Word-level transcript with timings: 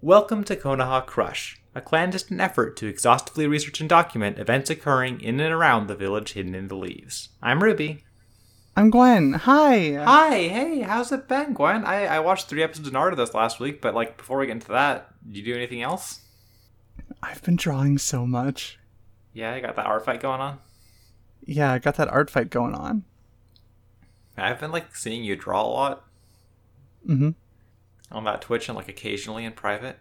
Welcome 0.00 0.44
to 0.44 0.54
Konoha 0.54 1.04
Crush, 1.04 1.60
a 1.74 1.80
clandestine 1.80 2.40
effort 2.40 2.76
to 2.76 2.86
exhaustively 2.86 3.48
research 3.48 3.80
and 3.80 3.88
document 3.88 4.38
events 4.38 4.70
occurring 4.70 5.20
in 5.20 5.40
and 5.40 5.52
around 5.52 5.88
the 5.88 5.96
village 5.96 6.34
hidden 6.34 6.54
in 6.54 6.68
the 6.68 6.76
leaves. 6.76 7.30
I'm 7.42 7.64
Ruby. 7.64 8.04
I'm 8.76 8.90
Gwen. 8.90 9.32
Hi. 9.32 9.94
Hi, 9.94 10.36
hey, 10.36 10.82
how's 10.82 11.10
it 11.10 11.26
been, 11.26 11.52
Gwen? 11.52 11.84
I, 11.84 12.06
I 12.06 12.20
watched 12.20 12.46
three 12.46 12.62
episodes 12.62 12.86
of 12.86 12.94
Naruto 12.94 13.16
this 13.16 13.34
last 13.34 13.58
week, 13.58 13.80
but 13.80 13.92
like 13.92 14.16
before 14.16 14.38
we 14.38 14.46
get 14.46 14.52
into 14.52 14.68
that, 14.68 15.08
did 15.26 15.38
you 15.38 15.44
do 15.52 15.56
anything 15.56 15.82
else? 15.82 16.20
I've 17.20 17.42
been 17.42 17.56
drawing 17.56 17.98
so 17.98 18.24
much. 18.24 18.78
Yeah, 19.32 19.56
you 19.56 19.62
got 19.62 19.74
that 19.74 19.86
art 19.86 20.04
fight 20.04 20.20
going 20.20 20.40
on. 20.40 20.60
Yeah, 21.44 21.72
I 21.72 21.80
got 21.80 21.96
that 21.96 22.08
art 22.08 22.30
fight 22.30 22.50
going 22.50 22.74
on. 22.74 23.02
I've 24.36 24.60
been 24.60 24.70
like 24.70 24.94
seeing 24.94 25.24
you 25.24 25.34
draw 25.34 25.62
a 25.62 25.66
lot 25.66 26.08
Mm-hmm. 27.08 27.30
On 28.10 28.24
that 28.24 28.42
Twitch 28.42 28.68
and 28.68 28.76
like 28.76 28.88
occasionally 28.88 29.44
in 29.44 29.52
private, 29.52 29.98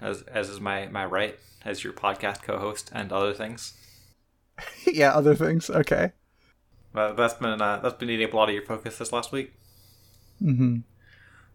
as 0.00 0.22
as 0.22 0.48
is 0.48 0.60
my 0.60 0.86
my 0.88 1.04
right 1.04 1.38
as 1.64 1.84
your 1.84 1.92
podcast 1.92 2.42
co-host 2.42 2.90
and 2.92 3.12
other 3.12 3.32
things. 3.32 3.74
yeah, 4.86 5.12
other 5.12 5.34
things. 5.34 5.70
Okay. 5.70 6.12
But 6.92 7.14
that's 7.14 7.34
been 7.34 7.60
uh, 7.60 7.80
that's 7.82 7.94
been 7.94 8.10
eating 8.10 8.26
up 8.26 8.34
a 8.34 8.36
lot 8.36 8.48
of 8.48 8.54
your 8.54 8.64
focus 8.64 8.98
this 8.98 9.12
last 9.12 9.32
week. 9.32 9.52
Mm-hmm. 10.42 10.78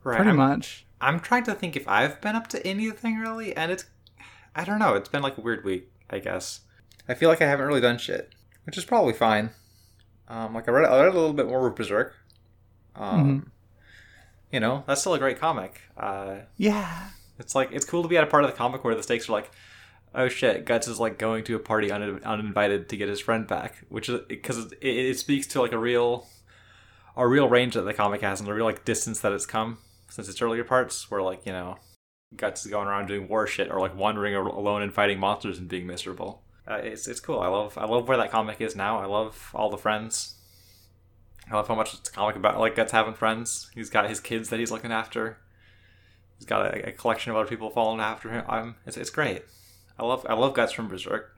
Right. 0.03 0.15
Pretty 0.15 0.31
I'm, 0.31 0.37
much. 0.37 0.85
I'm 0.99 1.19
trying 1.19 1.43
to 1.43 1.53
think 1.53 1.75
if 1.75 1.87
I've 1.87 2.19
been 2.21 2.35
up 2.35 2.47
to 2.47 2.65
anything 2.65 3.17
really, 3.17 3.55
and 3.55 3.71
it's 3.71 3.85
I 4.55 4.63
don't 4.63 4.79
know. 4.79 4.95
It's 4.95 5.09
been 5.09 5.21
like 5.21 5.37
a 5.37 5.41
weird 5.41 5.63
week, 5.63 5.91
I 6.09 6.19
guess. 6.19 6.61
I 7.07 7.13
feel 7.13 7.29
like 7.29 7.41
I 7.41 7.47
haven't 7.47 7.67
really 7.67 7.81
done 7.81 7.97
shit, 7.97 8.33
which 8.65 8.77
is 8.77 8.85
probably 8.85 9.13
fine. 9.13 9.51
Um, 10.27 10.53
like 10.53 10.67
I 10.67 10.71
read, 10.71 10.89
I 10.89 11.03
read 11.03 11.13
a 11.13 11.17
little 11.17 11.33
bit 11.33 11.47
more 11.47 11.67
of 11.67 11.75
Berserk. 11.75 12.15
Um, 12.95 13.51
you 14.51 14.59
know, 14.59 14.83
that's 14.87 15.01
still 15.01 15.13
a 15.13 15.19
great 15.19 15.39
comic. 15.39 15.81
Uh, 15.97 16.37
Yeah. 16.57 17.09
it's 17.39 17.53
like 17.55 17.69
it's 17.71 17.85
cool 17.85 18.01
to 18.03 18.07
be 18.07 18.17
at 18.17 18.23
a 18.23 18.27
part 18.27 18.43
of 18.43 18.49
the 18.49 18.55
comic 18.55 18.83
where 18.83 18.95
the 18.95 19.03
stakes 19.03 19.27
are 19.29 19.33
like, 19.33 19.51
oh 20.15 20.27
shit, 20.29 20.65
Guts 20.65 20.87
is 20.87 20.99
like 20.99 21.17
going 21.19 21.43
to 21.45 21.55
a 21.55 21.59
party 21.59 21.91
un- 21.91 22.21
uninvited 22.23 22.89
to 22.89 22.97
get 22.97 23.09
his 23.09 23.19
friend 23.19 23.45
back, 23.47 23.85
which 23.89 24.09
is 24.09 24.21
because 24.27 24.71
it, 24.73 24.77
it 24.81 25.19
speaks 25.19 25.45
to 25.47 25.61
like 25.61 25.73
a 25.73 25.77
real, 25.77 26.27
a 27.15 27.27
real 27.27 27.49
range 27.49 27.73
that 27.75 27.81
the 27.81 27.93
comic 27.93 28.21
has 28.21 28.39
and 28.39 28.49
a 28.49 28.53
real 28.53 28.65
like 28.65 28.85
distance 28.85 29.19
that 29.19 29.31
it's 29.33 29.45
come 29.45 29.77
since 30.09 30.29
its 30.29 30.41
earlier 30.41 30.63
parts, 30.63 31.11
where 31.11 31.21
like 31.21 31.45
you 31.45 31.51
know, 31.51 31.77
Guts 32.35 32.65
is 32.65 32.71
going 32.71 32.87
around 32.87 33.07
doing 33.07 33.27
war 33.27 33.45
shit 33.47 33.69
or 33.69 33.79
like 33.79 33.95
wandering 33.95 34.33
alone 34.35 34.81
and 34.81 34.93
fighting 34.93 35.19
monsters 35.19 35.57
and 35.59 35.67
being 35.67 35.85
miserable. 35.87 36.41
Uh, 36.67 36.75
it's 36.75 37.07
it's 37.07 37.19
cool. 37.19 37.39
I 37.39 37.47
love 37.47 37.77
I 37.77 37.85
love 37.85 38.07
where 38.07 38.17
that 38.17 38.31
comic 38.31 38.59
is 38.61 38.75
now. 38.75 38.99
I 38.99 39.05
love 39.05 39.51
all 39.53 39.69
the 39.69 39.77
friends. 39.77 40.35
I 41.49 41.55
love 41.55 41.67
how 41.67 41.75
much 41.75 41.93
it's 41.93 42.09
a 42.09 42.11
comic 42.11 42.35
about 42.35 42.59
like 42.59 42.75
Guts 42.75 42.91
having 42.91 43.13
friends. 43.13 43.69
He's 43.73 43.89
got 43.89 44.09
his 44.09 44.19
kids 44.19 44.49
that 44.49 44.59
he's 44.59 44.71
looking 44.71 44.91
after. 44.91 45.37
He's 46.37 46.45
got 46.45 46.65
a, 46.65 46.89
a 46.89 46.91
collection 46.91 47.31
of 47.31 47.37
other 47.37 47.47
people 47.47 47.69
following 47.69 48.01
after 48.01 48.29
him. 48.29 48.43
Um, 48.47 48.75
it's 48.85 48.97
it's 48.97 49.09
great. 49.09 49.43
I 49.97 50.05
love 50.05 50.25
I 50.29 50.33
love 50.33 50.53
Guts 50.53 50.73
from 50.73 50.87
Berserk. 50.87 51.35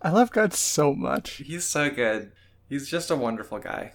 I 0.00 0.10
love 0.10 0.30
Guts 0.30 0.58
so 0.58 0.94
much. 0.94 1.36
He's 1.36 1.64
so 1.64 1.90
good. 1.90 2.32
He's 2.68 2.88
just 2.88 3.10
a 3.10 3.16
wonderful 3.16 3.58
guy. 3.58 3.92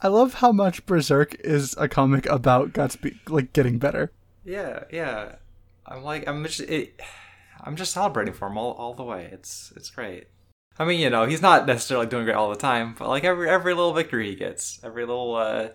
I 0.00 0.08
love 0.08 0.34
how 0.34 0.52
much 0.52 0.84
Berserk 0.86 1.36
is 1.40 1.74
a 1.78 1.88
comic 1.88 2.26
about 2.26 2.72
Guts 2.72 2.96
be- 2.96 3.20
like 3.28 3.52
getting 3.52 3.78
better. 3.78 4.12
Yeah, 4.44 4.84
yeah. 4.90 5.36
I'm 5.86 6.02
like 6.02 6.28
I'm 6.28 6.44
just 6.44 6.60
it, 6.60 7.00
I'm 7.60 7.76
just 7.76 7.92
celebrating 7.92 8.34
for 8.34 8.48
him 8.48 8.56
all, 8.56 8.72
all 8.72 8.94
the 8.94 9.04
way. 9.04 9.28
It's 9.32 9.72
it's 9.76 9.90
great. 9.90 10.28
I 10.78 10.84
mean, 10.84 11.00
you 11.00 11.10
know, 11.10 11.26
he's 11.26 11.42
not 11.42 11.66
necessarily 11.66 12.06
doing 12.06 12.24
great 12.24 12.34
all 12.34 12.50
the 12.50 12.56
time, 12.56 12.94
but 12.98 13.08
like 13.08 13.24
every 13.24 13.48
every 13.48 13.74
little 13.74 13.92
victory 13.92 14.30
he 14.30 14.36
gets, 14.36 14.80
every 14.82 15.04
little 15.04 15.34
uh, 15.34 15.68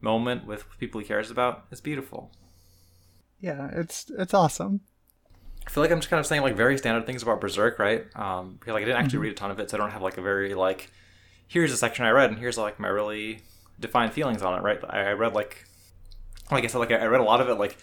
moment 0.00 0.46
with 0.46 0.64
people 0.78 1.00
he 1.00 1.06
cares 1.06 1.30
about, 1.30 1.64
is 1.70 1.80
beautiful. 1.80 2.30
Yeah, 3.40 3.70
it's 3.72 4.10
it's 4.18 4.34
awesome. 4.34 4.80
I 5.66 5.70
feel 5.70 5.82
like 5.82 5.90
I'm 5.90 6.00
just 6.00 6.10
kind 6.10 6.20
of 6.20 6.26
saying 6.26 6.42
like 6.42 6.56
very 6.56 6.76
standard 6.76 7.06
things 7.06 7.22
about 7.22 7.40
Berserk, 7.40 7.78
right? 7.78 8.04
Um, 8.16 8.56
because 8.58 8.74
like 8.74 8.82
I 8.82 8.86
didn't 8.86 9.02
actually 9.02 9.20
read 9.20 9.32
a 9.32 9.36
ton 9.36 9.50
of 9.50 9.58
it, 9.60 9.70
so 9.70 9.76
I 9.76 9.80
don't 9.80 9.90
have 9.90 10.02
like 10.02 10.18
a 10.18 10.22
very 10.22 10.54
like 10.54 10.90
here's 11.46 11.72
a 11.72 11.76
section 11.76 12.04
I 12.04 12.10
read 12.10 12.30
and 12.30 12.38
here's 12.38 12.58
like 12.58 12.80
my 12.80 12.88
really 12.88 13.40
defined 13.78 14.12
feelings 14.12 14.42
on 14.42 14.58
it, 14.58 14.62
right? 14.62 14.78
I, 14.88 15.00
I 15.00 15.12
read 15.12 15.34
like 15.34 15.64
like 16.50 16.64
I 16.64 16.66
said, 16.66 16.78
like 16.78 16.90
I 16.90 17.06
read 17.06 17.20
a 17.20 17.24
lot 17.24 17.40
of 17.40 17.48
it 17.48 17.54
like 17.54 17.78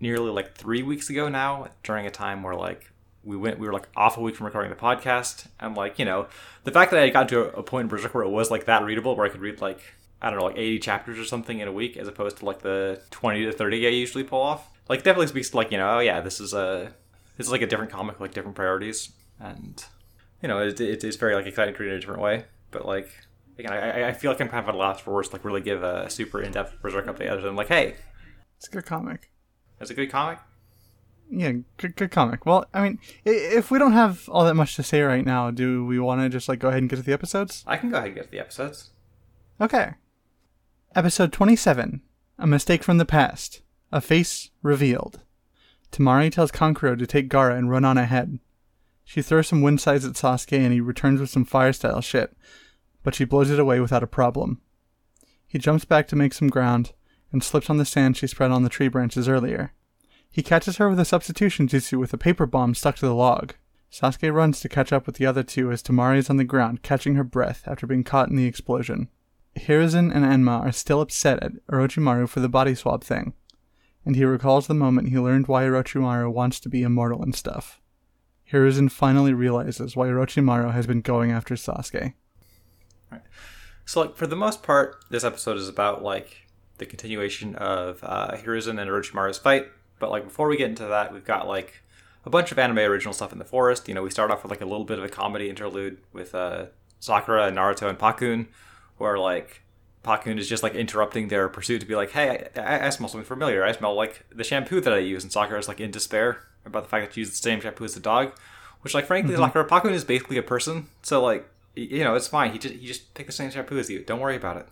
nearly 0.00 0.30
like 0.30 0.54
three 0.54 0.82
weeks 0.82 1.08
ago 1.08 1.28
now 1.28 1.68
during 1.82 2.06
a 2.06 2.10
time 2.10 2.42
where 2.42 2.54
like 2.54 2.90
we 3.24 3.36
went 3.36 3.58
we 3.58 3.66
were 3.66 3.72
like 3.72 3.88
off 3.96 4.16
a 4.16 4.20
week 4.20 4.36
from 4.36 4.46
recording 4.46 4.70
the 4.70 4.76
podcast 4.76 5.46
and 5.60 5.76
like 5.76 5.98
you 5.98 6.04
know 6.04 6.26
the 6.64 6.70
fact 6.70 6.90
that 6.90 7.02
I 7.02 7.08
got 7.08 7.28
to 7.30 7.52
a, 7.56 7.62
point 7.62 7.84
in 7.84 7.88
Berserk 7.88 8.14
where 8.14 8.24
it 8.24 8.28
was 8.30 8.50
like 8.50 8.66
that 8.66 8.84
readable 8.84 9.16
where 9.16 9.26
I 9.26 9.28
could 9.30 9.40
read 9.40 9.60
like 9.60 9.80
I 10.20 10.30
don't 10.30 10.38
know 10.38 10.46
like 10.46 10.56
80 10.58 10.78
chapters 10.80 11.18
or 11.18 11.24
something 11.24 11.58
in 11.58 11.68
a 11.68 11.72
week 11.72 11.96
as 11.96 12.08
opposed 12.08 12.38
to 12.38 12.44
like 12.44 12.60
the 12.62 13.00
20 13.10 13.46
to 13.46 13.52
30 13.52 13.86
I 13.86 13.90
usually 13.90 14.24
pull 14.24 14.40
off 14.40 14.68
like 14.88 15.02
definitely 15.02 15.28
speaks 15.28 15.50
to 15.50 15.56
like 15.56 15.70
you 15.70 15.78
know 15.78 15.96
oh 15.96 16.00
yeah 16.00 16.20
this 16.20 16.40
is 16.40 16.52
a 16.54 16.92
this 17.36 17.46
is 17.46 17.52
like 17.52 17.62
a 17.62 17.66
different 17.66 17.90
comic 17.90 18.20
like 18.20 18.32
different 18.34 18.56
priorities 18.56 19.12
and 19.40 19.84
you 20.42 20.48
know 20.48 20.58
it, 20.58 20.80
it, 20.80 21.02
it's 21.02 21.16
very 21.16 21.34
like 21.34 21.46
exciting 21.46 21.74
to 21.74 21.82
read 21.82 21.90
in 21.90 21.96
a 21.96 22.00
different 22.00 22.20
way 22.20 22.44
but 22.70 22.86
like 22.86 23.08
again 23.58 23.72
I, 23.72 24.08
I 24.08 24.12
feel 24.12 24.30
like 24.30 24.40
I'm 24.40 24.48
kind 24.48 24.62
of 24.62 24.68
at 24.68 24.74
a 24.74 24.78
loss 24.78 25.00
for 25.00 25.12
words 25.14 25.28
to 25.30 25.36
like 25.36 25.44
really 25.44 25.60
give 25.60 25.82
a 25.82 26.10
super 26.10 26.40
in-depth 26.42 26.80
Berserk 26.82 27.06
update 27.06 27.30
other 27.30 27.42
than 27.42 27.56
like 27.56 27.68
hey 27.68 27.94
It's 28.58 28.68
a 28.68 28.70
good 28.70 28.84
comic. 28.86 29.30
it's 29.80 29.90
a 29.90 29.94
good 29.94 30.10
comic 30.10 30.38
Yeah, 31.30 31.52
good, 31.78 31.96
good 31.96 32.10
comic. 32.10 32.46
Well, 32.46 32.66
I 32.72 32.82
mean, 32.82 32.98
if 33.24 33.70
we 33.70 33.78
don't 33.78 33.92
have 33.92 34.28
all 34.28 34.44
that 34.44 34.54
much 34.54 34.76
to 34.76 34.82
say 34.82 35.02
right 35.02 35.24
now, 35.24 35.50
do 35.50 35.84
we 35.84 35.98
want 35.98 36.20
to 36.20 36.28
just 36.28 36.48
like 36.48 36.58
go 36.58 36.68
ahead 36.68 36.80
and 36.82 36.90
get 36.90 36.96
to 36.96 37.02
the 37.02 37.12
episodes? 37.12 37.64
I 37.66 37.76
can 37.76 37.90
go 37.90 37.96
ahead 37.96 38.08
and 38.08 38.16
get 38.16 38.24
to 38.26 38.30
the 38.30 38.38
episodes 38.40 38.90
Okay. 39.60 39.92
Episode 40.94 41.32
27 41.32 42.02
A 42.38 42.46
Mistake 42.46 42.82
from 42.82 42.98
the 42.98 43.04
Past. 43.04 43.62
A 43.92 44.00
Face 44.00 44.50
Revealed. 44.62 45.20
Temari 45.92 46.30
tells 46.30 46.50
Kankuro 46.50 46.98
to 46.98 47.06
take 47.06 47.28
Gaara 47.28 47.56
and 47.56 47.70
run 47.70 47.84
on 47.84 47.96
ahead. 47.96 48.40
She 49.04 49.22
throws 49.22 49.46
some 49.46 49.62
wind 49.62 49.80
scythes 49.80 50.04
at 50.04 50.14
Sasuke 50.14 50.58
and 50.58 50.72
he 50.72 50.80
returns 50.80 51.20
with 51.20 51.30
some 51.30 51.44
fire 51.44 51.72
style 51.72 52.00
shit, 52.00 52.36
but 53.04 53.14
she 53.14 53.24
blows 53.24 53.50
it 53.50 53.60
away 53.60 53.78
without 53.78 54.02
a 54.02 54.08
problem. 54.08 54.60
He 55.46 55.58
jumps 55.58 55.84
back 55.84 56.08
to 56.08 56.16
make 56.16 56.32
some 56.32 56.48
ground 56.48 56.92
and 57.30 57.44
slips 57.44 57.70
on 57.70 57.76
the 57.76 57.84
sand 57.84 58.16
she 58.16 58.26
spread 58.26 58.50
on 58.50 58.64
the 58.64 58.68
tree 58.68 58.88
branches 58.88 59.28
earlier. 59.28 59.72
He 60.34 60.42
catches 60.42 60.78
her 60.78 60.88
with 60.88 60.98
a 60.98 61.04
substitution 61.04 61.68
jutsu 61.68 61.96
with 61.96 62.12
a 62.12 62.18
paper 62.18 62.44
bomb 62.44 62.74
stuck 62.74 62.96
to 62.96 63.06
the 63.06 63.14
log. 63.14 63.54
Sasuke 63.92 64.34
runs 64.34 64.58
to 64.58 64.68
catch 64.68 64.92
up 64.92 65.06
with 65.06 65.14
the 65.14 65.26
other 65.26 65.44
two 65.44 65.70
as 65.70 65.80
Temari 65.80 66.18
is 66.18 66.28
on 66.28 66.38
the 66.38 66.42
ground, 66.42 66.82
catching 66.82 67.14
her 67.14 67.22
breath 67.22 67.62
after 67.68 67.86
being 67.86 68.02
caught 68.02 68.30
in 68.30 68.34
the 68.34 68.44
explosion. 68.44 69.08
Hiruzen 69.56 70.12
and 70.12 70.24
Enma 70.24 70.66
are 70.66 70.72
still 70.72 71.00
upset 71.00 71.40
at 71.40 71.52
Orochimaru 71.70 72.28
for 72.28 72.40
the 72.40 72.48
body 72.48 72.74
swap 72.74 73.04
thing, 73.04 73.34
and 74.04 74.16
he 74.16 74.24
recalls 74.24 74.66
the 74.66 74.74
moment 74.74 75.10
he 75.10 75.20
learned 75.20 75.46
why 75.46 75.62
Orochimaru 75.62 76.32
wants 76.32 76.58
to 76.58 76.68
be 76.68 76.82
immortal 76.82 77.22
and 77.22 77.36
stuff. 77.36 77.80
Hiruzen 78.52 78.90
finally 78.90 79.34
realizes 79.34 79.94
why 79.94 80.08
Orochimaru 80.08 80.72
has 80.72 80.88
been 80.88 81.00
going 81.00 81.30
after 81.30 81.54
Sasuke. 81.54 82.14
So, 83.84 84.00
like, 84.00 84.16
for 84.16 84.26
the 84.26 84.34
most 84.34 84.64
part, 84.64 84.96
this 85.10 85.22
episode 85.22 85.58
is 85.58 85.68
about 85.68 86.02
like 86.02 86.48
the 86.78 86.86
continuation 86.86 87.54
of 87.54 88.00
uh, 88.02 88.32
Hiruzen 88.32 88.80
and 88.80 88.90
Orochimaru's 88.90 89.38
fight. 89.38 89.68
But 89.98 90.10
like, 90.10 90.24
before 90.24 90.48
we 90.48 90.56
get 90.56 90.70
into 90.70 90.86
that, 90.86 91.12
we've 91.12 91.24
got 91.24 91.46
like 91.46 91.82
a 92.24 92.30
bunch 92.30 92.52
of 92.52 92.58
anime 92.58 92.78
original 92.78 93.14
stuff 93.14 93.32
in 93.32 93.38
the 93.38 93.44
forest. 93.44 93.88
You 93.88 93.94
know, 93.94 94.02
we 94.02 94.10
start 94.10 94.30
off 94.30 94.42
with 94.42 94.50
like 94.50 94.60
a 94.60 94.66
little 94.66 94.84
bit 94.84 94.98
of 94.98 95.04
a 95.04 95.08
comedy 95.08 95.48
interlude 95.48 95.98
with 96.12 96.34
uh, 96.34 96.66
Sakura 97.00 97.46
and 97.46 97.56
Naruto 97.56 97.88
and 97.88 97.98
Pakkun, 97.98 98.46
where 98.96 99.18
like 99.18 99.62
Pakkun 100.02 100.38
is 100.38 100.48
just 100.48 100.62
like 100.62 100.74
interrupting 100.74 101.28
their 101.28 101.48
pursuit 101.48 101.80
to 101.80 101.86
be 101.86 101.94
like, 101.94 102.10
"Hey, 102.12 102.48
I, 102.56 102.86
I, 102.86 102.90
smell 102.90 103.08
something 103.08 103.26
familiar. 103.26 103.64
I 103.64 103.72
smell 103.72 103.94
like 103.94 104.24
the 104.34 104.44
shampoo 104.44 104.80
that 104.80 104.92
I 104.92 104.98
use." 104.98 105.22
And 105.22 105.32
Sakura 105.32 105.58
is 105.58 105.68
like 105.68 105.80
in 105.80 105.90
despair 105.90 106.38
about 106.64 106.84
the 106.84 106.88
fact 106.88 107.06
that 107.06 107.14
she 107.14 107.20
used 107.20 107.32
the 107.32 107.36
same 107.36 107.60
shampoo 107.60 107.84
as 107.84 107.94
the 107.94 108.00
dog, 108.00 108.32
which 108.82 108.94
like 108.94 109.06
frankly, 109.06 109.36
Sakura 109.36 109.66
Pakkun 109.66 109.92
is 109.92 110.04
basically 110.04 110.38
a 110.38 110.42
person. 110.42 110.88
So 111.02 111.22
like, 111.22 111.48
you 111.74 112.04
know, 112.04 112.14
it's 112.14 112.28
fine. 112.28 112.52
He 112.52 112.58
just 112.58 112.74
he 112.74 112.86
just 112.86 113.14
picked 113.14 113.28
the 113.28 113.32
same 113.32 113.50
shampoo 113.50 113.78
as 113.78 113.90
you. 113.90 114.02
Don't 114.02 114.20
worry 114.20 114.36
about 114.36 114.56
it. 114.56 114.66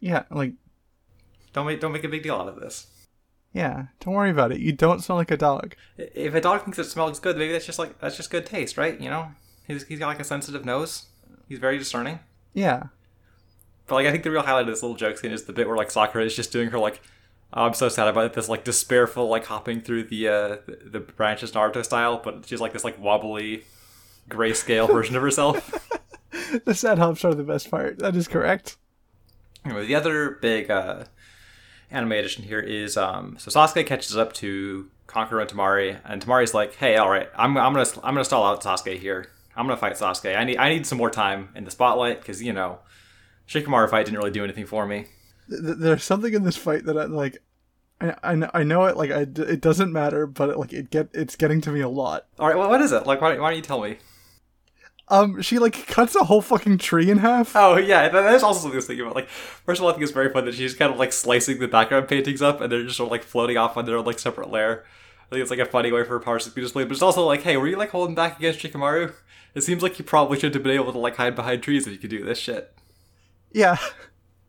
Yeah, 0.00 0.24
like, 0.30 0.54
Don't 1.52 1.66
make 1.66 1.80
don't 1.80 1.92
make 1.92 2.04
a 2.04 2.08
big 2.08 2.24
deal 2.24 2.34
out 2.34 2.48
of 2.48 2.56
this. 2.56 2.86
Yeah, 3.52 3.86
don't 4.00 4.14
worry 4.14 4.30
about 4.30 4.52
it. 4.52 4.60
You 4.60 4.72
don't 4.72 5.02
smell 5.02 5.18
like 5.18 5.30
a 5.30 5.36
dog. 5.36 5.74
If 5.98 6.34
a 6.34 6.40
dog 6.40 6.62
thinks 6.62 6.78
it 6.78 6.84
smells 6.84 7.20
good, 7.20 7.36
maybe 7.36 7.52
that's 7.52 7.66
just 7.66 7.78
like 7.78 7.98
that's 8.00 8.16
just 8.16 8.30
good 8.30 8.46
taste, 8.46 8.78
right? 8.78 8.98
You 8.98 9.10
know, 9.10 9.28
he's 9.66 9.86
he's 9.86 9.98
got 9.98 10.06
like 10.06 10.20
a 10.20 10.24
sensitive 10.24 10.64
nose. 10.64 11.06
He's 11.48 11.58
very 11.58 11.78
discerning. 11.78 12.20
Yeah. 12.54 12.84
But 13.86 13.96
like, 13.96 14.06
I 14.06 14.10
think 14.10 14.24
the 14.24 14.30
real 14.30 14.42
highlight 14.42 14.62
of 14.62 14.68
this 14.68 14.82
little 14.82 14.96
joke 14.96 15.18
scene 15.18 15.32
is 15.32 15.44
the 15.44 15.52
bit 15.52 15.66
where 15.66 15.76
like 15.76 15.90
Sakura 15.90 16.24
is 16.24 16.34
just 16.34 16.52
doing 16.52 16.70
her 16.70 16.78
like, 16.78 17.02
oh, 17.52 17.64
I'm 17.64 17.74
so 17.74 17.88
sad 17.88 18.08
about 18.08 18.24
it, 18.24 18.32
this 18.32 18.48
like 18.48 18.64
despairful 18.64 19.28
like 19.28 19.44
hopping 19.46 19.82
through 19.82 20.04
the 20.04 20.28
uh 20.28 20.48
the, 20.66 20.78
the 20.84 21.00
branches 21.00 21.52
Naruto 21.52 21.84
style, 21.84 22.22
but 22.24 22.46
she's 22.46 22.60
like 22.60 22.72
this 22.72 22.84
like 22.84 22.98
wobbly 22.98 23.64
grayscale 24.30 24.86
version 24.92 25.14
of 25.14 25.22
herself. 25.22 25.88
The 26.64 26.74
sad 26.74 26.98
hops 26.98 27.24
are 27.24 27.34
the 27.34 27.42
best 27.42 27.70
part. 27.70 27.98
That 27.98 28.16
is 28.16 28.28
correct. 28.28 28.76
Anyway, 29.64 29.86
the 29.86 29.94
other 29.94 30.38
big 30.42 30.70
uh, 30.70 31.04
anime 31.92 32.12
edition 32.12 32.44
here 32.44 32.60
is 32.60 32.96
um, 32.96 33.36
so 33.38 33.50
Sasuke 33.50 33.86
catches 33.86 34.16
up 34.16 34.32
to 34.34 34.90
Kankuro 35.06 35.42
and 35.42 35.50
Temari, 35.50 35.98
and 36.04 36.24
Temari's 36.24 36.54
like, 36.54 36.74
"Hey, 36.76 36.96
all 36.96 37.10
right, 37.10 37.28
I'm, 37.36 37.56
I'm 37.56 37.72
gonna 37.72 37.86
I'm 38.02 38.14
gonna 38.14 38.24
stall 38.24 38.44
out 38.44 38.62
Sasuke 38.62 38.98
here. 38.98 39.28
I'm 39.54 39.66
gonna 39.66 39.76
fight 39.76 39.94
Sasuke. 39.94 40.36
I 40.36 40.44
need 40.44 40.56
I 40.58 40.68
need 40.70 40.86
some 40.86 40.98
more 40.98 41.10
time 41.10 41.50
in 41.54 41.64
the 41.64 41.70
spotlight 41.70 42.20
because 42.20 42.42
you 42.42 42.52
know, 42.52 42.78
Shikamaru 43.48 43.90
fight 43.90 44.06
didn't 44.06 44.18
really 44.18 44.30
do 44.30 44.44
anything 44.44 44.66
for 44.66 44.86
me. 44.86 45.06
Th- 45.48 45.62
th- 45.62 45.76
There's 45.78 46.04
something 46.04 46.32
in 46.32 46.44
this 46.44 46.56
fight 46.56 46.84
that 46.86 46.96
I 46.96 47.04
like. 47.04 47.38
I, 48.00 48.14
I, 48.24 48.34
know, 48.34 48.50
I 48.52 48.62
know 48.64 48.86
it 48.86 48.96
like 48.96 49.10
I, 49.10 49.20
it 49.20 49.60
doesn't 49.60 49.92
matter, 49.92 50.26
but 50.26 50.48
it, 50.50 50.58
like 50.58 50.72
it 50.72 50.90
get 50.90 51.08
it's 51.12 51.36
getting 51.36 51.60
to 51.62 51.70
me 51.70 51.80
a 51.80 51.88
lot. 51.88 52.26
All 52.38 52.48
right, 52.48 52.56
well, 52.56 52.68
what 52.68 52.80
is 52.80 52.90
it? 52.92 53.06
Like, 53.06 53.20
why, 53.20 53.38
why 53.38 53.50
don't 53.50 53.56
you 53.56 53.62
tell 53.62 53.80
me? 53.80 53.98
Um, 55.12 55.42
she 55.42 55.58
like 55.58 55.86
cuts 55.88 56.14
a 56.14 56.24
whole 56.24 56.40
fucking 56.40 56.78
tree 56.78 57.10
in 57.10 57.18
half. 57.18 57.54
Oh 57.54 57.76
yeah, 57.76 58.08
that, 58.08 58.22
that's 58.22 58.42
also 58.42 58.60
something 58.60 58.76
I 58.76 58.76
was 58.76 58.86
thinking 58.86 59.04
about. 59.04 59.14
Like, 59.14 59.28
first 59.28 59.78
of 59.78 59.84
all, 59.84 59.90
I 59.90 59.92
think 59.92 60.04
it's 60.04 60.12
very 60.12 60.32
fun 60.32 60.46
that 60.46 60.54
she's 60.54 60.74
kind 60.74 60.90
of 60.90 60.98
like 60.98 61.12
slicing 61.12 61.58
the 61.58 61.68
background 61.68 62.08
paintings 62.08 62.40
up, 62.40 62.62
and 62.62 62.72
they're 62.72 62.82
just 62.82 62.96
sort 62.96 63.08
of 63.08 63.10
like 63.10 63.22
floating 63.22 63.58
off 63.58 63.76
on 63.76 63.84
their 63.84 64.00
like 64.00 64.18
separate 64.18 64.50
layer. 64.50 64.86
I 65.26 65.28
think 65.28 65.42
it's 65.42 65.50
like 65.50 65.60
a 65.60 65.66
funny 65.66 65.92
way 65.92 66.02
for 66.04 66.12
her 66.12 66.20
powers 66.20 66.46
to 66.46 66.50
be 66.50 66.62
displayed, 66.62 66.88
but 66.88 66.94
it's 66.94 67.02
also 67.02 67.26
like, 67.26 67.42
hey, 67.42 67.58
were 67.58 67.68
you 67.68 67.76
like 67.76 67.90
holding 67.90 68.14
back 68.14 68.38
against 68.38 68.60
Shikamaru? 68.60 69.12
It 69.54 69.60
seems 69.60 69.82
like 69.82 69.98
you 69.98 70.04
probably 70.06 70.40
should 70.40 70.54
have 70.54 70.62
been 70.62 70.72
able 70.72 70.92
to 70.92 70.98
like 70.98 71.16
hide 71.16 71.36
behind 71.36 71.62
trees 71.62 71.86
if 71.86 71.92
you 71.92 71.98
could 71.98 72.08
do 72.08 72.24
this 72.24 72.38
shit. 72.38 72.74
Yeah, 73.52 73.76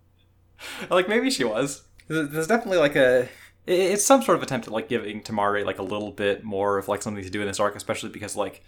like 0.90 1.10
maybe 1.10 1.30
she 1.30 1.44
was. 1.44 1.84
There's 2.08 2.48
definitely 2.48 2.78
like 2.78 2.96
a 2.96 3.28
it's 3.68 4.06
some 4.06 4.22
sort 4.22 4.38
of 4.38 4.44
attempt 4.44 4.68
at 4.68 4.74
like 4.74 4.88
giving 4.88 5.22
Temari 5.22 5.66
like 5.66 5.80
a 5.80 5.84
little 5.84 6.12
bit 6.12 6.46
more 6.46 6.78
of 6.78 6.88
like 6.88 7.02
something 7.02 7.24
to 7.24 7.30
do 7.30 7.42
in 7.42 7.48
this 7.48 7.60
arc, 7.60 7.76
especially 7.76 8.12
because 8.12 8.38
like 8.38 8.64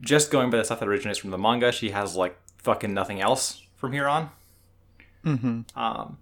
just 0.00 0.30
going 0.30 0.50
by 0.50 0.58
the 0.58 0.64
stuff 0.64 0.80
that 0.80 0.88
originates 0.88 1.18
from 1.18 1.30
the 1.30 1.38
manga, 1.38 1.72
she 1.72 1.90
has 1.90 2.16
like 2.16 2.38
fucking 2.58 2.92
nothing 2.92 3.20
else 3.20 3.62
from 3.76 3.92
here 3.92 4.08
on. 4.08 4.30
Mm-hmm. 5.24 5.78
Um, 5.78 6.18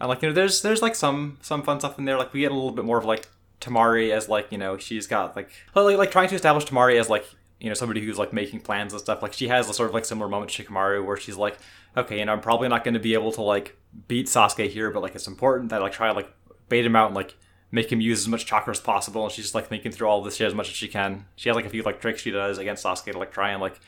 and 0.00 0.08
like 0.08 0.22
you 0.22 0.28
know, 0.28 0.34
there's 0.34 0.62
there's 0.62 0.82
like 0.82 0.94
some 0.94 1.38
some 1.42 1.62
fun 1.62 1.80
stuff 1.80 1.98
in 1.98 2.04
there. 2.04 2.16
Like 2.16 2.32
we 2.32 2.40
get 2.40 2.50
a 2.50 2.54
little 2.54 2.72
bit 2.72 2.84
more 2.84 2.98
of 2.98 3.04
like 3.04 3.28
Temari 3.60 4.10
as 4.10 4.28
like 4.28 4.50
you 4.50 4.58
know 4.58 4.76
she's 4.76 5.06
got 5.06 5.36
like 5.36 5.50
like, 5.74 5.96
like 5.96 6.10
trying 6.10 6.28
to 6.28 6.34
establish 6.34 6.64
Temari 6.64 6.98
as 6.98 7.08
like 7.08 7.24
you 7.60 7.68
know 7.68 7.74
somebody 7.74 8.04
who's 8.04 8.18
like 8.18 8.32
making 8.32 8.60
plans 8.60 8.92
and 8.92 9.00
stuff. 9.00 9.22
Like 9.22 9.32
she 9.32 9.48
has 9.48 9.68
a 9.68 9.74
sort 9.74 9.88
of 9.88 9.94
like 9.94 10.04
similar 10.04 10.28
moment 10.28 10.50
to 10.50 10.64
Shikamaru 10.64 11.04
where 11.04 11.16
she's 11.16 11.36
like, 11.36 11.58
okay, 11.96 12.20
and 12.20 12.30
I'm 12.30 12.40
probably 12.40 12.68
not 12.68 12.82
going 12.82 12.94
to 12.94 13.00
be 13.00 13.14
able 13.14 13.32
to 13.32 13.42
like 13.42 13.76
beat 14.08 14.26
Sasuke 14.26 14.68
here, 14.68 14.90
but 14.90 15.02
like 15.02 15.14
it's 15.14 15.28
important 15.28 15.70
that 15.70 15.80
I 15.80 15.84
like 15.84 15.92
try 15.92 16.08
to 16.08 16.14
like 16.14 16.32
bait 16.68 16.84
him 16.84 16.96
out 16.96 17.06
and 17.06 17.14
like 17.14 17.36
make 17.72 17.90
him 17.90 18.00
use 18.00 18.20
as 18.20 18.28
much 18.28 18.46
chakra 18.46 18.70
as 18.70 18.78
possible. 18.78 19.24
And 19.24 19.32
she's 19.32 19.46
just 19.46 19.54
like 19.54 19.66
thinking 19.66 19.90
through 19.90 20.06
all 20.06 20.22
this 20.22 20.36
shit 20.36 20.46
as 20.46 20.54
much 20.54 20.68
as 20.68 20.76
she 20.76 20.86
can. 20.86 21.24
She 21.34 21.48
has 21.48 21.56
like 21.56 21.64
a 21.64 21.70
few 21.70 21.82
like 21.82 22.00
tricks 22.00 22.20
she 22.20 22.30
does 22.30 22.58
against 22.58 22.84
Sasuke 22.84 23.10
to 23.10 23.18
like 23.18 23.32
try 23.32 23.50
and 23.50 23.60
like 23.60 23.80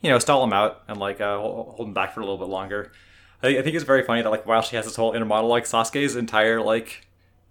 you 0.00 0.08
know 0.08 0.18
stall 0.18 0.42
him 0.44 0.52
out 0.52 0.82
and 0.88 0.98
like 0.98 1.20
uh, 1.20 1.38
hold 1.38 1.88
him 1.88 1.92
back 1.92 2.14
for 2.14 2.20
a 2.20 2.24
little 2.24 2.38
bit 2.38 2.48
longer. 2.48 2.92
I, 3.42 3.58
I 3.58 3.62
think 3.62 3.74
it's 3.74 3.84
very 3.84 4.04
funny 4.04 4.22
that 4.22 4.30
like 4.30 4.46
while 4.46 4.62
she 4.62 4.76
has 4.76 4.86
this 4.86 4.96
whole 4.96 5.12
inner 5.12 5.26
monologue, 5.26 5.64
Sasuke's 5.64 6.16
entire 6.16 6.62
like 6.62 7.06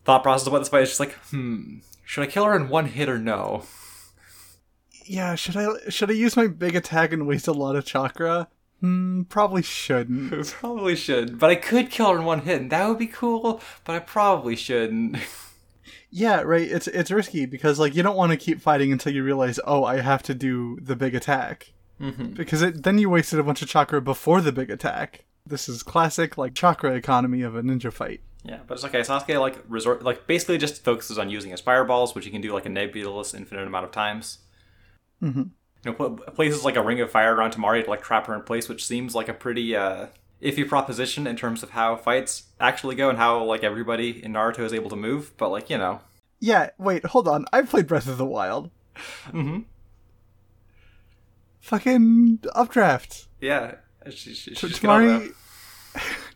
thought 0.05 0.23
process 0.23 0.47
about 0.47 0.59
this 0.59 0.69
fight 0.69 0.83
is 0.83 0.89
just 0.89 0.99
like, 0.99 1.13
hmm, 1.29 1.79
should 2.05 2.23
I 2.23 2.27
kill 2.27 2.45
her 2.45 2.55
in 2.55 2.69
one 2.69 2.87
hit 2.87 3.09
or 3.09 3.19
no? 3.19 3.65
Yeah, 5.05 5.35
should 5.35 5.57
I 5.57 5.89
should 5.89 6.09
I 6.09 6.13
use 6.13 6.37
my 6.37 6.47
big 6.47 6.75
attack 6.75 7.11
and 7.11 7.27
waste 7.27 7.47
a 7.47 7.51
lot 7.51 7.75
of 7.75 7.85
chakra? 7.85 8.47
Hmm, 8.79 9.23
probably 9.23 9.61
shouldn't. 9.61 10.47
probably 10.51 10.95
should, 10.95 11.37
but 11.37 11.49
I 11.49 11.55
could 11.55 11.91
kill 11.91 12.11
her 12.11 12.17
in 12.17 12.25
one 12.25 12.41
hit, 12.41 12.61
and 12.61 12.71
that 12.71 12.87
would 12.87 12.97
be 12.97 13.07
cool. 13.07 13.61
But 13.83 13.95
I 13.95 13.99
probably 13.99 14.55
shouldn't. 14.55 15.17
yeah, 16.11 16.41
right. 16.41 16.69
It's 16.69 16.87
it's 16.87 17.09
risky 17.09 17.45
because 17.45 17.79
like 17.79 17.95
you 17.95 18.03
don't 18.03 18.17
want 18.17 18.31
to 18.31 18.37
keep 18.37 18.61
fighting 18.61 18.91
until 18.91 19.13
you 19.13 19.23
realize, 19.23 19.59
oh, 19.65 19.83
I 19.83 20.01
have 20.01 20.21
to 20.23 20.33
do 20.33 20.77
the 20.81 20.95
big 20.95 21.15
attack, 21.15 21.73
mm-hmm. 21.99 22.33
because 22.33 22.61
it, 22.61 22.83
then 22.83 22.97
you 22.97 23.09
wasted 23.09 23.39
a 23.39 23.43
bunch 23.43 23.61
of 23.61 23.69
chakra 23.69 24.01
before 24.01 24.41
the 24.41 24.51
big 24.51 24.69
attack. 24.69 25.25
This 25.45 25.67
is 25.67 25.81
classic 25.81 26.37
like 26.37 26.53
chakra 26.53 26.93
economy 26.93 27.41
of 27.41 27.55
a 27.55 27.63
ninja 27.63 27.91
fight. 27.91 28.21
Yeah, 28.43 28.59
but 28.67 28.75
it's 28.75 28.83
okay. 28.85 29.01
Sasuke 29.01 29.39
like 29.39 29.63
resort 29.67 30.03
like 30.03 30.27
basically 30.27 30.57
just 30.57 30.83
focuses 30.83 31.17
on 31.17 31.29
using 31.29 31.51
his 31.51 31.61
fireballs, 31.61 32.13
which 32.13 32.25
he 32.25 32.31
can 32.31 32.41
do 32.41 32.53
like 32.53 32.65
a 32.65 32.69
nebulous 32.69 33.33
infinite 33.33 33.65
amount 33.65 33.85
of 33.85 33.91
times. 33.91 34.39
Mm-hmm 35.23 35.43
you 35.83 35.95
know, 35.97 36.09
places 36.09 36.63
like 36.63 36.75
a 36.75 36.83
ring 36.83 37.01
of 37.01 37.09
fire 37.09 37.33
around 37.33 37.53
Temari 37.53 37.83
to 37.83 37.89
like 37.89 38.03
trap 38.03 38.27
her 38.27 38.35
in 38.35 38.41
place, 38.41 38.69
which 38.69 38.85
seems 38.85 39.15
like 39.15 39.27
a 39.27 39.33
pretty 39.33 39.75
uh, 39.75 40.07
iffy 40.41 40.67
proposition 40.67 41.27
in 41.27 41.35
terms 41.35 41.63
of 41.63 41.71
how 41.71 41.95
fights 41.95 42.43
actually 42.59 42.95
go 42.95 43.09
and 43.09 43.17
how 43.17 43.43
like 43.43 43.63
everybody 43.63 44.23
in 44.23 44.33
Naruto 44.33 44.59
is 44.59 44.73
able 44.73 44.89
to 44.89 44.95
move. 44.95 45.35
But 45.37 45.49
like 45.49 45.69
you 45.69 45.77
know, 45.77 46.01
yeah. 46.39 46.71
Wait, 46.77 47.05
hold 47.05 47.27
on. 47.27 47.45
I've 47.53 47.69
played 47.69 47.87
Breath 47.87 48.07
of 48.07 48.17
the 48.17 48.25
Wild. 48.25 48.71
mm-hmm. 49.27 49.59
Fucking 51.61 52.39
updraft. 52.55 53.27
Yeah, 53.39 53.75
she, 54.09 54.33
she, 54.33 54.55
she 54.55 54.67
Temari. 54.67 55.33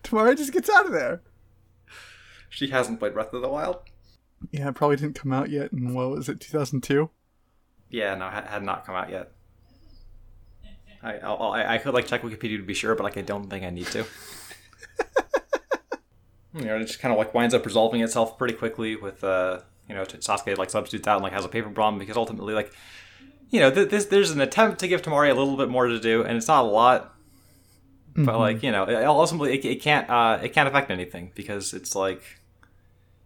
Temari 0.04 0.38
just 0.38 0.54
gets 0.54 0.69
out 0.69 0.86
of 0.86 0.92
there. 0.92 1.22
She 2.50 2.68
hasn't 2.69 3.00
played 3.00 3.13
Breath 3.13 3.34
of 3.34 3.42
the 3.42 3.50
Wild. 3.50 3.80
Yeah, 4.51 4.69
it 4.69 4.75
probably 4.75 4.98
didn't 4.98 5.16
come 5.16 5.34
out 5.34 5.50
yet. 5.50 5.72
And 5.72 5.96
what 5.96 6.12
was 6.12 6.30
it? 6.30 6.40
Two 6.40 6.56
thousand 6.56 6.81
two. 6.81 7.10
Yeah, 7.90 8.16
no, 8.16 8.30
had 8.30 8.63
not 8.63 8.86
come 8.86 8.96
out 8.96 9.10
yet. 9.10 9.31
I, 11.06 11.18
I'll, 11.19 11.52
I, 11.52 11.75
I 11.75 11.78
could 11.78 11.94
like 11.94 12.07
check 12.07 12.24
Wikipedia 12.24 12.57
to 12.57 12.63
be 12.63 12.74
sure, 12.74 12.96
but 12.96 13.04
like 13.04 13.18
I 13.18 13.22
don't 13.22 13.48
think 13.48 13.63
I 13.63 13.69
need 13.69 13.86
to. 13.88 14.00
you 16.56 16.66
know, 16.66 16.78
it 16.78 16.86
just 16.86 17.00
kind 17.00 17.12
of 17.12 17.18
like 17.19 17.34
winds 17.34 17.54
up 17.54 17.63
resolving 17.63 18.02
itself 18.02 18.40
pretty 18.40 18.56
quickly 18.56 18.96
with 18.96 19.24
uh, 19.24 19.60
you 19.88 19.94
know, 19.94 20.04
Sasuke 20.04 20.57
like 20.57 20.72
substitutes 20.72 21.07
out 21.07 21.18
and 21.18 21.24
like 21.24 21.34
has 21.34 21.46
a 21.46 21.50
paper 21.50 21.69
bomb 21.69 22.00
because 22.00 22.18
ultimately 22.18 22.56
like, 22.56 22.74
you 23.52 23.60
know, 23.60 23.69
th- 23.69 23.90
this 23.90 24.06
there's 24.06 24.31
an 24.31 24.42
attempt 24.42 24.80
to 24.80 24.88
give 24.88 25.04
Temari 25.04 25.30
a 25.30 25.36
little 25.36 25.57
bit 25.57 25.69
more 25.69 25.86
to 25.86 26.00
do, 26.00 26.24
and 26.24 26.36
it's 26.38 26.48
not 26.48 26.66
a 26.66 26.68
lot, 26.68 27.16
mm-hmm. 28.13 28.25
but 28.25 28.40
like 28.40 28.63
you 28.63 28.72
know, 28.72 28.86
ultimately 29.06 29.54
it, 29.60 29.63
it 29.63 29.81
can't 29.81 30.10
uh, 30.10 30.40
it 30.42 30.54
can't 30.54 30.68
affect 30.68 30.90
anything 30.90 31.31
because 31.36 31.74
it's 31.74 31.94
like, 31.94 32.24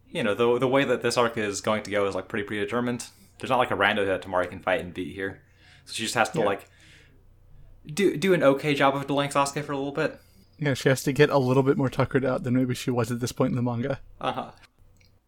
you 0.09 0.21
know, 0.21 0.35
the 0.35 0.59
the 0.59 0.67
way 0.67 0.83
that 0.83 1.01
this 1.01 1.15
arc 1.15 1.37
is 1.37 1.61
going 1.61 1.83
to 1.83 1.91
go 1.91 2.05
is 2.07 2.15
like 2.15 2.27
pretty 2.27 2.45
predetermined. 2.45 3.05
There's 3.39 3.49
not 3.49 3.59
like 3.59 3.71
a 3.71 3.75
rando 3.75 4.05
that 4.05 4.21
Temari 4.21 4.49
can 4.49 4.59
fight 4.59 4.81
and 4.81 4.93
beat 4.93 5.15
here, 5.15 5.41
so 5.85 5.93
she 5.93 6.03
just 6.03 6.15
has 6.15 6.29
to 6.31 6.39
yeah. 6.39 6.45
like 6.45 6.69
do 7.85 8.17
do 8.17 8.33
an 8.33 8.43
okay 8.43 8.73
job 8.73 8.95
of 8.95 9.07
delaying 9.07 9.31
Sasuke 9.31 9.63
for 9.63 9.71
a 9.71 9.77
little 9.77 9.91
bit. 9.91 10.19
Yeah, 10.57 10.73
she 10.73 10.89
has 10.89 11.03
to 11.03 11.13
get 11.13 11.29
a 11.29 11.37
little 11.37 11.63
bit 11.63 11.77
more 11.77 11.89
tuckered 11.89 12.25
out 12.25 12.43
than 12.43 12.53
maybe 12.55 12.75
she 12.75 12.91
was 12.91 13.11
at 13.11 13.19
this 13.19 13.31
point 13.31 13.51
in 13.51 13.55
the 13.55 13.61
manga. 13.61 13.99
Uh 14.19 14.31
huh. 14.31 14.51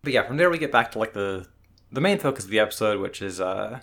But 0.04 0.14
yeah, 0.14 0.28
from 0.28 0.38
there 0.38 0.50
we 0.50 0.58
get 0.58 0.72
back 0.72 0.92
to 0.92 1.00
like 1.00 1.14
the 1.14 1.48
the 1.92 2.02
main 2.02 2.20
focus 2.20 2.46
of 2.46 2.52
the 2.52 2.60
episode, 2.60 3.00
which 3.00 3.22
is 3.22 3.40
uh, 3.40 3.80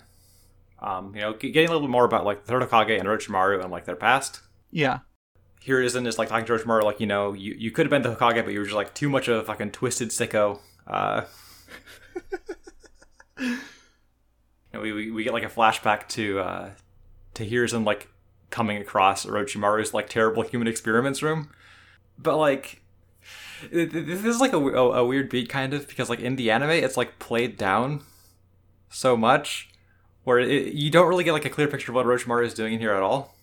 um, 0.81 1.13
you 1.15 1.21
know, 1.21 1.33
getting 1.33 1.65
a 1.65 1.71
little 1.71 1.81
bit 1.81 1.89
more 1.89 2.05
about 2.05 2.25
like 2.25 2.45
the 2.45 2.47
third 2.47 2.61
Hokage 2.61 2.99
and 2.99 3.07
Orochimaru 3.07 3.61
and 3.61 3.71
like 3.71 3.85
their 3.85 3.95
past. 3.95 4.41
Yeah. 4.71 4.99
Hiruzen 5.65 6.07
is 6.07 6.17
like 6.17 6.29
talking 6.29 6.45
to 6.45 6.53
Orochimaru, 6.53 6.83
like 6.83 6.99
you 6.99 7.07
know, 7.07 7.33
you 7.33 7.53
you 7.57 7.71
could 7.71 7.85
have 7.85 7.91
been 7.91 8.01
the 8.01 8.15
Hokage, 8.15 8.45
but 8.45 8.53
you 8.53 8.59
were 8.59 8.65
just 8.65 8.75
like 8.75 8.93
too 8.93 9.09
much 9.09 9.27
of 9.27 9.37
a 9.37 9.43
fucking 9.43 9.71
twisted 9.71 10.09
sicko. 10.09 10.59
Uh, 10.87 11.23
you 13.39 13.57
know, 14.73 14.81
we, 14.81 14.93
we 14.93 15.11
we 15.11 15.23
get 15.23 15.33
like 15.33 15.43
a 15.43 15.49
flashback 15.49 16.07
to 16.09 16.39
uh 16.39 16.69
to 17.33 17.45
Hiruzen 17.47 17.85
like 17.85 18.07
coming 18.49 18.77
across 18.77 19.25
Orochimaru's 19.25 19.93
like 19.93 20.09
terrible 20.09 20.43
human 20.43 20.67
experiments 20.67 21.21
room. 21.21 21.51
But 22.17 22.37
like 22.37 22.81
this 23.71 24.23
is 24.23 24.39
like 24.39 24.53
a, 24.53 24.57
a, 24.57 24.91
a, 25.01 25.05
weird 25.05 25.29
beat 25.29 25.49
kind 25.49 25.73
of 25.73 25.87
because 25.87 26.09
like 26.09 26.21
in 26.21 26.37
the 26.37 26.49
anime 26.49 26.69
it's 26.69 26.95
like 26.95 27.19
played 27.19 27.57
down 27.57 28.01
so 28.89 29.17
much 29.17 29.69
where 30.23 30.39
it, 30.39 30.73
you 30.73 30.89
don't 30.89 31.07
really 31.07 31.23
get 31.23 31.33
like 31.33 31.45
a 31.45 31.49
clear 31.49 31.67
picture 31.67 31.91
of 31.91 31.95
what 31.95 32.05
Orochimaru 32.05 32.45
is 32.45 32.53
doing 32.53 32.73
in 32.73 32.79
here 32.79 32.93
at 32.93 33.03
all. 33.03 33.35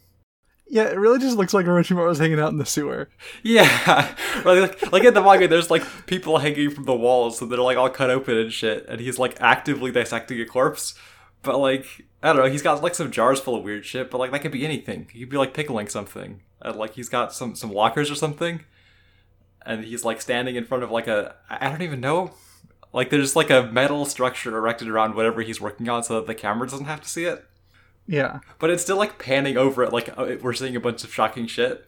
Yeah, 0.68 0.84
it 0.84 0.98
really 0.98 1.20
just 1.20 1.36
looks 1.36 1.54
like 1.54 1.66
Orochimaru 1.66 2.08
was 2.08 2.18
hanging 2.18 2.40
out 2.40 2.50
in 2.50 2.58
the 2.58 2.66
sewer. 2.66 3.08
Yeah, 3.42 4.14
like, 4.44 4.90
like 4.90 5.04
in 5.04 5.14
the 5.14 5.22
manga, 5.22 5.46
there's 5.46 5.70
like 5.70 5.84
people 6.06 6.38
hanging 6.38 6.70
from 6.70 6.84
the 6.84 6.94
walls, 6.94 7.38
so 7.38 7.46
they're 7.46 7.58
like 7.58 7.76
all 7.76 7.88
cut 7.88 8.10
open 8.10 8.36
and 8.36 8.52
shit, 8.52 8.84
and 8.88 9.00
he's 9.00 9.18
like 9.18 9.36
actively 9.40 9.92
dissecting 9.92 10.40
a 10.40 10.44
corpse. 10.44 10.94
But 11.42 11.58
like, 11.58 12.04
I 12.22 12.32
don't 12.32 12.44
know, 12.44 12.50
he's 12.50 12.62
got 12.62 12.82
like 12.82 12.94
some 12.94 13.10
jars 13.10 13.40
full 13.40 13.56
of 13.56 13.64
weird 13.64 13.84
shit, 13.84 14.10
but 14.10 14.18
like 14.18 14.32
that 14.32 14.42
could 14.42 14.52
be 14.52 14.64
anything. 14.64 15.08
He 15.12 15.20
could 15.20 15.30
be 15.30 15.36
like 15.36 15.54
pickling 15.54 15.88
something. 15.88 16.42
And 16.60 16.76
like 16.76 16.94
he's 16.94 17.08
got 17.08 17.32
some 17.32 17.54
some 17.54 17.72
lockers 17.72 18.10
or 18.10 18.14
something. 18.14 18.64
And 19.64 19.84
he's 19.84 20.04
like 20.04 20.20
standing 20.20 20.56
in 20.56 20.64
front 20.64 20.84
of 20.84 20.90
like 20.90 21.06
a 21.06 21.36
I 21.48 21.68
don't 21.68 21.82
even 21.82 22.00
know. 22.00 22.32
Like 22.92 23.10
there's 23.10 23.36
like 23.36 23.50
a 23.50 23.64
metal 23.64 24.06
structure 24.06 24.56
erected 24.56 24.88
around 24.88 25.14
whatever 25.14 25.42
he's 25.42 25.60
working 25.60 25.88
on 25.88 26.02
so 26.02 26.14
that 26.14 26.26
the 26.26 26.34
camera 26.34 26.68
doesn't 26.68 26.86
have 26.86 27.02
to 27.02 27.08
see 27.08 27.24
it. 27.24 27.44
Yeah. 28.06 28.40
But 28.58 28.70
it's 28.70 28.82
still 28.82 28.96
like 28.96 29.18
panning 29.18 29.56
over 29.56 29.82
it 29.82 29.92
like 29.92 30.16
uh, 30.16 30.36
we're 30.40 30.52
seeing 30.52 30.76
a 30.76 30.80
bunch 30.80 31.04
of 31.04 31.12
shocking 31.12 31.46
shit. 31.46 31.86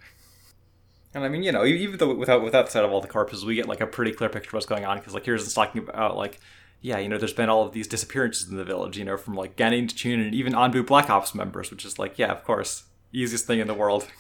And 1.15 1.25
I 1.25 1.29
mean, 1.29 1.43
you 1.43 1.53
know, 1.53 1.65
even 1.65 1.97
though 1.99 2.15
without 2.15 2.43
without 2.43 2.67
the 2.67 2.73
sight 2.73 2.85
of 2.85 2.93
all 2.93 3.01
the 3.01 3.09
corpses, 3.09 3.45
we 3.45 3.55
get 3.55 3.67
like 3.67 3.81
a 3.81 3.87
pretty 3.87 4.13
clear 4.13 4.29
picture 4.29 4.51
of 4.51 4.55
what's 4.55 4.67
going 4.67 4.85
on 4.85 4.99
because 4.99 5.15
like 5.15 5.25
here's 5.25 5.53
talking 5.55 5.83
about 5.83 6.17
like 6.17 6.39
yeah, 6.81 6.99
you 6.99 7.09
know, 7.09 7.19
there's 7.19 7.33
been 7.33 7.49
all 7.49 7.67
of 7.67 7.73
these 7.73 7.89
disappearances 7.89 8.49
in 8.49 8.57
the 8.57 8.65
village, 8.65 8.97
you 8.97 9.05
know, 9.05 9.17
from 9.17 9.35
like 9.35 9.57
Genin 9.57 9.89
to 9.89 9.95
Chunin 9.95 10.27
and 10.27 10.35
even 10.35 10.53
Anbu 10.53 10.87
Black 10.87 11.11
Ops 11.11 11.35
members, 11.35 11.71
which 11.71 11.85
is 11.85 11.99
like, 11.99 12.19
yeah, 12.19 12.31
of 12.31 12.45
course, 12.45 12.85
easiest 13.13 13.47
thing 13.47 13.59
in 13.59 13.67
the 13.67 13.75
world. 13.75 14.07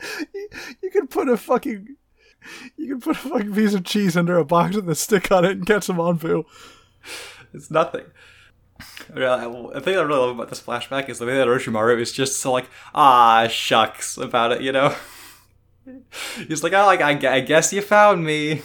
you, 0.34 0.48
you 0.82 0.90
could 0.90 1.10
put 1.10 1.28
a 1.28 1.36
fucking, 1.36 1.96
you 2.76 2.94
could 2.94 3.02
put 3.02 3.16
a 3.16 3.28
fucking 3.28 3.54
piece 3.54 3.74
of 3.74 3.84
cheese 3.84 4.16
under 4.16 4.38
a 4.38 4.44
box 4.44 4.76
with 4.76 4.88
a 4.88 4.94
stick 4.94 5.30
on 5.30 5.44
it 5.44 5.52
and 5.52 5.66
catch 5.66 5.84
some 5.84 5.96
Anbu. 5.96 6.44
It's 7.54 7.70
nothing. 7.70 8.04
The 9.08 9.80
thing 9.82 9.96
I 9.96 10.02
really 10.02 10.20
love 10.20 10.30
about 10.30 10.50
this 10.50 10.60
flashback 10.60 11.08
is 11.08 11.18
the 11.18 11.26
way 11.26 11.36
that 11.36 11.48
Orochimaru 11.48 11.98
is 12.00 12.12
just 12.12 12.40
so 12.40 12.52
like, 12.52 12.68
ah, 12.94 13.48
shucks 13.48 14.16
about 14.16 14.52
it, 14.52 14.60
you 14.60 14.70
know? 14.70 14.94
He's 16.46 16.62
like, 16.62 16.74
oh, 16.74 16.86
like, 16.86 17.00
I, 17.00 17.36
I 17.36 17.40
guess 17.40 17.72
you 17.72 17.80
found 17.82 18.24
me 18.24 18.62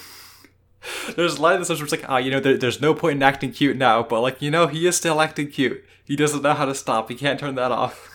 there's 1.16 1.38
a 1.38 1.42
line 1.42 1.56
in 1.56 1.62
this 1.62 1.70
where 1.70 1.82
it's 1.82 1.92
like, 1.92 2.10
ah, 2.10 2.16
oh, 2.16 2.18
you 2.18 2.32
know, 2.32 2.40
there, 2.40 2.58
there's 2.58 2.82
no 2.82 2.94
point 2.94 3.18
in 3.18 3.24
acting 3.24 3.52
cute 3.52 3.78
now, 3.78 4.04
but 4.04 4.22
like, 4.22 4.42
you 4.42 4.52
know, 4.52 4.68
he 4.68 4.88
is 4.88 4.96
still 4.96 5.22
acting 5.22 5.50
cute. 5.50 5.84
He 6.06 6.16
doesn't 6.16 6.42
know 6.42 6.54
how 6.54 6.66
to 6.66 6.76
stop. 6.76 7.10
He 7.10 7.16
can't 7.16 7.40
turn 7.40 7.56
that 7.56 7.72
off. 7.72 8.10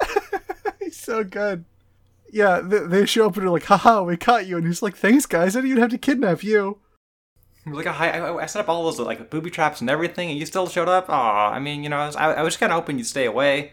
he's 0.80 0.96
so 0.96 1.24
good. 1.24 1.64
Yeah, 2.30 2.60
they, 2.60 2.80
they 2.80 3.06
show 3.06 3.26
up 3.26 3.36
and 3.36 3.44
they're 3.44 3.50
like, 3.50 3.64
haha, 3.64 4.02
we 4.02 4.16
caught 4.16 4.46
you. 4.46 4.58
And 4.58 4.66
he's 4.66 4.82
like, 4.82 4.96
thanks, 4.96 5.26
guys. 5.26 5.56
I 5.56 5.60
didn't 5.60 5.70
even 5.70 5.82
have 5.82 5.90
to 5.92 5.98
kidnap 5.98 6.42
you. 6.42 6.78
Like, 7.64 7.86
oh, 7.86 7.90
I, 7.90 8.42
I 8.42 8.46
set 8.46 8.60
up 8.60 8.68
all 8.68 8.84
those 8.84 9.00
like 9.00 9.28
booby 9.28 9.50
traps 9.50 9.80
and 9.80 9.90
everything, 9.90 10.30
and 10.30 10.38
you 10.38 10.46
still 10.46 10.68
showed 10.68 10.88
up. 10.88 11.10
Aw, 11.10 11.50
I 11.50 11.58
mean, 11.58 11.82
you 11.82 11.88
know, 11.88 11.96
I 11.96 12.06
was, 12.06 12.16
I, 12.16 12.32
I 12.34 12.42
was 12.42 12.54
just 12.54 12.60
kind 12.60 12.70
of 12.70 12.76
hoping 12.76 12.98
you'd 12.98 13.08
stay 13.08 13.24
away. 13.24 13.72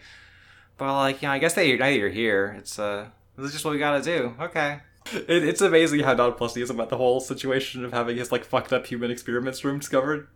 But 0.77 0.93
like, 0.93 1.21
you 1.21 1.27
know, 1.27 1.33
I 1.33 1.37
guess 1.37 1.53
that 1.53 1.67
you're, 1.67 1.77
now 1.77 1.87
you're 1.87 2.09
here, 2.09 2.55
it's 2.57 2.79
uh, 2.79 3.09
this 3.37 3.47
is 3.47 3.51
just 3.51 3.65
what 3.65 3.71
we 3.71 3.77
gotta 3.77 4.01
do. 4.01 4.33
Okay. 4.39 4.79
It, 5.11 5.43
it's 5.43 5.61
amazing 5.61 6.01
how 6.01 6.13
nonplussed 6.13 6.55
he 6.55 6.61
is 6.61 6.69
about 6.69 6.89
the 6.89 6.97
whole 6.97 7.19
situation 7.19 7.83
of 7.83 7.91
having 7.91 8.17
his 8.17 8.31
like 8.31 8.45
fucked 8.45 8.71
up 8.71 8.87
human 8.87 9.11
experiments 9.11 9.63
room 9.63 9.79
discovered. 9.79 10.27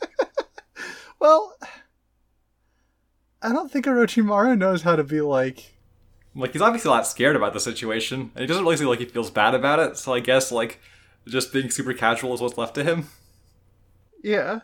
Well, 1.22 1.56
I 3.40 3.52
don't 3.52 3.70
think 3.70 3.86
Orochimaru 3.86 4.58
knows 4.58 4.82
how 4.82 4.96
to 4.96 5.04
be 5.04 5.20
like. 5.20 5.74
Like 6.34 6.52
he's 6.52 6.60
obviously 6.60 6.88
a 6.88 6.90
lot 6.90 7.06
scared 7.06 7.36
about 7.36 7.52
the 7.52 7.60
situation, 7.60 8.32
and 8.34 8.40
he 8.40 8.46
doesn't 8.46 8.64
really 8.64 8.76
seem 8.76 8.88
like 8.88 8.98
he 8.98 9.04
feels 9.04 9.30
bad 9.30 9.54
about 9.54 9.78
it. 9.78 9.96
So 9.96 10.12
I 10.12 10.18
guess 10.18 10.50
like 10.50 10.80
just 11.28 11.52
being 11.52 11.70
super 11.70 11.94
casual 11.94 12.34
is 12.34 12.40
what's 12.40 12.58
left 12.58 12.74
to 12.74 12.82
him. 12.82 13.06
Yeah. 14.20 14.62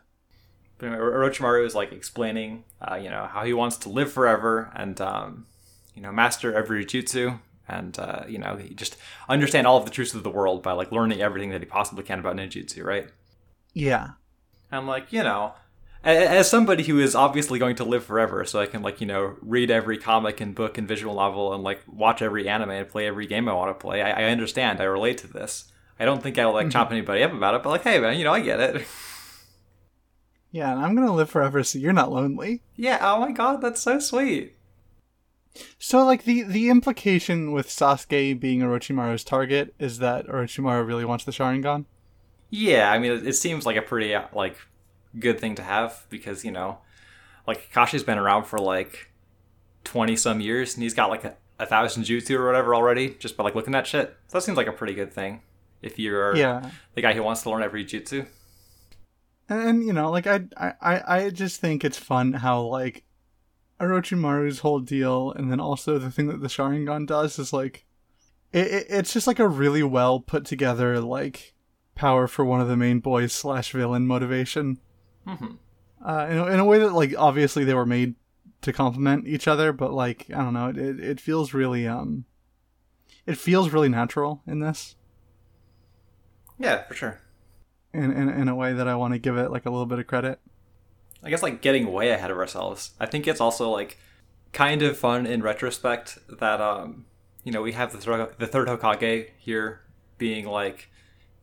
But 0.79 0.87
anyway, 0.87 1.01
Orochimaru 1.01 1.65
is 1.65 1.77
like 1.77 1.93
explaining, 1.93 2.65
uh, 2.81 2.97
you 2.97 3.09
know, 3.09 3.29
how 3.31 3.45
he 3.45 3.53
wants 3.53 3.77
to 3.79 3.89
live 3.89 4.11
forever 4.13 4.73
and, 4.75 5.01
um, 5.01 5.47
you 5.95 6.03
know, 6.03 6.11
master 6.11 6.53
every 6.53 6.85
jutsu 6.85 7.39
and, 7.69 7.99
uh, 7.99 8.23
you 8.29 8.39
know, 8.39 8.57
he 8.57 8.75
just 8.75 8.97
understand 9.29 9.67
all 9.67 9.77
of 9.77 9.85
the 9.85 9.91
truths 9.91 10.15
of 10.15 10.23
the 10.23 10.31
world 10.31 10.63
by 10.63 10.73
like 10.73 10.91
learning 10.93 11.21
everything 11.21 11.51
that 11.51 11.61
he 11.61 11.67
possibly 11.67 12.03
can 12.05 12.19
about 12.19 12.37
ninjutsu, 12.37 12.83
right? 12.85 13.09
Yeah. 13.75 14.11
I'm 14.73 14.87
like, 14.87 15.13
you 15.13 15.23
know, 15.23 15.53
as 16.05 16.49
somebody 16.49 16.85
who 16.85 16.99
is 16.99 17.15
obviously 17.15 17.59
going 17.59 17.77
to 17.77 17.85
live 17.85 18.05
forever, 18.05 18.45
so 18.45 18.61
I 18.61 18.67
can 18.67 18.83
like, 18.83 19.01
you 19.01 19.07
know, 19.07 19.37
read 19.41 19.71
every 19.71 19.99
comic 19.99 20.41
and 20.41 20.55
book 20.55 20.79
and 20.79 20.87
visual 20.89 21.15
novel 21.15 21.53
and 21.53 21.63
like 21.63 21.81
watch 21.87 22.23
every 22.23 22.49
anime 22.49 22.71
and 22.71 22.89
play 22.89 23.07
every 23.07 23.27
game 23.27 23.49
I 23.49 23.53
want 23.53 23.71
to 23.71 23.83
play. 23.83 24.01
I, 24.03 24.25
I 24.27 24.31
understand. 24.31 24.81
I 24.81 24.85
relate 24.85 25.19
to 25.19 25.27
this. 25.27 25.71
I 26.01 26.05
don't 26.05 26.23
think 26.23 26.39
I'll 26.39 26.53
like 26.53 26.71
chop 26.71 26.93
anybody 26.93 27.23
up 27.23 27.33
about 27.33 27.55
it, 27.55 27.63
but 27.63 27.71
like, 27.71 27.83
hey 27.83 27.99
man, 27.99 28.17
you 28.17 28.25
know, 28.25 28.33
I 28.33 28.41
get 28.41 28.61
it. 28.61 28.87
Yeah, 30.51 30.73
and 30.73 30.81
I'm 30.81 30.95
gonna 30.95 31.15
live 31.15 31.29
forever, 31.29 31.63
so 31.63 31.79
you're 31.79 31.93
not 31.93 32.11
lonely. 32.11 32.63
yeah. 32.75 32.99
Oh 33.03 33.21
my 33.21 33.33
god, 33.33 33.61
that's 33.61 33.83
so 33.83 33.99
sweet. 33.99 34.57
So, 35.79 36.05
like 36.05 36.25
the 36.25 36.43
the 36.43 36.69
implication 36.71 37.53
with 37.53 37.69
Sasuke 37.69 38.39
being 38.39 38.61
Orochimaru's 38.61 39.25
target 39.25 39.75
is 39.79 39.99
that 39.99 40.27
Orochimaru 40.27 40.87
really 40.87 41.05
wants 41.05 41.25
the 41.25 41.33
Sharingan. 41.33 41.85
Yeah, 42.51 42.91
I 42.91 42.99
mean, 42.99 43.13
it, 43.13 43.27
it 43.27 43.35
seems 43.35 43.67
like 43.67 43.77
a 43.77 43.83
pretty 43.83 44.15
uh, 44.15 44.27
like 44.33 44.57
good 45.19 45.39
thing 45.41 45.55
to 45.57 45.63
have 45.63 46.07
because 46.11 46.45
you 46.45 46.51
know, 46.51 46.79
like 47.47 47.71
Kakashi's 47.73 48.03
been 48.03 48.19
around 48.19 48.45
for 48.45 48.59
like 48.59 49.11
twenty 49.85 50.17
some 50.17 50.41
years, 50.41 50.75
and 50.75 50.83
he's 50.83 50.95
got 50.95 51.11
like 51.11 51.25
a, 51.25 51.35
a 51.59 51.67
thousand 51.67 52.05
jutsu 52.05 52.39
or 52.39 52.47
whatever 52.47 52.75
already 52.75 53.15
just 53.19 53.37
by 53.37 53.45
like 53.45 53.55
looking 53.55 53.75
at 53.75 53.87
shit. 53.87 54.17
So 54.29 54.39
that 54.39 54.43
seems 54.43 54.57
like 54.57 54.67
a 54.67 54.73
pretty 54.73 54.95
good 54.95 55.13
thing 55.13 55.43
if 55.83 55.99
you're 55.99 56.37
Yeah, 56.37 56.71
the 56.95 57.03
guy 57.03 57.13
who 57.15 57.23
wants 57.23 57.43
to 57.43 57.51
learn 57.51 57.63
every 57.63 57.85
jutsu. 57.85 58.27
and, 59.49 59.61
and 59.69 59.85
you 59.87 59.93
know, 59.93 60.11
like 60.11 60.27
I, 60.27 60.41
I 60.57 60.73
I 60.81 61.17
I 61.17 61.31
just 61.31 61.61
think 61.61 61.85
it's 61.85 61.99
fun 61.99 62.33
how 62.33 62.63
like 62.63 63.05
Orochimaru's 63.81 64.61
whole 64.61 64.81
deal, 64.81 65.33
and 65.33 65.51
then 65.51 65.61
also 65.61 65.99
the 65.99 66.11
thing 66.11 66.27
that 66.29 66.41
the 66.41 66.49
Sharingan 66.49 67.07
does 67.07 67.39
is 67.39 67.53
like, 67.53 67.85
it, 68.53 68.67
it 68.67 68.87
it's 68.89 69.13
just 69.13 69.27
like 69.27 69.39
a 69.39 69.47
really 69.49 69.83
well 69.83 70.21
put 70.21 70.45
together 70.45 71.01
like 71.01 71.55
power 71.95 72.27
for 72.27 72.45
one 72.45 72.61
of 72.61 72.69
the 72.69 72.77
main 72.77 73.01
boys 73.01 73.33
slash 73.33 73.73
villain 73.73 74.07
motivation. 74.07 74.79
hmm 75.27 75.55
uh, 76.05 76.27
in, 76.31 76.39
a, 76.39 76.47
in 76.47 76.61
a 76.61 76.65
way 76.65 76.79
that 76.79 76.93
like 76.93 77.13
obviously 77.19 77.65
they 77.65 77.75
were 77.75 77.85
made 77.85 78.15
to 78.63 78.73
complement 78.73 79.27
each 79.27 79.49
other 79.49 79.73
but 79.73 79.93
like 79.93 80.27
i 80.31 80.39
don't 80.39 80.55
know 80.55 80.69
it, 80.69 80.79
it, 80.79 81.01
it 81.01 81.21
feels 81.21 81.53
really 81.53 81.89
um 81.89 82.25
it 83.27 83.37
feels 83.37 83.71
really 83.71 83.89
natural 83.89 84.41
in 84.47 84.61
this 84.61 84.95
Yeah, 86.59 86.85
for 86.85 86.95
sure. 86.95 87.21
in, 87.93 88.13
in, 88.13 88.29
in 88.29 88.49
a 88.49 88.55
way 88.55 88.73
that 88.73 88.87
i 88.89 88.95
want 88.95 89.13
to 89.15 89.19
give 89.19 89.37
it 89.37 89.51
like 89.51 89.67
a 89.67 89.71
little 89.71 89.87
bit 89.87 89.99
of 89.99 90.07
credit 90.07 90.39
I 91.23 91.31
guess 91.31 91.43
like 91.43 91.63
getting 91.63 91.91
way 91.93 92.11
ahead 92.11 92.31
of 92.31 92.39
ourselves. 92.39 92.93
I 93.01 93.07
think 93.07 93.27
it's 93.27 93.41
also 93.41 93.71
like 93.71 93.99
kind 94.53 94.83
of 94.83 94.97
fun 94.97 95.27
in 95.27 95.43
retrospect 95.43 96.19
that 96.41 96.61
um 96.61 97.05
you 97.45 97.53
know 97.53 97.63
we 97.63 97.73
have 97.73 97.93
the 97.93 97.99
third, 97.99 98.35
the 98.39 98.47
third 98.47 98.69
Hokage 98.69 99.31
here 99.39 99.81
being 100.17 100.47
like 100.47 100.91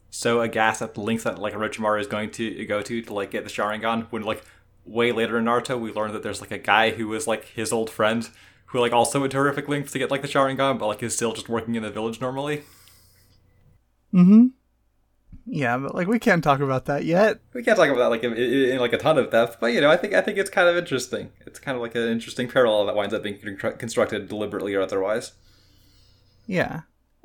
so 0.10 0.42
aghast 0.42 0.82
at 0.82 0.94
the 0.94 1.02
lengths 1.02 1.26
that 1.26 1.40
like 1.40 1.54
Orochimaru 1.54 2.00
is 2.00 2.08
going 2.08 2.32
to 2.32 2.66
go 2.66 2.82
to 2.82 3.02
to 3.02 3.14
like 3.14 3.32
get 3.32 3.44
the 3.44 3.50
Sharingan 3.50 4.08
when 4.12 4.24
like 4.24 4.44
way 4.86 5.12
later 5.12 5.38
in 5.38 5.46
Naruto 5.46 5.80
we 5.80 5.92
learn 5.92 6.14
that 6.14 6.24
there's 6.24 6.42
like 6.42 6.52
a 6.52 6.58
guy 6.58 6.92
who 6.92 7.08
was 7.08 7.28
like 7.28 7.46
his 7.46 7.74
old 7.74 7.90
friend 7.90 8.30
who 8.68 8.80
like 8.80 8.94
also 8.94 9.20
went 9.20 9.32
terrific 9.32 9.68
lengths 9.68 9.92
to 9.92 10.00
get 10.00 10.12
like 10.12 10.22
the 10.22 10.28
Sharingan 10.28 10.80
but 10.80 10.88
like 10.88 11.04
is 11.04 11.16
still 11.16 11.34
just 11.34 11.50
working 11.50 11.76
in 11.76 11.84
the 11.84 11.92
village 11.92 12.22
normally. 12.22 12.64
mm-hmm 14.14 14.48
yeah 15.46 15.78
but 15.78 15.94
like 15.94 16.08
we 16.08 16.18
can't 16.20 16.44
talk 16.44 16.60
about 16.60 16.86
that 16.86 17.06
yet 17.06 17.40
We 17.54 17.62
can't 17.64 17.78
talk 17.78 17.90
about 17.90 18.00
that 18.00 18.10
like 18.10 18.24
in, 18.24 18.34
in, 18.34 18.70
in 18.72 18.80
like 18.80 18.94
a 18.94 18.98
ton 18.98 19.18
of 19.18 19.30
depth, 19.32 19.58
but 19.60 19.68
you 19.68 19.80
know, 19.82 19.92
I 19.92 19.98
think 19.98 20.14
I 20.14 20.22
think 20.22 20.38
it's 20.38 20.50
kind 20.50 20.68
of 20.68 20.76
interesting. 20.76 21.30
It's 21.46 21.60
kind 21.60 21.76
of 21.76 21.82
like 21.82 21.94
an 21.96 22.08
interesting 22.10 22.48
parallel 22.48 22.86
that 22.88 22.96
winds 22.96 23.14
up 23.14 23.22
being 23.24 23.38
con- 23.58 23.78
constructed 23.78 24.28
deliberately 24.28 24.74
or 24.74 24.82
otherwise. 24.82 25.34
yeah 26.48 26.82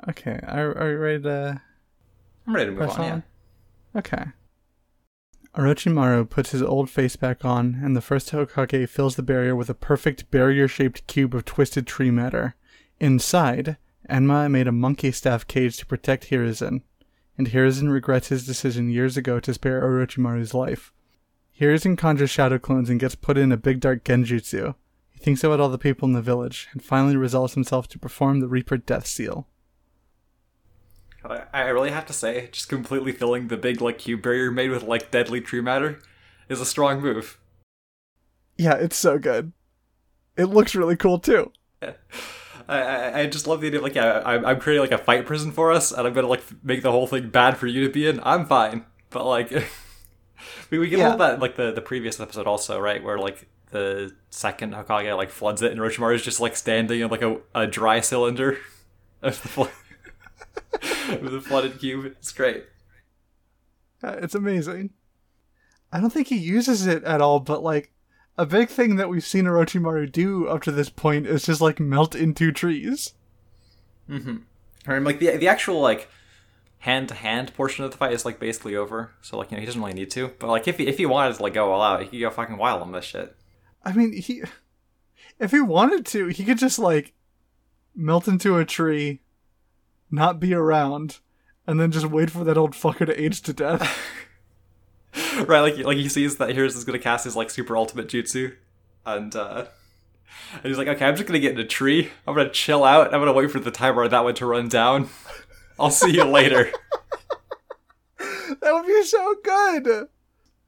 okay 0.09 0.39
are, 0.47 0.75
are 0.77 0.91
you 0.91 0.97
ready 0.97 1.23
to 1.23 1.61
I'm 2.47 2.55
ready 2.55 2.65
to 2.67 2.71
move 2.71 2.89
on. 2.89 2.99
on 2.99 3.23
Yeah. 3.93 3.99
okay 3.99 4.23
Orochimaru 5.55 6.29
puts 6.29 6.51
his 6.51 6.61
old 6.61 6.89
face 6.89 7.15
back 7.17 7.43
on, 7.43 7.81
and 7.83 7.95
the 7.95 8.01
first 8.01 8.31
Hokage 8.31 8.87
fills 8.87 9.15
the 9.17 9.21
barrier 9.23 9.53
with 9.55 9.69
a 9.69 9.73
perfect 9.73 10.31
barrier-shaped 10.31 11.05
cube 11.07 11.35
of 11.35 11.43
twisted 11.43 11.85
tree 11.85 12.09
matter. 12.09 12.55
Inside, 13.01 13.75
Enma 14.09 14.49
made 14.49 14.67
a 14.67 14.71
monkey 14.71 15.11
staff 15.11 15.45
cage 15.45 15.75
to 15.77 15.85
protect 15.85 16.29
Hiruzen, 16.29 16.83
and 17.41 17.49
Hiruzen 17.49 17.91
regrets 17.91 18.27
his 18.27 18.45
decision 18.45 18.91
years 18.91 19.17
ago 19.17 19.39
to 19.39 19.51
spare 19.51 19.81
Orochimaru's 19.81 20.53
life. 20.53 20.93
Hiruzen 21.59 21.97
conjures 21.97 22.29
shadow 22.29 22.59
clones 22.59 22.87
and 22.87 22.99
gets 22.99 23.15
put 23.15 23.35
in 23.35 23.51
a 23.51 23.57
big 23.57 23.79
dark 23.79 24.03
genjutsu. 24.03 24.75
He 25.09 25.17
thinks 25.17 25.43
about 25.43 25.59
all 25.59 25.69
the 25.69 25.79
people 25.79 26.07
in 26.07 26.13
the 26.13 26.21
village, 26.21 26.67
and 26.71 26.83
finally 26.83 27.17
resolves 27.17 27.55
himself 27.55 27.87
to 27.87 27.97
perform 27.97 28.41
the 28.41 28.47
Reaper 28.47 28.77
Death 28.77 29.07
Seal. 29.07 29.47
I, 31.25 31.61
really 31.69 31.89
have 31.89 32.05
to 32.05 32.13
say, 32.13 32.47
just 32.51 32.69
completely 32.69 33.11
filling 33.11 33.47
the 33.47 33.57
big 33.57 33.81
like 33.81 33.97
cube 33.97 34.21
barrier 34.21 34.51
made 34.51 34.69
with 34.69 34.83
like 34.83 35.09
deadly 35.09 35.41
tree 35.41 35.61
matter 35.61 35.97
is 36.47 36.61
a 36.61 36.65
strong 36.65 37.01
move. 37.01 37.39
Yeah, 38.55 38.75
it's 38.75 38.97
so 38.97 39.17
good. 39.17 39.51
It 40.37 40.45
looks 40.45 40.75
really 40.75 40.95
cool 40.95 41.17
too. 41.17 41.51
I, 42.71 42.79
I, 42.81 43.19
I 43.21 43.25
just 43.27 43.47
love 43.47 43.61
the 43.61 43.67
idea 43.67 43.79
of 43.79 43.83
like 43.83 43.95
yeah, 43.95 44.21
I'm, 44.25 44.45
I'm 44.45 44.59
creating 44.59 44.81
like 44.89 44.99
a 44.99 45.03
fight 45.03 45.25
prison 45.25 45.51
for 45.51 45.71
us, 45.71 45.91
and 45.91 46.07
I'm 46.07 46.13
gonna 46.13 46.27
like 46.27 46.43
make 46.63 46.81
the 46.83 46.91
whole 46.91 47.07
thing 47.07 47.29
bad 47.29 47.57
for 47.57 47.67
you 47.67 47.85
to 47.85 47.91
be 47.93 48.07
in. 48.07 48.19
I'm 48.23 48.45
fine, 48.45 48.85
but 49.09 49.25
like 49.25 49.51
we 50.69 50.79
we 50.79 50.87
get 50.89 50.99
Yeah. 50.99 51.11
all 51.11 51.17
that 51.17 51.39
like 51.39 51.55
the 51.55 51.71
the 51.71 51.81
previous 51.81 52.19
episode 52.19 52.47
also 52.47 52.79
right 52.79 53.03
where 53.03 53.17
like 53.19 53.47
the 53.71 54.13
second 54.29 54.73
Hokage 54.73 55.15
like 55.15 55.29
floods 55.29 55.61
it, 55.61 55.71
and 55.71 55.79
Orochimaru 55.81 56.15
is 56.15 56.23
just 56.23 56.39
like 56.39 56.55
standing 56.55 57.01
in 57.01 57.09
like 57.09 57.21
a, 57.21 57.37
a 57.55 57.67
dry 57.67 57.99
cylinder 58.01 58.57
of 59.21 59.41
the, 59.41 59.47
flo- 59.47 59.69
of 61.15 61.31
the 61.31 61.41
flooded 61.41 61.79
cube. 61.79 62.05
It's 62.05 62.31
great. 62.31 62.65
Uh, 64.03 64.17
It's 64.21 64.35
amazing. 64.35 64.91
I 65.91 65.99
don't 65.99 66.09
think 66.09 66.27
he 66.27 66.37
uses 66.37 66.87
it 66.87 67.03
at 67.03 67.21
all, 67.21 67.39
but 67.39 67.63
like 67.63 67.90
a 68.37 68.45
big 68.45 68.69
thing 68.69 68.95
that 68.95 69.09
we've 69.09 69.25
seen 69.25 69.45
Orochimaru 69.45 70.11
do 70.11 70.47
up 70.47 70.61
to 70.63 70.71
this 70.71 70.89
point 70.89 71.27
is 71.27 71.43
just 71.43 71.61
like 71.61 71.79
melt 71.79 72.15
into 72.15 72.51
trees. 72.51 73.13
Mm-hmm. 74.09 74.37
Or 74.87 74.99
like 75.01 75.19
the 75.19 75.37
the 75.37 75.47
actual 75.47 75.79
like 75.79 76.09
hand 76.79 77.09
to 77.09 77.13
hand 77.13 77.53
portion 77.53 77.85
of 77.85 77.91
the 77.91 77.97
fight 77.97 78.13
is 78.13 78.25
like 78.25 78.39
basically 78.39 78.75
over. 78.75 79.11
So 79.21 79.37
like 79.37 79.51
you 79.51 79.57
know 79.57 79.61
he 79.61 79.65
doesn't 79.65 79.81
really 79.81 79.93
need 79.93 80.11
to. 80.11 80.29
But 80.39 80.47
like 80.47 80.67
if 80.67 80.77
he 80.77 80.87
if 80.87 80.97
he 80.97 81.05
wanted 81.05 81.35
to 81.35 81.43
like 81.43 81.53
go 81.53 81.71
all 81.71 81.81
out, 81.81 82.01
he 82.01 82.07
could 82.07 82.19
go 82.19 82.29
fucking 82.29 82.57
wild 82.57 82.81
on 82.81 82.91
this 82.91 83.05
shit. 83.05 83.35
I 83.83 83.93
mean, 83.93 84.13
he 84.13 84.43
if 85.39 85.51
he 85.51 85.61
wanted 85.61 86.05
to, 86.07 86.27
he 86.27 86.43
could 86.43 86.57
just 86.57 86.79
like 86.79 87.13
melt 87.95 88.27
into 88.27 88.57
a 88.57 88.65
tree, 88.65 89.21
not 90.09 90.39
be 90.39 90.53
around, 90.53 91.19
and 91.67 91.79
then 91.79 91.91
just 91.91 92.05
wait 92.05 92.31
for 92.31 92.43
that 92.43 92.57
old 92.57 92.73
fucker 92.73 93.05
to 93.05 93.21
age 93.21 93.41
to 93.41 93.53
death. 93.53 93.97
right, 95.47 95.61
like 95.61 95.77
like 95.77 95.97
he 95.97 96.09
sees 96.09 96.37
that 96.37 96.51
here's 96.51 96.75
is 96.75 96.83
gonna 96.83 96.99
cast 96.99 97.25
his 97.25 97.35
like 97.35 97.49
super 97.49 97.77
ultimate 97.77 98.07
jutsu, 98.07 98.55
and 99.05 99.35
uh 99.35 99.65
and 100.53 100.63
he's 100.63 100.77
like, 100.77 100.87
okay, 100.87 101.05
I'm 101.05 101.15
just 101.15 101.27
gonna 101.27 101.39
get 101.39 101.53
in 101.53 101.59
a 101.59 101.67
tree. 101.67 102.09
I'm 102.27 102.35
gonna 102.35 102.49
chill 102.49 102.83
out. 102.83 103.13
I'm 103.13 103.21
gonna 103.21 103.33
wait 103.33 103.51
for 103.51 103.59
the 103.59 103.71
timer 103.71 104.03
on 104.03 104.09
that 104.11 104.23
one 104.23 104.35
to 104.35 104.45
run 104.45 104.67
down. 104.67 105.09
I'll 105.79 105.91
see 105.91 106.11
you 106.11 106.23
later. 106.23 106.71
that 108.17 108.73
would 108.73 108.85
be 108.85 109.03
so 109.03 109.35
good. 109.43 110.07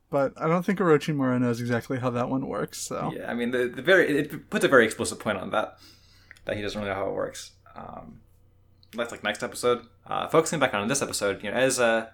But 0.10 0.34
I 0.38 0.48
don't 0.48 0.64
think 0.64 0.80
Orochimaru 0.80 1.42
knows 1.42 1.60
exactly 1.60 1.98
how 1.98 2.12
that 2.12 2.30
one 2.30 2.48
works. 2.48 2.80
So 2.80 3.12
yeah, 3.16 3.30
I 3.30 3.34
mean 3.34 3.52
the 3.52 3.68
the 3.68 3.82
very 3.82 4.18
it 4.18 4.50
puts 4.50 4.64
a 4.64 4.68
very 4.68 4.86
explicit 4.86 5.20
point 5.20 5.38
on 5.38 5.50
that 5.52 5.78
that 6.46 6.56
he 6.56 6.62
doesn't 6.62 6.80
really 6.80 6.94
know 6.94 7.00
how 7.00 7.10
it 7.10 7.14
works. 7.14 7.52
Um, 7.76 8.20
that's 8.94 9.12
like 9.12 9.24
next 9.24 9.44
episode. 9.44 9.86
Uh, 10.06 10.28
focusing 10.28 10.60
back 10.60 10.74
on 10.74 10.88
this 10.88 11.02
episode, 11.02 11.44
you 11.44 11.50
know, 11.50 11.58
as 11.58 11.80
uh 11.80 12.08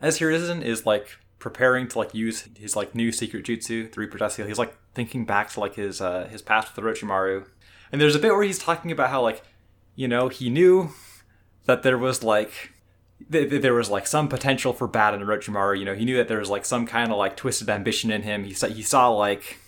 as 0.00 0.18
Hiruzen 0.18 0.62
is 0.62 0.86
like 0.86 1.18
preparing 1.40 1.88
to 1.88 1.98
like 1.98 2.14
use 2.14 2.48
his 2.56 2.76
like 2.76 2.94
new 2.94 3.10
secret 3.10 3.44
jutsu, 3.44 3.92
the 3.92 4.00
Reaper 4.00 4.18
Death 4.18 4.34
Seal, 4.34 4.46
he's 4.46 4.58
like 4.58 4.76
thinking 4.94 5.24
back 5.24 5.50
to 5.50 5.60
like 5.60 5.74
his 5.74 6.00
uh 6.00 6.28
his 6.30 6.42
past 6.42 6.76
with 6.76 6.84
Orochimaru, 6.84 7.46
and 7.90 8.00
there's 8.00 8.14
a 8.14 8.20
bit 8.20 8.32
where 8.32 8.44
he's 8.44 8.58
talking 8.58 8.92
about 8.92 9.10
how 9.10 9.20
like 9.22 9.42
you 9.96 10.06
know 10.06 10.28
he 10.28 10.48
knew 10.48 10.90
that 11.64 11.82
there 11.82 11.98
was 11.98 12.22
like 12.22 12.72
th- 13.30 13.50
th- 13.50 13.62
there 13.62 13.74
was 13.74 13.90
like 13.90 14.06
some 14.06 14.28
potential 14.28 14.72
for 14.72 14.86
bad 14.86 15.14
in 15.14 15.20
Orochimaru. 15.20 15.78
You 15.78 15.84
know, 15.84 15.94
he 15.94 16.04
knew 16.04 16.16
that 16.16 16.28
there 16.28 16.38
was 16.38 16.50
like 16.50 16.64
some 16.64 16.86
kind 16.86 17.10
of 17.10 17.18
like 17.18 17.36
twisted 17.36 17.68
ambition 17.68 18.10
in 18.10 18.22
him. 18.22 18.44
He 18.44 18.54
saw 18.54 18.68
he 18.68 18.82
saw 18.82 19.08
like 19.08 19.58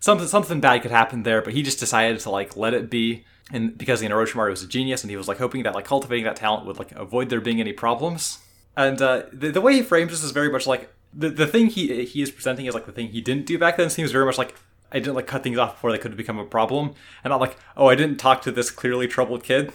something 0.00 0.28
something 0.28 0.60
bad 0.60 0.82
could 0.82 0.90
happen 0.90 1.22
there, 1.22 1.42
but 1.42 1.54
he 1.54 1.62
just 1.62 1.80
decided 1.80 2.20
to 2.20 2.30
like 2.30 2.56
let 2.56 2.74
it 2.74 2.90
be. 2.90 3.24
And 3.52 3.78
because 3.78 4.02
you 4.02 4.08
know, 4.08 4.16
Orochimaru 4.16 4.50
was 4.50 4.62
a 4.62 4.68
genius, 4.68 5.02
and 5.02 5.10
he 5.10 5.16
was 5.16 5.28
like 5.28 5.38
hoping 5.38 5.62
that 5.64 5.74
like 5.74 5.84
cultivating 5.84 6.24
that 6.24 6.36
talent 6.36 6.66
would 6.66 6.78
like 6.78 6.92
avoid 6.92 7.30
there 7.30 7.40
being 7.40 7.60
any 7.60 7.72
problems. 7.72 8.38
And 8.76 9.00
uh, 9.00 9.22
the, 9.32 9.50
the 9.50 9.60
way 9.60 9.74
he 9.74 9.82
frames 9.82 10.10
this 10.10 10.22
is 10.22 10.32
very 10.32 10.50
much 10.50 10.66
like 10.66 10.92
the, 11.14 11.30
the 11.30 11.46
thing 11.46 11.66
he 11.68 12.04
he 12.04 12.20
is 12.22 12.30
presenting 12.30 12.66
is 12.66 12.74
like 12.74 12.86
the 12.86 12.92
thing 12.92 13.08
he 13.08 13.20
didn't 13.20 13.46
do 13.46 13.58
back 13.58 13.76
then 13.76 13.88
seems 13.88 14.12
very 14.12 14.26
much 14.26 14.36
like 14.36 14.54
I 14.92 14.98
didn't 14.98 15.14
like 15.14 15.26
cut 15.26 15.42
things 15.42 15.58
off 15.58 15.74
before 15.74 15.90
they 15.90 15.98
could 15.98 16.16
become 16.16 16.38
a 16.38 16.44
problem, 16.44 16.94
and 17.24 17.30
not 17.30 17.40
like 17.40 17.56
oh 17.76 17.86
I 17.86 17.94
didn't 17.94 18.18
talk 18.18 18.42
to 18.42 18.52
this 18.52 18.70
clearly 18.70 19.08
troubled 19.08 19.42
kid. 19.42 19.72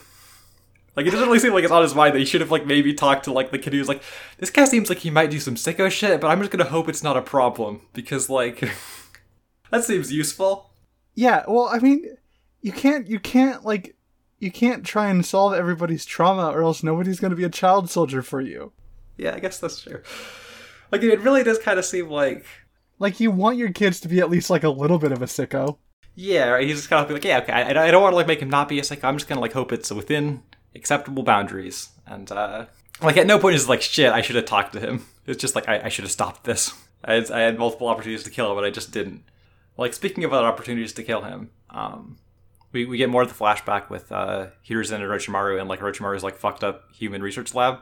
Like 0.95 1.05
it 1.05 1.11
doesn't 1.11 1.25
really 1.25 1.39
seem 1.39 1.53
like 1.53 1.63
it's 1.63 1.71
on 1.71 1.81
his 1.81 1.95
mind 1.95 2.13
that 2.13 2.19
he 2.19 2.25
should 2.25 2.41
have 2.41 2.51
like 2.51 2.65
maybe 2.65 2.93
talked 2.93 3.23
to 3.25 3.33
like 3.33 3.51
the 3.51 3.57
kid 3.57 3.73
who's 3.73 3.87
like 3.87 4.03
this 4.37 4.49
guy 4.49 4.65
seems 4.65 4.89
like 4.89 4.99
he 4.99 5.09
might 5.09 5.31
do 5.31 5.39
some 5.39 5.55
sicko 5.55 5.89
shit, 5.89 6.21
but 6.21 6.27
I'm 6.27 6.39
just 6.39 6.51
gonna 6.51 6.65
hope 6.65 6.87
it's 6.87 7.03
not 7.03 7.17
a 7.17 7.21
problem 7.21 7.81
because 7.93 8.29
like 8.29 8.69
that 9.71 9.83
seems 9.83 10.11
useful. 10.11 10.69
Yeah, 11.15 11.43
well, 11.47 11.69
I 11.71 11.79
mean, 11.79 12.05
you 12.61 12.71
can't 12.71 13.07
you 13.07 13.19
can't 13.19 13.65
like 13.65 13.95
you 14.37 14.51
can't 14.51 14.85
try 14.85 15.07
and 15.09 15.25
solve 15.25 15.53
everybody's 15.53 16.05
trauma 16.05 16.51
or 16.51 16.61
else 16.61 16.83
nobody's 16.83 17.19
to 17.19 17.29
be 17.31 17.43
a 17.43 17.49
child 17.49 17.89
soldier 17.89 18.21
for 18.21 18.41
you. 18.41 18.73
Yeah, 19.21 19.35
I 19.35 19.39
guess 19.39 19.59
that's 19.59 19.81
true. 19.81 20.01
Like 20.91 21.03
it 21.03 21.19
really 21.19 21.43
does 21.43 21.59
kind 21.59 21.77
of 21.77 21.85
seem 21.85 22.09
like 22.09 22.43
Like 22.97 23.19
you 23.19 23.29
want 23.29 23.57
your 23.57 23.71
kids 23.71 23.99
to 24.01 24.07
be 24.07 24.19
at 24.19 24.29
least 24.31 24.49
like 24.49 24.63
a 24.63 24.69
little 24.69 24.97
bit 24.97 25.11
of 25.11 25.21
a 25.21 25.25
sicko. 25.25 25.77
yeah, 26.15 26.47
right? 26.49 26.67
he's 26.67 26.77
just 26.77 26.89
kind 26.89 27.01
of 27.03 27.07
be 27.07 27.13
like 27.13 27.23
yeah, 27.23 27.39
okay, 27.39 27.53
I, 27.53 27.87
I 27.87 27.91
don't 27.91 28.01
want 28.01 28.13
to 28.13 28.17
like 28.17 28.27
make 28.27 28.41
him 28.41 28.49
not 28.49 28.67
be 28.67 28.79
a 28.79 28.83
psycho. 28.83 29.07
I'm 29.07 29.17
just 29.17 29.29
gonna 29.29 29.39
like 29.41 29.53
hope 29.53 29.71
it's 29.71 29.91
within 29.91 30.41
acceptable 30.75 31.21
boundaries 31.23 31.89
and 32.07 32.31
uh 32.31 32.65
like 33.01 33.17
at 33.17 33.27
no 33.27 33.37
point 33.37 33.55
is 33.55 33.69
like 33.69 33.81
shit. 33.81 34.11
I 34.11 34.21
should 34.21 34.35
have 34.37 34.45
talked 34.45 34.73
to 34.73 34.79
him. 34.79 35.05
It's 35.27 35.39
just 35.39 35.53
like 35.55 35.69
I, 35.69 35.81
I 35.85 35.89
should 35.89 36.03
have 36.03 36.11
stopped 36.11 36.43
this. 36.43 36.73
I 37.05 37.13
had, 37.13 37.31
I 37.31 37.39
had 37.41 37.59
multiple 37.59 37.87
opportunities 37.87 38.23
to 38.23 38.31
kill 38.31 38.49
him, 38.49 38.55
but 38.55 38.65
I 38.65 38.71
just 38.71 38.91
didn't. 38.91 39.23
Like 39.77 39.93
speaking 39.93 40.23
of 40.23 40.33
other 40.33 40.47
opportunities 40.47 40.93
to 40.93 41.03
kill 41.03 41.21
him, 41.21 41.51
um, 41.69 42.17
we, 42.71 42.85
we 42.85 42.97
get 42.97 43.09
more 43.09 43.21
of 43.23 43.29
the 43.29 43.35
flashback 43.43 43.89
with 43.89 44.11
uh, 44.11 44.47
Hiruzen 44.67 44.95
and 44.95 45.03
Orochimaru 45.03 45.59
and 45.59 45.69
like 45.69 45.79
Orochimaru's 45.79 46.23
like 46.23 46.35
fucked 46.37 46.63
up 46.63 46.83
human 46.93 47.21
research 47.21 47.53
lab. 47.55 47.79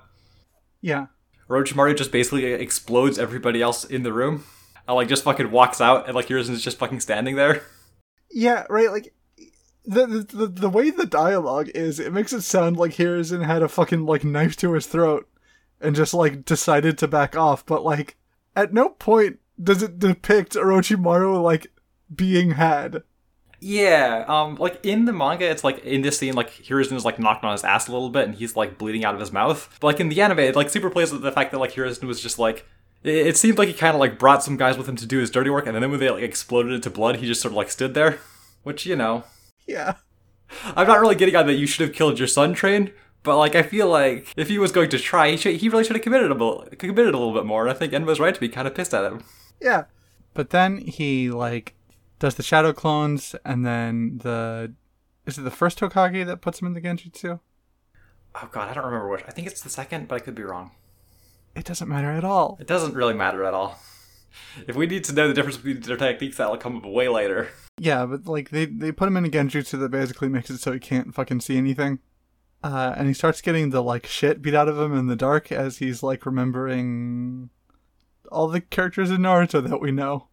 Yeah. 0.81 1.07
Orochimaru 1.49 1.97
just 1.97 2.11
basically 2.11 2.45
explodes 2.45 3.17
everybody 3.17 3.61
else 3.61 3.83
in 3.83 4.03
the 4.03 4.13
room. 4.13 4.45
And 4.87 4.95
like 4.95 5.07
just 5.07 5.23
fucking 5.23 5.51
walks 5.51 5.81
out 5.81 6.07
and 6.07 6.15
like 6.15 6.27
Hiruzen's 6.27 6.63
just 6.63 6.77
fucking 6.77 6.99
standing 6.99 7.35
there. 7.35 7.63
Yeah, 8.31 8.65
right. 8.69 8.91
Like 8.91 9.13
the, 9.85 10.05
the 10.05 10.37
the 10.37 10.47
the 10.47 10.69
way 10.69 10.89
the 10.91 11.05
dialogue 11.05 11.69
is, 11.73 11.99
it 11.99 12.13
makes 12.13 12.33
it 12.33 12.41
sound 12.41 12.77
like 12.77 12.93
Hiruzen 12.93 13.45
had 13.45 13.63
a 13.63 13.67
fucking 13.67 14.05
like 14.05 14.23
knife 14.23 14.55
to 14.57 14.73
his 14.73 14.87
throat 14.87 15.27
and 15.81 15.95
just 15.95 16.13
like 16.13 16.45
decided 16.45 16.97
to 16.97 17.07
back 17.07 17.35
off. 17.35 17.65
But 17.65 17.83
like, 17.83 18.17
at 18.55 18.73
no 18.73 18.89
point 18.89 19.39
does 19.61 19.81
it 19.83 19.99
depict 19.99 20.53
Orochimaru 20.53 21.41
like 21.41 21.71
being 22.13 22.51
had. 22.51 23.03
Yeah, 23.61 24.23
um, 24.27 24.55
like 24.55 24.79
in 24.83 25.05
the 25.05 25.11
manga, 25.11 25.49
it's 25.49 25.63
like 25.63 25.79
in 25.83 26.01
this 26.01 26.17
scene, 26.17 26.33
like 26.33 26.49
Hiruzen 26.51 26.93
is 26.93 27.03
like 27.03 27.19
knocked 27.19 27.43
on 27.43 27.51
his 27.51 27.63
ass 27.63 27.87
a 27.87 27.91
little 27.91 28.09
bit, 28.09 28.25
and 28.25 28.35
he's 28.35 28.55
like 28.55 28.77
bleeding 28.77 29.03
out 29.03 29.13
of 29.13 29.19
his 29.19 29.31
mouth. 29.33 29.77
But 29.81 29.87
like 29.87 29.99
in 29.99 30.09
the 30.09 30.21
anime, 30.21 30.39
it 30.39 30.55
like 30.55 30.69
super 30.69 30.89
plays 30.89 31.11
with 31.11 31.21
the 31.21 31.31
fact 31.31 31.51
that 31.51 31.59
like 31.59 31.73
Hiruzen 31.73 32.03
was 32.03 32.21
just 32.21 32.39
like, 32.39 32.65
it, 33.03 33.27
it 33.27 33.37
seemed 33.37 33.57
like 33.57 33.67
he 33.67 33.73
kind 33.73 33.93
of 33.95 33.99
like 33.99 34.17
brought 34.17 34.43
some 34.43 34.55
guys 34.55 34.77
with 34.77 34.87
him 34.87 34.95
to 34.95 35.05
do 35.05 35.19
his 35.19 35.29
dirty 35.29 35.49
work, 35.49 35.67
and 35.67 35.75
then 35.75 35.91
when 35.91 35.99
they 35.99 36.09
like 36.09 36.23
exploded 36.23 36.71
into 36.71 36.89
blood, 36.89 37.17
he 37.17 37.27
just 37.27 37.41
sort 37.41 37.51
of 37.51 37.57
like 37.57 37.69
stood 37.69 37.93
there. 37.93 38.19
Which 38.63 38.85
you 38.85 38.95
know, 38.95 39.23
Yeah. 39.67 39.95
I'm 40.75 40.87
not 40.87 40.99
really 40.99 41.15
getting 41.15 41.35
on 41.35 41.45
that 41.47 41.53
you 41.55 41.67
should 41.67 41.87
have 41.87 41.95
killed 41.95 42.17
your 42.17 42.27
son 42.27 42.53
train, 42.53 42.91
but 43.23 43.37
like 43.37 43.55
I 43.55 43.61
feel 43.63 43.87
like 43.87 44.33
if 44.35 44.47
he 44.47 44.57
was 44.57 44.71
going 44.71 44.89
to 44.89 44.97
try, 44.99 45.31
he, 45.31 45.37
should, 45.37 45.57
he 45.57 45.69
really 45.69 45.83
should 45.83 45.95
have 45.95 46.03
committed 46.03 46.31
a 46.31 46.33
little, 46.33 46.67
committed 46.77 47.13
a 47.13 47.17
little 47.17 47.33
bit 47.33 47.45
more. 47.45 47.67
And 47.67 47.71
I 47.71 47.77
think 47.77 47.93
Enma's 47.93 48.19
right 48.19 48.33
to 48.33 48.39
be 48.39 48.49
kind 48.49 48.67
of 48.67 48.73
pissed 48.73 48.93
at 48.93 49.03
him. 49.05 49.23
Yeah. 49.61 49.85
But 50.33 50.49
then 50.49 50.77
he 50.79 51.29
like 51.29 51.75
does 52.19 52.35
the 52.35 52.43
shadow 52.43 52.73
clones 52.73 53.35
and 53.45 53.65
then 53.65 54.19
the 54.23 54.73
is 55.25 55.37
it 55.37 55.41
the 55.41 55.51
first 55.51 55.79
Hokage 55.79 56.25
that 56.25 56.41
puts 56.41 56.61
him 56.61 56.67
in 56.67 56.73
the 56.73 56.81
Genjutsu? 56.81 57.39
Oh 58.35 58.49
god, 58.51 58.69
I 58.69 58.73
don't 58.73 58.85
remember 58.85 59.09
which. 59.09 59.23
I 59.27 59.31
think 59.31 59.47
it's 59.47 59.61
the 59.61 59.69
second, 59.69 60.07
but 60.07 60.15
I 60.15 60.19
could 60.19 60.35
be 60.35 60.43
wrong. 60.43 60.71
It 61.55 61.65
doesn't 61.65 61.89
matter 61.89 62.11
at 62.11 62.23
all. 62.23 62.57
It 62.59 62.67
doesn't 62.67 62.93
really 62.93 63.13
matter 63.13 63.43
at 63.43 63.53
all. 63.53 63.79
If 64.67 64.75
we 64.75 64.85
need 64.85 65.03
to 65.05 65.13
know 65.13 65.27
the 65.27 65.33
difference 65.33 65.57
between 65.57 65.81
their 65.81 65.97
techniques, 65.97 66.37
that'll 66.37 66.57
come 66.57 66.77
up 66.77 66.85
way 66.85 67.07
later. 67.07 67.49
Yeah, 67.79 68.05
but 68.05 68.27
like 68.27 68.49
they 68.49 68.65
they 68.65 68.91
put 68.91 69.07
him 69.07 69.17
in 69.17 69.25
a 69.25 69.29
Genjutsu 69.29 69.79
that 69.79 69.89
basically 69.89 70.29
makes 70.29 70.49
it 70.49 70.59
so 70.59 70.71
he 70.71 70.79
can't 70.79 71.13
fucking 71.13 71.41
see 71.41 71.57
anything. 71.57 71.99
Uh, 72.63 72.93
and 72.97 73.07
he 73.07 73.13
starts 73.13 73.41
getting 73.41 73.69
the 73.69 73.81
like 73.81 74.05
shit 74.05 74.41
beat 74.41 74.53
out 74.53 74.67
of 74.67 74.77
him 74.77 74.95
in 74.95 75.07
the 75.07 75.15
dark 75.15 75.51
as 75.51 75.77
he's 75.77 76.03
like 76.03 76.25
remembering 76.25 77.49
all 78.31 78.47
the 78.47 78.61
characters 78.61 79.09
in 79.09 79.21
Naruto 79.21 79.67
that 79.67 79.81
we 79.81 79.91
know. 79.91 80.28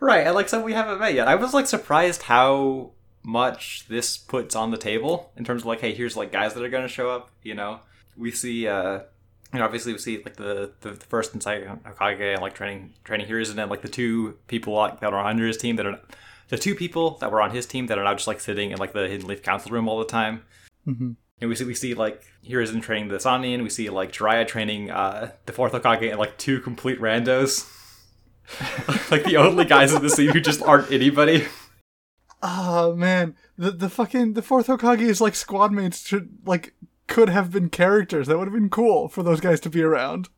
Right, 0.00 0.26
and 0.26 0.34
like 0.34 0.48
some 0.48 0.62
we 0.62 0.72
haven't 0.72 0.98
met 0.98 1.14
yet. 1.14 1.28
I 1.28 1.34
was 1.34 1.52
like 1.52 1.66
surprised 1.66 2.22
how 2.22 2.92
much 3.22 3.84
this 3.88 4.16
puts 4.16 4.56
on 4.56 4.70
the 4.70 4.78
table 4.78 5.30
in 5.36 5.44
terms 5.44 5.62
of 5.62 5.66
like, 5.66 5.80
hey, 5.80 5.92
here's 5.94 6.16
like 6.16 6.32
guys 6.32 6.54
that 6.54 6.64
are 6.64 6.68
gonna 6.70 6.88
show 6.88 7.10
up. 7.10 7.30
You 7.42 7.54
know, 7.54 7.80
we 8.16 8.30
see, 8.30 8.66
uh 8.66 9.00
you 9.52 9.58
know, 9.58 9.64
obviously 9.64 9.92
we 9.92 9.98
see 9.98 10.22
like 10.22 10.36
the 10.36 10.72
the, 10.80 10.92
the 10.92 11.06
first 11.06 11.32
and 11.34 11.42
second 11.42 11.84
Hokage 11.84 12.32
and 12.34 12.40
like 12.40 12.54
training 12.54 12.94
training 13.04 13.26
Hiruzen 13.26 13.58
and 13.58 13.70
like 13.70 13.82
the 13.82 13.88
two 13.88 14.38
people 14.46 14.72
like 14.72 15.00
that 15.00 15.12
are 15.12 15.24
under 15.24 15.46
his 15.46 15.58
team 15.58 15.76
that 15.76 15.86
are 15.86 16.00
the 16.48 16.58
two 16.58 16.74
people 16.74 17.18
that 17.18 17.30
were 17.30 17.42
on 17.42 17.50
his 17.50 17.66
team 17.66 17.86
that 17.88 17.98
are 17.98 18.04
now 18.04 18.14
just 18.14 18.26
like 18.26 18.40
sitting 18.40 18.70
in 18.70 18.78
like 18.78 18.92
the 18.92 19.06
Hidden 19.06 19.26
Leaf 19.26 19.42
Council 19.42 19.70
room 19.70 19.88
all 19.88 19.98
the 19.98 20.04
time. 20.04 20.42
Mm-hmm. 20.86 21.12
And 21.42 21.48
we 21.48 21.56
see 21.56 21.64
we 21.64 21.74
see 21.74 21.94
like 21.94 22.24
Hiruzen 22.48 22.82
training 22.82 23.08
the 23.08 23.16
Sannin, 23.16 23.62
we 23.62 23.70
see 23.70 23.90
like 23.90 24.12
Jiraiya 24.12 24.46
training 24.46 24.90
uh 24.90 25.32
the 25.44 25.52
fourth 25.52 25.72
Hokage 25.72 26.08
and 26.08 26.18
like 26.18 26.38
two 26.38 26.60
complete 26.60 27.00
randos. 27.00 27.76
like 29.10 29.24
the 29.24 29.36
only 29.36 29.64
guys 29.64 29.92
in 29.92 30.02
the 30.02 30.10
scene 30.10 30.30
who 30.30 30.40
just 30.40 30.62
aren't 30.62 30.90
anybody. 30.90 31.46
Oh 32.42 32.94
man, 32.94 33.34
the 33.56 33.70
the 33.70 33.90
fucking 33.90 34.32
the 34.34 34.42
fourth 34.42 34.66
Hokage 34.68 35.00
is 35.00 35.20
like 35.20 35.34
squad 35.34 35.72
mates 35.72 36.06
should 36.06 36.30
like 36.44 36.74
could 37.06 37.28
have 37.28 37.50
been 37.50 37.68
characters. 37.68 38.26
That 38.26 38.38
would 38.38 38.48
have 38.48 38.54
been 38.54 38.70
cool 38.70 39.08
for 39.08 39.22
those 39.22 39.40
guys 39.40 39.60
to 39.60 39.70
be 39.70 39.82
around. 39.82 40.28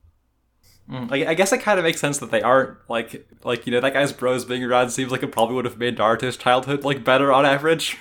Mm, 0.90 1.11
like 1.11 1.27
I 1.27 1.35
guess 1.35 1.53
it 1.53 1.62
kind 1.62 1.79
of 1.79 1.85
makes 1.85 2.01
sense 2.01 2.18
that 2.18 2.31
they 2.31 2.42
aren't 2.42 2.79
like 2.88 3.29
like 3.44 3.66
you 3.66 3.72
know 3.72 3.81
that 3.81 3.92
guy's 3.92 4.12
bros 4.12 4.44
being 4.44 4.64
around 4.64 4.90
seems 4.90 5.12
like 5.12 5.22
it 5.22 5.33
probably 5.33 5.55
would 5.55 5.64
have 5.64 5.79
made 5.79 5.96
Naruto's 5.96 6.37
childhood 6.37 6.85
like 6.85 7.05
better 7.05 7.33
on 7.33 7.46
average. 7.46 7.98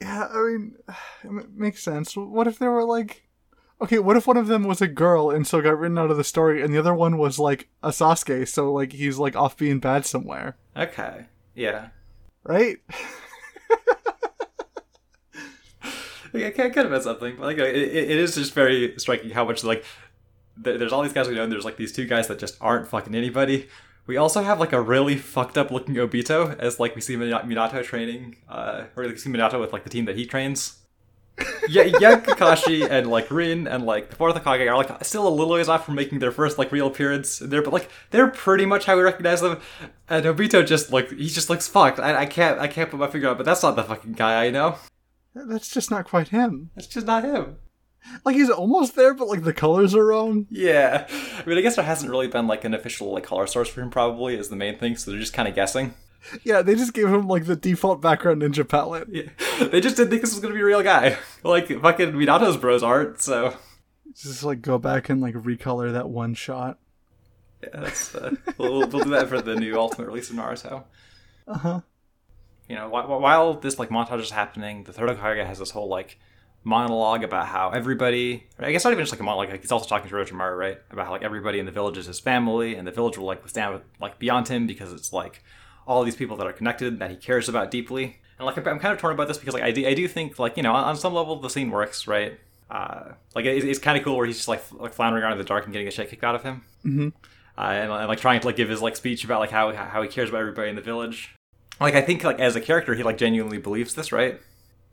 Yeah, 0.00 0.28
I 0.32 0.42
mean, 0.42 0.76
it 1.24 1.50
makes 1.54 1.82
sense. 1.82 2.16
What 2.16 2.46
if 2.46 2.58
there 2.58 2.70
were 2.70 2.84
like, 2.84 3.23
okay, 3.84 3.98
what 3.98 4.16
if 4.16 4.26
one 4.26 4.36
of 4.36 4.48
them 4.48 4.64
was 4.64 4.80
a 4.80 4.88
girl 4.88 5.30
and 5.30 5.46
so 5.46 5.60
got 5.60 5.78
written 5.78 5.98
out 5.98 6.10
of 6.10 6.16
the 6.16 6.24
story, 6.24 6.62
and 6.62 6.74
the 6.74 6.78
other 6.78 6.94
one 6.94 7.18
was 7.18 7.38
like 7.38 7.68
a 7.82 7.90
Sasuke, 7.90 8.48
so 8.48 8.72
like 8.72 8.92
he's 8.92 9.18
like 9.18 9.36
off 9.36 9.56
being 9.56 9.78
bad 9.78 10.04
somewhere, 10.06 10.56
Okay, 10.76 11.26
yeah, 11.54 11.88
right? 12.42 12.78
I 16.34 16.50
could 16.50 16.76
have 16.76 16.90
been 16.90 17.02
something. 17.02 17.36
But, 17.36 17.44
like 17.44 17.58
it, 17.58 17.76
it 17.76 18.10
it 18.10 18.16
is 18.18 18.34
just 18.34 18.54
very 18.54 18.94
striking 18.98 19.30
how 19.30 19.44
much 19.44 19.62
like 19.62 19.84
there's 20.56 20.92
all 20.92 21.02
these 21.02 21.12
guys 21.12 21.28
we 21.28 21.34
know, 21.34 21.44
and 21.44 21.52
there's 21.52 21.64
like 21.64 21.76
these 21.76 21.92
two 21.92 22.06
guys 22.06 22.26
that 22.28 22.38
just 22.38 22.56
aren't 22.60 22.88
fucking 22.88 23.14
anybody. 23.14 23.68
We 24.06 24.16
also 24.16 24.42
have 24.42 24.60
like 24.60 24.72
a 24.72 24.80
really 24.80 25.16
fucked 25.16 25.56
up 25.56 25.70
looking 25.70 25.94
Obito 25.94 26.58
as 26.58 26.80
like 26.80 26.94
we 26.94 27.00
see 27.00 27.16
Minato 27.16 27.82
training, 27.84 28.36
uh, 28.48 28.84
or 28.96 29.06
like 29.06 29.18
see 29.18 29.30
Minato 29.30 29.60
with 29.60 29.72
like 29.72 29.84
the 29.84 29.90
team 29.90 30.06
that 30.06 30.16
he 30.16 30.26
trains. 30.26 30.78
Yeah, 31.68 31.82
yeah, 31.82 32.20
Kakashi 32.20 32.88
and 32.88 33.08
like 33.08 33.30
Rin 33.30 33.66
and 33.66 33.84
like 33.84 34.10
the 34.10 34.16
fourth 34.16 34.36
Hokage 34.36 34.70
are 34.70 34.76
like 34.76 35.04
still 35.04 35.26
a 35.26 35.30
little 35.30 35.54
ways 35.54 35.68
off 35.68 35.84
from 35.84 35.94
making 35.94 36.20
their 36.20 36.30
first 36.30 36.58
like 36.58 36.70
real 36.70 36.86
appearance 36.86 37.38
there, 37.38 37.62
but 37.62 37.72
like 37.72 37.90
they're 38.10 38.28
pretty 38.28 38.66
much 38.66 38.84
how 38.84 38.96
we 38.96 39.02
recognize 39.02 39.40
them. 39.40 39.60
And 40.08 40.24
Obito 40.24 40.64
just 40.64 40.92
like 40.92 41.10
he 41.10 41.28
just 41.28 41.50
looks 41.50 41.66
fucked. 41.66 41.98
I, 41.98 42.22
I 42.22 42.26
can't 42.26 42.60
I 42.60 42.68
can't 42.68 42.90
put 42.90 43.00
my 43.00 43.08
finger 43.08 43.28
on, 43.30 43.36
but 43.36 43.46
that's 43.46 43.62
not 43.62 43.76
the 43.76 43.82
fucking 43.82 44.12
guy 44.12 44.44
I 44.46 44.50
know. 44.50 44.76
That's 45.34 45.68
just 45.68 45.90
not 45.90 46.06
quite 46.06 46.28
him. 46.28 46.70
That's 46.76 46.86
just 46.86 47.06
not 47.06 47.24
him. 47.24 47.56
Like 48.24 48.36
he's 48.36 48.50
almost 48.50 48.94
there, 48.94 49.14
but 49.14 49.28
like 49.28 49.42
the 49.42 49.52
colors 49.52 49.94
are 49.94 50.06
wrong. 50.06 50.46
Yeah, 50.50 51.06
I 51.10 51.48
mean 51.48 51.58
I 51.58 51.62
guess 51.62 51.76
there 51.76 51.84
hasn't 51.84 52.10
really 52.10 52.28
been 52.28 52.46
like 52.46 52.64
an 52.64 52.74
official 52.74 53.12
like 53.12 53.24
color 53.24 53.46
source 53.46 53.68
for 53.68 53.80
him. 53.80 53.90
Probably 53.90 54.36
is 54.36 54.50
the 54.50 54.56
main 54.56 54.78
thing, 54.78 54.96
so 54.96 55.10
they're 55.10 55.20
just 55.20 55.32
kind 55.34 55.48
of 55.48 55.54
guessing. 55.54 55.94
Yeah, 56.42 56.62
they 56.62 56.74
just 56.74 56.94
gave 56.94 57.08
him 57.08 57.28
like 57.28 57.44
the 57.46 57.56
default 57.56 58.00
background 58.00 58.42
ninja 58.42 58.66
palette. 58.68 59.08
Yeah. 59.10 59.24
They 59.70 59.80
just 59.80 59.96
didn't 59.96 60.10
think 60.10 60.22
this 60.22 60.32
was 60.32 60.40
gonna 60.40 60.54
be 60.54 60.60
a 60.60 60.64
real 60.64 60.82
guy. 60.82 61.18
Like 61.44 61.68
fucking 61.68 62.12
Minato's 62.12 62.56
bros 62.56 62.82
aren't, 62.82 63.20
so 63.20 63.54
Just 64.14 64.42
like 64.42 64.62
go 64.62 64.78
back 64.78 65.10
and 65.10 65.20
like 65.20 65.34
recolor 65.34 65.92
that 65.92 66.08
one 66.08 66.32
shot. 66.34 66.78
yeah, 67.62 67.68
that's 67.80 68.14
uh, 68.14 68.34
we'll, 68.56 68.88
we'll 68.88 69.04
do 69.04 69.10
that 69.10 69.28
for 69.28 69.42
the 69.42 69.54
new 69.54 69.76
Ultimate 69.78 70.06
release 70.06 70.30
of 70.30 70.36
Naruto. 70.36 70.84
Uh 71.46 71.58
huh. 71.58 71.80
You 72.68 72.76
know, 72.76 72.88
while, 72.88 73.20
while 73.20 73.54
this 73.54 73.78
like 73.78 73.90
montage 73.90 74.20
is 74.20 74.30
happening, 74.30 74.84
the 74.84 74.92
third 74.94 75.10
Hokage 75.10 75.46
has 75.46 75.58
this 75.58 75.70
whole 75.70 75.88
like 75.88 76.18
monologue 76.66 77.22
about 77.22 77.46
how 77.46 77.68
everybody 77.70 78.46
I 78.58 78.72
guess 78.72 78.84
not 78.84 78.92
even 78.94 79.02
just 79.02 79.12
like 79.12 79.20
a 79.20 79.22
monologue, 79.24 79.50
like 79.50 79.60
he's 79.60 79.70
also 79.70 79.86
talking 79.86 80.08
to 80.08 80.14
Orochimaru, 80.14 80.56
right? 80.56 80.78
About 80.90 81.04
how 81.04 81.12
like 81.12 81.22
everybody 81.22 81.58
in 81.58 81.66
the 81.66 81.72
village 81.72 81.98
is 81.98 82.06
his 82.06 82.20
family 82.20 82.74
and 82.74 82.86
the 82.86 82.90
village 82.92 83.18
will 83.18 83.26
like 83.26 83.46
stand 83.48 83.82
like 84.00 84.18
beyond 84.18 84.48
him 84.48 84.66
because 84.66 84.92
it's 84.94 85.12
like 85.12 85.44
all 85.86 86.02
these 86.04 86.16
people 86.16 86.36
that 86.38 86.46
are 86.46 86.52
connected 86.52 86.98
that 86.98 87.10
he 87.10 87.16
cares 87.16 87.48
about 87.48 87.70
deeply. 87.70 88.18
And 88.38 88.46
like 88.46 88.56
I'm 88.56 88.78
kind 88.78 88.92
of 88.92 88.98
torn 88.98 89.12
about 89.14 89.28
this 89.28 89.38
because 89.38 89.54
like 89.54 89.62
I 89.62 89.70
do, 89.70 89.86
I 89.86 89.94
do 89.94 90.08
think 90.08 90.38
like 90.38 90.56
you 90.56 90.62
know 90.62 90.72
on, 90.72 90.84
on 90.84 90.96
some 90.96 91.14
level 91.14 91.36
the 91.40 91.50
scene 91.50 91.70
works, 91.70 92.06
right? 92.06 92.38
uh, 92.70 93.12
like 93.34 93.44
it, 93.44 93.62
it's 93.62 93.78
kind 93.78 93.96
of 93.98 94.02
cool 94.02 94.16
where 94.16 94.26
he's 94.26 94.36
just 94.36 94.48
like 94.48 94.62
like 94.72 94.92
floundering 94.94 95.22
around 95.22 95.32
in 95.32 95.38
the 95.38 95.44
dark 95.44 95.64
and 95.64 95.72
getting 95.72 95.84
the 95.86 95.92
shit 95.92 96.08
kicked 96.10 96.24
out 96.24 96.34
of 96.34 96.42
him, 96.42 96.62
Mm-hmm. 96.84 97.08
uh, 97.58 97.60
and, 97.60 97.92
and 97.92 98.08
like 98.08 98.18
trying 98.18 98.40
to 98.40 98.46
like 98.46 98.56
give 98.56 98.68
his 98.70 98.80
like 98.82 98.96
speech 98.96 99.22
about 99.24 99.38
like 99.40 99.50
how 99.50 99.72
how 99.72 100.02
he 100.02 100.08
cares 100.08 100.30
about 100.30 100.40
everybody 100.40 100.70
in 100.70 100.74
the 100.76 100.82
village. 100.82 101.34
Like 101.80 101.94
I 101.94 102.00
think 102.00 102.24
like 102.24 102.40
as 102.40 102.56
a 102.56 102.60
character, 102.60 102.94
he 102.94 103.02
like 103.02 103.18
genuinely 103.18 103.58
believes 103.58 103.94
this, 103.94 104.10
right? 104.12 104.40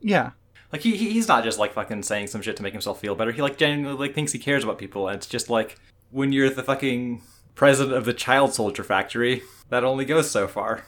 Yeah. 0.01 0.32
Like 0.71 0.82
he 0.82 0.95
he- 0.97 1.12
he's 1.12 1.27
not 1.27 1.43
just 1.43 1.58
like 1.60 1.73
fucking 1.73 2.04
saying 2.04 2.27
some 2.27 2.41
shit 2.41 2.58
to 2.58 2.63
make 2.63 2.73
himself 2.73 2.99
feel 2.99 3.15
better. 3.15 3.32
He 3.32 3.41
like 3.41 3.58
genuinely 3.58 3.97
like 4.08 4.13
thinks 4.15 4.32
he 4.34 4.39
cares 4.39 4.63
about 4.63 4.77
people, 4.77 5.08
and 5.08 5.15
it's 5.17 5.27
just 5.27 5.49
like 5.49 5.80
when 6.12 6.32
you're 6.34 6.49
the 6.49 6.63
fucking 6.63 7.21
president 7.56 7.95
of 7.97 8.06
the 8.06 8.13
child 8.13 8.54
soldier 8.54 8.84
factory, 8.84 9.41
that 9.71 9.84
only 9.84 10.05
goes 10.05 10.29
so 10.29 10.47
far. 10.47 10.86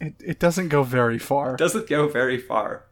It, 0.00 0.14
it 0.24 0.38
doesn't 0.38 0.68
go 0.68 0.84
very 0.84 1.18
far. 1.18 1.56
Doesn't 1.56 1.88
go 1.88 2.06
very 2.08 2.38
far. 2.38 2.84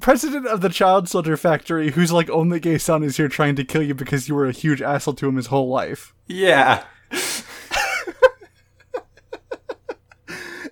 President 0.00 0.46
of 0.46 0.60
the 0.60 0.68
child 0.68 1.08
soldier 1.08 1.36
factory, 1.36 1.92
whose 1.92 2.12
like 2.12 2.28
only 2.28 2.60
gay 2.60 2.78
son 2.78 3.02
is 3.02 3.16
here 3.16 3.28
trying 3.28 3.56
to 3.56 3.64
kill 3.64 3.82
you 3.82 3.94
because 3.94 4.28
you 4.28 4.34
were 4.34 4.46
a 4.46 4.52
huge 4.52 4.82
asshole 4.82 5.14
to 5.14 5.28
him 5.28 5.36
his 5.36 5.46
whole 5.46 5.68
life. 5.68 6.12
Yeah. 6.26 6.84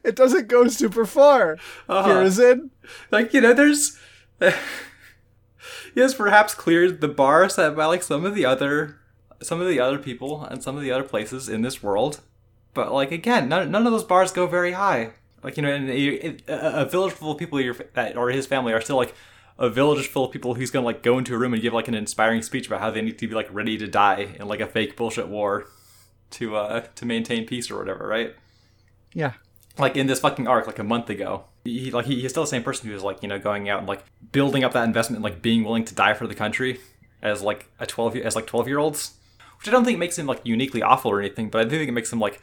It 0.02 0.16
doesn't 0.16 0.48
go 0.48 0.66
super 0.68 1.04
far. 1.04 1.58
Uh-huh. 1.88 2.08
Here 2.08 2.22
is 2.22 2.38
it. 2.38 2.58
like 3.10 3.32
you 3.34 3.40
know 3.40 3.52
there's 3.52 3.98
he 4.40 6.00
has 6.00 6.14
perhaps 6.14 6.54
cleared 6.54 7.00
the 7.00 7.08
bar 7.08 7.48
set 7.48 7.76
by 7.76 7.84
like 7.84 8.02
some 8.02 8.24
of 8.24 8.34
the 8.34 8.44
other 8.44 8.98
some 9.42 9.60
of 9.60 9.68
the 9.68 9.78
other 9.78 9.98
people 9.98 10.42
and 10.44 10.62
some 10.62 10.76
of 10.76 10.82
the 10.82 10.90
other 10.90 11.04
places 11.04 11.48
in 11.48 11.62
this 11.62 11.82
world 11.82 12.22
but 12.74 12.92
like 12.92 13.10
again 13.12 13.48
none, 13.48 13.70
none 13.70 13.86
of 13.86 13.92
those 13.92 14.04
bars 14.04 14.32
go 14.32 14.46
very 14.46 14.72
high 14.72 15.10
like 15.42 15.56
you 15.56 15.62
know 15.62 15.72
and 15.72 15.88
a, 15.90 16.82
a 16.82 16.84
village 16.84 17.12
full 17.12 17.32
of 17.32 17.38
people 17.38 17.60
your, 17.60 17.74
that 17.94 18.16
or 18.16 18.30
his 18.30 18.46
family 18.46 18.72
are 18.72 18.80
still 18.80 18.96
like 18.96 19.14
a 19.58 19.68
village 19.68 20.06
full 20.08 20.24
of 20.24 20.30
people 20.32 20.54
who's 20.54 20.70
gonna 20.70 20.84
like 20.86 21.02
go 21.02 21.18
into 21.18 21.34
a 21.34 21.38
room 21.38 21.52
and 21.52 21.62
give 21.62 21.72
like 21.72 21.88
an 21.88 21.94
inspiring 21.94 22.42
speech 22.42 22.66
about 22.66 22.80
how 22.80 22.90
they 22.90 23.02
need 23.02 23.18
to 23.18 23.28
be 23.28 23.34
like 23.34 23.48
ready 23.52 23.76
to 23.78 23.86
die 23.86 24.34
in 24.38 24.48
like 24.48 24.60
a 24.60 24.66
fake 24.66 24.96
bullshit 24.96 25.28
war 25.28 25.66
to 26.30 26.56
uh 26.56 26.80
to 26.94 27.04
maintain 27.04 27.46
peace 27.46 27.70
or 27.70 27.78
whatever 27.78 28.06
right 28.06 28.34
Yeah. 29.12 29.32
like 29.78 29.96
in 29.96 30.06
this 30.06 30.20
fucking 30.20 30.46
arc 30.46 30.66
like 30.66 30.78
a 30.78 30.84
month 30.84 31.10
ago 31.10 31.44
he 31.64 31.90
like 31.90 32.06
he, 32.06 32.20
he's 32.20 32.30
still 32.30 32.44
the 32.44 32.48
same 32.48 32.62
person 32.62 32.88
who's 32.88 33.02
like 33.02 33.22
you 33.22 33.28
know 33.28 33.38
going 33.38 33.68
out 33.68 33.80
and 33.80 33.88
like 33.88 34.04
building 34.32 34.64
up 34.64 34.72
that 34.72 34.84
investment 34.84 35.16
and 35.18 35.24
like 35.24 35.42
being 35.42 35.64
willing 35.64 35.84
to 35.84 35.94
die 35.94 36.14
for 36.14 36.26
the 36.26 36.34
country 36.34 36.80
as 37.22 37.42
like 37.42 37.66
a 37.78 37.86
12 37.86 38.16
year- 38.16 38.24
as 38.24 38.34
like 38.36 38.46
12 38.46 38.66
year 38.68 38.78
olds 38.78 39.14
which 39.58 39.68
i 39.68 39.70
don't 39.70 39.84
think 39.84 39.98
makes 39.98 40.18
him 40.18 40.26
like 40.26 40.40
uniquely 40.44 40.80
awful 40.82 41.10
or 41.10 41.20
anything 41.20 41.50
but 41.50 41.60
i 41.60 41.64
do 41.64 41.76
think 41.76 41.88
it 41.88 41.92
makes 41.92 42.10
him 42.12 42.18
like 42.20 42.40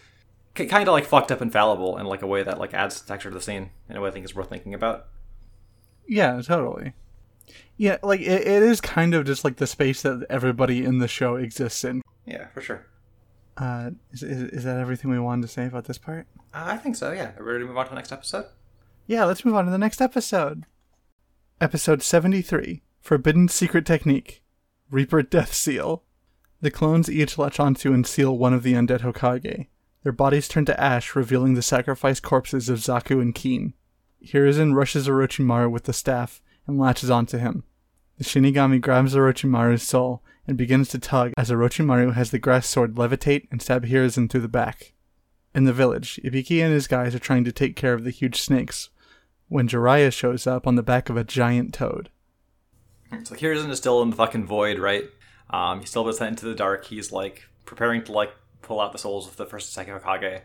kind 0.65 0.87
of 0.87 0.93
like 0.93 1.05
fucked 1.05 1.31
up 1.31 1.41
and 1.41 1.51
fallible 1.53 1.97
in 1.97 2.05
like 2.05 2.21
a 2.21 2.27
way 2.27 2.43
that 2.43 2.59
like 2.59 2.73
adds 2.73 2.99
texture 3.01 3.29
to 3.29 3.35
the 3.35 3.41
scene 3.41 3.69
in 3.89 3.95
a 3.95 4.01
way 4.01 4.09
i 4.09 4.11
think 4.11 4.25
is 4.25 4.35
worth 4.35 4.49
thinking 4.49 4.73
about 4.73 5.07
Yeah, 6.07 6.41
totally. 6.41 6.93
Yeah, 7.77 7.97
like 8.01 8.19
it, 8.21 8.47
it 8.47 8.63
is 8.63 8.81
kind 8.81 9.13
of 9.13 9.25
just 9.25 9.43
like 9.43 9.57
the 9.57 9.67
space 9.67 10.01
that 10.01 10.25
everybody 10.29 10.83
in 10.83 10.97
the 10.97 11.07
show 11.07 11.35
exists 11.35 11.83
in. 11.83 12.01
yeah 12.25 12.47
for 12.53 12.61
sure 12.61 12.85
Uh, 13.57 13.91
is, 14.11 14.23
is, 14.23 14.41
is 14.49 14.63
that 14.63 14.77
everything 14.79 15.09
we 15.11 15.19
wanted 15.19 15.43
to 15.43 15.47
say 15.47 15.65
about 15.67 15.85
this 15.85 15.97
part? 15.97 16.25
uh, 16.53 16.63
i 16.67 16.77
think 16.77 16.95
so 16.95 17.11
yeah 17.11 17.31
are 17.37 17.43
we 17.43 17.51
ready 17.51 17.63
to 17.63 17.67
move 17.67 17.77
on 17.77 17.85
to 17.85 17.89
the 17.91 17.95
next 17.95 18.11
episode 18.11 18.45
Yeah, 19.07 19.23
let's 19.25 19.45
move 19.45 19.55
on 19.55 19.65
to 19.65 19.71
the 19.71 19.77
next 19.77 20.01
episode. 20.01 20.65
Episode 21.61 22.03
73 22.03 22.81
Forbidden 23.01 23.47
Secret 23.47 23.85
Technique 23.85 24.43
Reaper 24.91 25.21
Death 25.23 25.53
Seal. 25.53 26.03
The 26.61 26.71
clones 26.71 27.09
each 27.09 27.37
latch 27.37 27.59
onto 27.59 27.93
and 27.93 28.05
seal 28.05 28.37
one 28.37 28.53
of 28.53 28.63
the 28.63 28.73
undead 28.73 29.01
Hokage. 29.01 29.67
Their 30.03 30.11
bodies 30.11 30.47
turn 30.47 30.65
to 30.65 30.79
ash, 30.79 31.15
revealing 31.15 31.53
the 31.53 31.61
sacrificed 31.61 32.23
corpses 32.23 32.69
of 32.69 32.79
Zaku 32.79 33.21
and 33.21 33.35
Kin. 33.35 33.73
Hiruzen 34.25 34.75
rushes 34.75 35.07
Orochimaru 35.07 35.69
with 35.69 35.83
the 35.83 35.93
staff 35.93 36.41
and 36.65 36.79
latches 36.79 37.09
onto 37.09 37.37
him. 37.37 37.63
The 38.17 38.23
Shinigami 38.23 38.81
grabs 38.81 39.15
Orochimaru's 39.15 39.83
soul 39.83 40.23
and 40.47 40.57
begins 40.57 40.89
to 40.89 40.99
tug 40.99 41.33
as 41.37 41.51
Orochimaru 41.51 42.13
has 42.13 42.31
the 42.31 42.39
grass 42.39 42.67
sword 42.67 42.95
levitate 42.95 43.47
and 43.51 43.61
stab 43.61 43.85
Hiruzen 43.85 44.29
through 44.29 44.41
the 44.41 44.47
back. 44.47 44.93
In 45.53 45.65
the 45.65 45.73
village, 45.73 46.19
Ibiki 46.23 46.63
and 46.63 46.73
his 46.73 46.87
guys 46.87 47.13
are 47.13 47.19
trying 47.19 47.43
to 47.43 47.51
take 47.51 47.75
care 47.75 47.93
of 47.93 48.03
the 48.03 48.11
huge 48.11 48.41
snakes 48.41 48.89
when 49.49 49.67
Jiraiya 49.67 50.11
shows 50.11 50.45
up 50.47 50.67
on 50.67 50.75
the 50.75 50.83
back 50.83 51.09
of 51.09 51.17
a 51.17 51.23
giant 51.23 51.73
toad. 51.73 52.09
So 53.23 53.35
Hiruzen 53.35 53.69
is 53.69 53.77
still 53.77 54.01
in 54.01 54.09
the 54.09 54.15
fucking 54.15 54.45
void, 54.45 54.79
right? 54.79 55.05
Um, 55.49 55.79
he's 55.79 55.89
still 55.89 56.11
sent 56.11 56.31
into 56.31 56.45
the 56.45 56.55
dark. 56.55 56.85
He's 56.85 57.11
like 57.11 57.43
preparing 57.65 58.03
to 58.03 58.11
like 58.11 58.31
pull 58.61 58.79
out 58.79 58.91
the 58.91 58.97
souls 58.97 59.27
of 59.27 59.37
the 59.37 59.45
first 59.45 59.67
and 59.67 59.73
second 59.73 60.01
Hokage. 60.01 60.41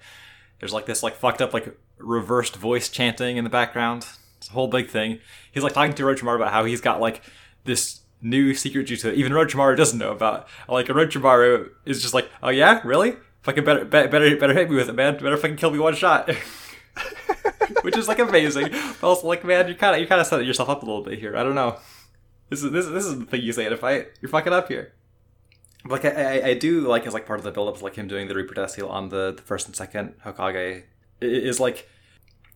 There's 0.59 0.73
like 0.73 0.87
this 0.87 1.03
like 1.03 1.15
fucked 1.15 1.43
up 1.43 1.53
like 1.53 1.77
reversed 1.99 2.57
voice 2.57 2.89
chanting 2.89 3.37
in 3.37 3.45
the 3.45 3.51
background. 3.51 4.07
It's 4.39 4.49
a 4.49 4.53
whole 4.53 4.69
big 4.69 4.89
thing. 4.89 5.21
He's 5.53 5.63
like 5.63 5.73
talking 5.73 5.95
to 5.95 6.03
Orochimaru 6.03 6.37
about 6.37 6.53
how 6.53 6.65
he's 6.65 6.81
got 6.81 7.01
like 7.01 7.23
this 7.65 8.01
new 8.21 8.55
secret 8.55 8.87
jutsu 8.87 9.03
that 9.03 9.15
even 9.15 9.33
Orochimaru 9.33 9.77
doesn't 9.77 9.99
know 9.99 10.13
about. 10.13 10.49
Like 10.69 10.87
Orochimaru 10.87 11.71
is 11.85 12.01
just 12.01 12.15
like, 12.15 12.31
oh 12.43 12.51
yeah, 12.51 12.81
really? 12.85 13.17
Fucking 13.43 13.65
better, 13.65 13.85
be- 13.85 14.07
better, 14.07 14.37
better 14.37 14.55
hit 14.55 14.71
me 14.71 14.77
with 14.77 14.89
it, 14.89 14.95
man. 14.95 15.15
Better 15.15 15.37
fucking 15.37 15.57
kill 15.57 15.73
me 15.73 15.79
one 15.79 15.95
shot. 15.95 16.31
Which 17.83 17.97
is 17.97 18.07
like 18.07 18.21
amazing, 18.21 18.69
but 18.71 19.03
also 19.03 19.27
like, 19.27 19.45
man, 19.45 19.67
you 19.67 19.75
kind 19.75 19.95
of 19.95 20.01
you 20.01 20.07
kind 20.07 20.21
of 20.21 20.27
set 20.27 20.45
yourself 20.45 20.69
up 20.69 20.83
a 20.83 20.87
little 20.87 21.03
bit 21.03 21.19
here. 21.19 21.37
I 21.37 21.43
don't 21.43 21.55
know. 21.55 21.79
This 22.51 22.63
is 22.63 22.71
this, 22.71 22.87
this 22.87 23.05
is 23.05 23.19
the 23.19 23.25
thing 23.25 23.43
you 23.43 23.53
say 23.53 23.67
in 23.67 23.73
a 23.73 23.77
fight. 23.77 24.09
You're 24.21 24.29
fucking 24.29 24.53
up 24.53 24.69
here. 24.69 24.93
Like 25.85 26.05
I, 26.05 26.11
I, 26.41 26.47
I 26.49 26.55
do 26.55 26.83
like 26.83 27.07
as 27.07 27.15
like 27.15 27.27
part 27.27 27.41
of 27.41 27.45
the 27.45 27.51
build 27.51 27.69
up, 27.69 27.83
like 27.83 27.97
him 27.97 28.07
doing 28.09 28.29
the 28.29 28.35
Reaper 28.35 28.67
Seal 28.69 28.89
on 28.89 29.09
the, 29.09 29.33
the 29.37 29.43
first 29.43 29.67
and 29.67 29.75
second 29.75 30.15
Hokage 30.25 30.85
is 31.21 31.59
like 31.61 31.89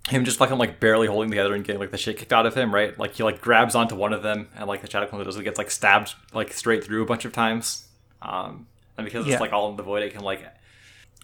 him 0.08 0.24
just 0.24 0.38
fucking 0.38 0.58
like 0.58 0.78
barely 0.78 1.08
holding 1.08 1.28
together 1.30 1.52
and 1.54 1.64
getting 1.64 1.80
like 1.80 1.90
the 1.90 1.98
shit 1.98 2.16
kicked 2.18 2.32
out 2.32 2.46
of 2.46 2.54
him, 2.54 2.72
right? 2.72 2.96
Like 2.96 3.14
he 3.14 3.24
like 3.24 3.40
grabs 3.40 3.74
onto 3.74 3.96
one 3.96 4.12
of 4.12 4.22
them 4.22 4.48
and 4.56 4.68
like 4.68 4.80
the 4.82 4.88
Shadow 4.88 5.06
Clone 5.06 5.24
does 5.24 5.36
it 5.36 5.42
gets 5.42 5.58
like 5.58 5.70
stabbed 5.72 6.14
like 6.32 6.52
straight 6.52 6.84
through 6.84 7.02
a 7.02 7.06
bunch 7.06 7.24
of 7.24 7.32
times. 7.32 7.88
Um, 8.22 8.68
and 8.96 9.04
because 9.04 9.26
Yeah. 9.26 9.34
it's 9.34 9.40
like 9.40 9.52
all 9.52 9.70
in 9.70 9.76
the 9.76 9.82
void, 9.82 10.04
it 10.04 10.12
can 10.12 10.22
like 10.22 10.40
it 10.40 10.52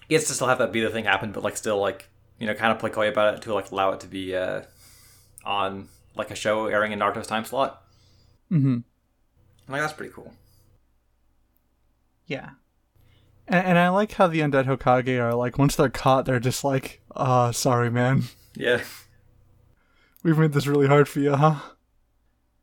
gets 0.09 0.27
to 0.27 0.35
still 0.35 0.49
have 0.49 0.59
that 0.59 0.73
be 0.73 0.81
the 0.81 0.91
thing 0.91 1.05
happen, 1.05 1.31
but 1.31 1.45
like 1.45 1.57
still 1.57 1.79
like 1.79 2.09
you 2.41 2.47
know 2.49 2.55
kind 2.55 2.73
of 2.73 2.81
play 2.81 2.91
coy 2.91 3.09
about 3.09 3.35
it 3.35 3.43
to 3.43 3.55
like 3.55 3.71
allow 3.71 3.93
it 3.93 4.01
to 4.01 4.09
be 4.09 4.35
uh 4.35 4.63
on 5.45 5.89
like 6.17 6.33
a 6.33 6.35
show 6.35 6.67
airing 6.67 6.91
in 6.91 6.99
Naruto's 6.99 7.29
time 7.29 7.45
slot. 7.45 7.85
Mm-hmm. 8.51 8.79
Like 9.69 9.81
that's 9.81 9.93
pretty 9.93 10.13
cool. 10.13 10.33
Yeah. 12.33 12.51
And, 13.49 13.67
and 13.67 13.79
I 13.79 13.89
like 13.91 14.13
how 14.13 14.27
the 14.27 14.41
undead 14.41 14.65
Hokage 14.67 15.21
are 15.21 15.35
like, 15.35 15.59
once 15.59 15.77
they're 15.77 15.89
caught, 15.91 16.25
they're 16.25 16.41
just 16.41 16.65
like, 16.65 17.01
ah, 17.15 17.51
sorry, 17.51 17.91
man. 17.91 18.25
Yeah. 18.57 18.83
We've 20.23 20.39
made 20.39 20.53
this 20.53 20.67
really 20.67 20.87
hard 20.87 21.09
for 21.09 21.21
you, 21.21 21.35
huh? 21.35 21.57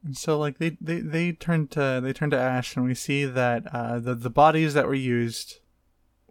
And 0.04 0.18
so, 0.18 0.40
like, 0.40 0.58
they, 0.60 0.78
they, 0.80 1.02
they 1.02 1.32
turn 1.34 1.68
to 1.70 2.00
they 2.02 2.14
turn 2.14 2.30
to 2.30 2.38
ash, 2.40 2.76
and 2.78 2.86
we 2.86 2.96
see 2.96 3.26
that 3.26 3.68
uh, 3.74 4.00
the 4.00 4.16
the 4.16 4.30
bodies 4.30 4.74
that 4.74 4.88
were 4.88 4.94
used 4.94 5.60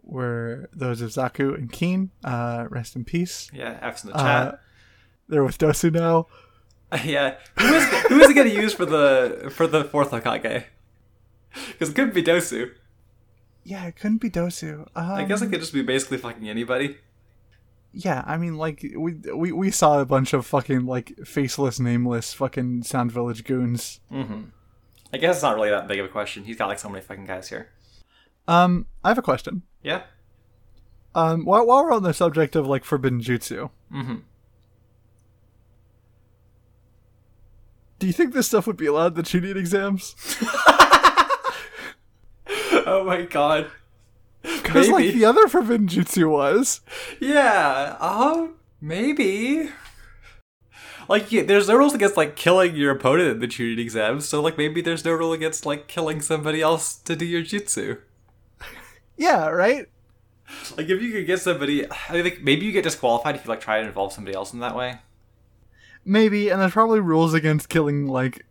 were 0.01 0.69
those 0.73 1.01
of 1.01 1.11
Zaku 1.11 1.53
and 1.53 1.71
Kin. 1.71 2.09
Uh, 2.23 2.65
rest 2.71 2.95
in 2.95 3.05
peace. 3.05 3.47
Yeah, 3.53 3.77
F's 3.79 4.03
in 4.03 4.09
the 4.09 4.15
Uh, 4.17 4.23
chat. 4.51 4.59
they're 5.27 5.43
with 5.43 5.59
Dosu 5.59 5.93
now. 5.93 6.25
yeah, 7.05 7.35
who 7.59 7.67
is 7.75 7.85
who 8.07 8.19
is 8.19 8.29
it 8.31 8.33
going 8.33 8.49
to 8.49 8.55
use 8.55 8.73
for 8.73 8.87
the 8.87 9.51
for 9.55 9.67
the 9.67 9.83
fourth 9.83 10.09
Hokage? 10.09 10.63
Because 11.67 11.89
it 11.91 11.95
could 11.95 12.11
be 12.11 12.23
Dosu. 12.23 12.71
Yeah, 13.63 13.85
it 13.85 13.95
couldn't 13.95 14.17
be 14.21 14.29
Dosu. 14.29 14.81
Um, 14.95 15.11
I 15.11 15.25
guess 15.25 15.41
it 15.41 15.49
could 15.49 15.59
just 15.59 15.73
be 15.73 15.81
basically 15.83 16.17
fucking 16.17 16.47
anybody. 16.49 16.97
Yeah, 17.91 18.23
I 18.25 18.37
mean, 18.37 18.57
like 18.57 18.85
we 18.95 19.15
we 19.33 19.51
we 19.51 19.71
saw 19.71 19.99
a 19.99 20.05
bunch 20.05 20.33
of 20.33 20.45
fucking 20.45 20.85
like 20.85 21.13
faceless, 21.25 21.79
nameless, 21.79 22.33
fucking 22.33 22.83
Sound 22.83 23.11
Village 23.11 23.43
goons. 23.43 23.99
Mm-hmm. 24.11 24.41
I 25.11 25.17
guess 25.17 25.37
it's 25.37 25.43
not 25.43 25.55
really 25.55 25.69
that 25.71 25.87
big 25.87 25.99
of 25.99 26.05
a 26.05 26.09
question. 26.09 26.43
He's 26.43 26.55
got 26.55 26.67
like 26.67 26.77
so 26.79 26.87
many 26.89 27.01
fucking 27.03 27.25
guys 27.25 27.49
here. 27.49 27.69
Um, 28.47 28.85
I 29.03 29.09
have 29.09 29.17
a 29.17 29.23
question. 29.23 29.63
Yeah. 29.83 30.03
Um, 31.15 31.45
while 31.45 31.65
while 31.65 31.83
we're 31.83 31.91
on 31.93 32.03
the 32.03 32.13
subject 32.13 32.55
of 32.55 32.67
like 32.67 32.83
forbidden 32.83 33.21
jutsu, 33.21 33.71
Mm-hmm. 33.91 34.15
do 37.97 38.07
you 38.07 38.13
think 38.13 38.33
this 38.33 38.47
stuff 38.47 38.67
would 38.67 38.77
be 38.77 38.85
allowed 38.85 39.07
in 39.07 39.13
the 39.15 39.23
Chunin 39.23 39.57
exams? 39.57 40.15
oh 42.93 43.03
my 43.03 43.23
god. 43.23 43.69
Because 44.41 44.89
like 44.89 45.13
the 45.13 45.25
other 45.25 45.47
forbidden 45.47 45.87
jutsu 45.87 46.29
was. 46.29 46.81
Yeah. 47.19 47.97
Um. 47.99 48.55
Maybe. 48.81 49.69
Like, 51.09 51.31
yeah, 51.31 51.41
there's 51.41 51.67
no 51.67 51.75
rules 51.75 51.95
against 51.95 52.17
like 52.17 52.35
killing 52.35 52.75
your 52.75 52.91
opponent 52.91 53.29
in 53.29 53.39
the 53.39 53.47
Chunin 53.47 53.79
exams, 53.79 54.29
so 54.29 54.41
like 54.41 54.59
maybe 54.59 54.79
there's 54.79 55.03
no 55.03 55.11
rule 55.11 55.33
against 55.33 55.65
like 55.65 55.87
killing 55.87 56.21
somebody 56.21 56.61
else 56.61 56.95
to 56.97 57.15
do 57.15 57.25
your 57.25 57.41
jutsu. 57.41 57.99
Yeah, 59.17 59.47
right. 59.47 59.85
Like 60.77 60.87
if 60.87 61.01
you 61.01 61.11
could 61.11 61.27
get 61.27 61.41
somebody, 61.41 61.85
I 61.91 62.21
think 62.21 62.41
maybe 62.41 62.65
you 62.65 62.71
get 62.71 62.85
disqualified 62.85 63.35
if 63.35 63.43
you 63.43 63.49
like 63.49 63.59
try 63.59 63.81
to 63.81 63.87
involve 63.87 64.13
somebody 64.13 64.33
else 64.33 64.53
in 64.53 64.61
that 64.61 64.77
way. 64.77 64.99
Maybe, 66.05 66.47
and 66.47 66.61
there's 66.61 66.71
probably 66.71 67.01
rules 67.01 67.33
against 67.33 67.67
killing 67.67 68.07
like 68.07 68.45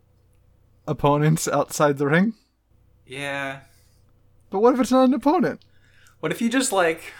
opponents 0.87 1.47
outside 1.47 1.97
the 1.97 2.05
ring. 2.05 2.35
Yeah. 3.07 3.61
But 4.49 4.61
what 4.61 4.73
if 4.73 4.79
it's 4.79 4.91
not 4.91 5.05
an 5.05 5.13
opponent? 5.13 5.61
What 6.19 6.31
if 6.31 6.41
you 6.41 6.49
just 6.49 6.71
like, 6.71 7.13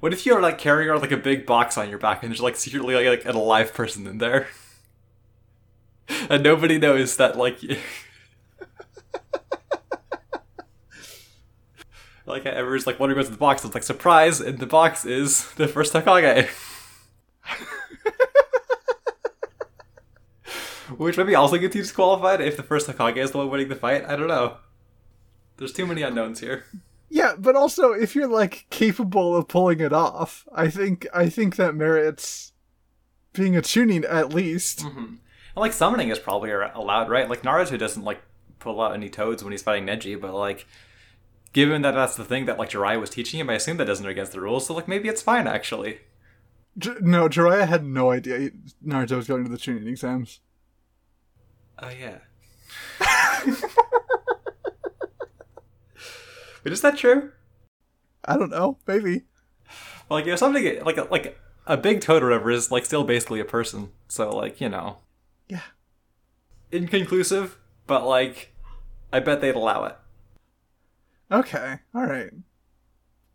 what 0.00 0.12
if 0.12 0.24
you're 0.24 0.40
like 0.40 0.58
carrying 0.58 0.88
around 0.88 1.00
like 1.00 1.12
a 1.12 1.16
big 1.16 1.46
box 1.46 1.76
on 1.76 1.88
your 1.88 1.98
back 1.98 2.22
and 2.22 2.30
there's 2.30 2.40
like 2.40 2.56
secretly 2.56 2.94
like, 2.94 3.06
like 3.06 3.24
an 3.24 3.34
alive 3.34 3.74
person 3.74 4.06
in 4.06 4.18
there, 4.18 4.46
and 6.30 6.42
nobody 6.42 6.78
knows 6.78 7.16
that 7.16 7.36
like. 7.36 7.58
like 12.26 12.46
everyone's 12.46 12.86
like 12.86 13.00
wondering 13.00 13.18
what's 13.18 13.28
in 13.28 13.34
the 13.34 13.38
box. 13.38 13.64
It's 13.64 13.74
like 13.74 13.82
surprise, 13.82 14.40
and 14.40 14.58
the 14.58 14.66
box 14.66 15.04
is 15.04 15.52
the 15.54 15.68
first 15.68 15.92
Hokage. 15.92 16.48
Which 20.96 21.16
maybe 21.16 21.34
also 21.34 21.58
gets 21.58 21.74
you 21.74 21.82
disqualified 21.82 22.40
if 22.40 22.56
the 22.56 22.62
first 22.62 22.88
Hokage 22.88 23.16
is 23.16 23.32
the 23.32 23.38
one 23.38 23.50
winning 23.50 23.68
the 23.68 23.74
fight. 23.74 24.04
I 24.04 24.14
don't 24.16 24.28
know. 24.28 24.58
There's 25.56 25.72
too 25.72 25.86
many 25.86 26.02
unknowns 26.02 26.40
here. 26.40 26.64
Yeah, 27.08 27.34
but 27.38 27.56
also 27.56 27.92
if 27.92 28.14
you're 28.14 28.26
like 28.26 28.66
capable 28.70 29.36
of 29.36 29.48
pulling 29.48 29.80
it 29.80 29.92
off, 29.92 30.46
I 30.52 30.68
think 30.68 31.06
I 31.14 31.28
think 31.28 31.56
that 31.56 31.74
merits 31.74 32.52
being 33.32 33.56
a 33.56 33.62
Chunin 33.62 34.04
at 34.08 34.34
least. 34.34 34.80
Mm-hmm. 34.80 34.98
And 34.98 35.20
like 35.56 35.72
summoning 35.72 36.08
is 36.08 36.18
probably 36.18 36.50
allowed, 36.50 37.08
right? 37.08 37.28
Like 37.28 37.42
Naruto 37.42 37.78
doesn't 37.78 38.04
like 38.04 38.22
pull 38.58 38.80
out 38.80 38.94
any 38.94 39.08
toads 39.08 39.42
when 39.42 39.52
he's 39.52 39.62
fighting 39.62 39.86
Neji, 39.86 40.20
but 40.20 40.34
like 40.34 40.66
given 41.52 41.82
that 41.82 41.92
that's 41.92 42.16
the 42.16 42.24
thing 42.24 42.46
that 42.46 42.58
like 42.58 42.70
Jiraiya 42.70 43.00
was 43.00 43.10
teaching 43.10 43.40
him, 43.40 43.48
I 43.48 43.54
assume 43.54 43.76
that 43.76 43.86
doesn't 43.86 44.06
against 44.06 44.32
the 44.32 44.40
rules. 44.40 44.66
So 44.66 44.74
like 44.74 44.88
maybe 44.88 45.08
it's 45.08 45.22
fine 45.22 45.46
actually. 45.46 46.00
J- 46.76 46.96
no, 47.00 47.28
Jiraiya 47.28 47.68
had 47.68 47.86
no 47.86 48.10
idea 48.10 48.50
Naruto 48.84 49.16
was 49.16 49.28
going 49.28 49.44
to 49.44 49.50
the 49.50 49.56
Chunin 49.56 49.86
exams. 49.86 50.40
Oh 51.78 51.90
yeah. 51.90 52.18
but 56.66 56.72
is 56.72 56.80
that 56.80 56.98
true? 56.98 57.30
I 58.24 58.36
don't 58.36 58.50
know, 58.50 58.76
maybe. 58.88 59.22
Like 60.10 60.24
you 60.24 60.32
know, 60.32 60.36
something 60.36 60.82
like 60.84 60.96
a, 60.96 61.04
like 61.04 61.38
a 61.64 61.76
big 61.76 62.00
toad 62.00 62.24
or 62.24 62.26
whatever 62.26 62.50
is 62.50 62.72
like 62.72 62.84
still 62.84 63.04
basically 63.04 63.38
a 63.38 63.44
person. 63.44 63.90
So 64.08 64.30
like 64.30 64.60
you 64.60 64.68
know, 64.68 64.96
Yeah. 65.48 65.60
inconclusive, 66.72 67.56
but 67.86 68.04
like 68.04 68.52
I 69.12 69.20
bet 69.20 69.40
they'd 69.40 69.54
allow 69.54 69.84
it. 69.84 69.96
Okay, 71.30 71.78
all 71.94 72.06
right. 72.06 72.30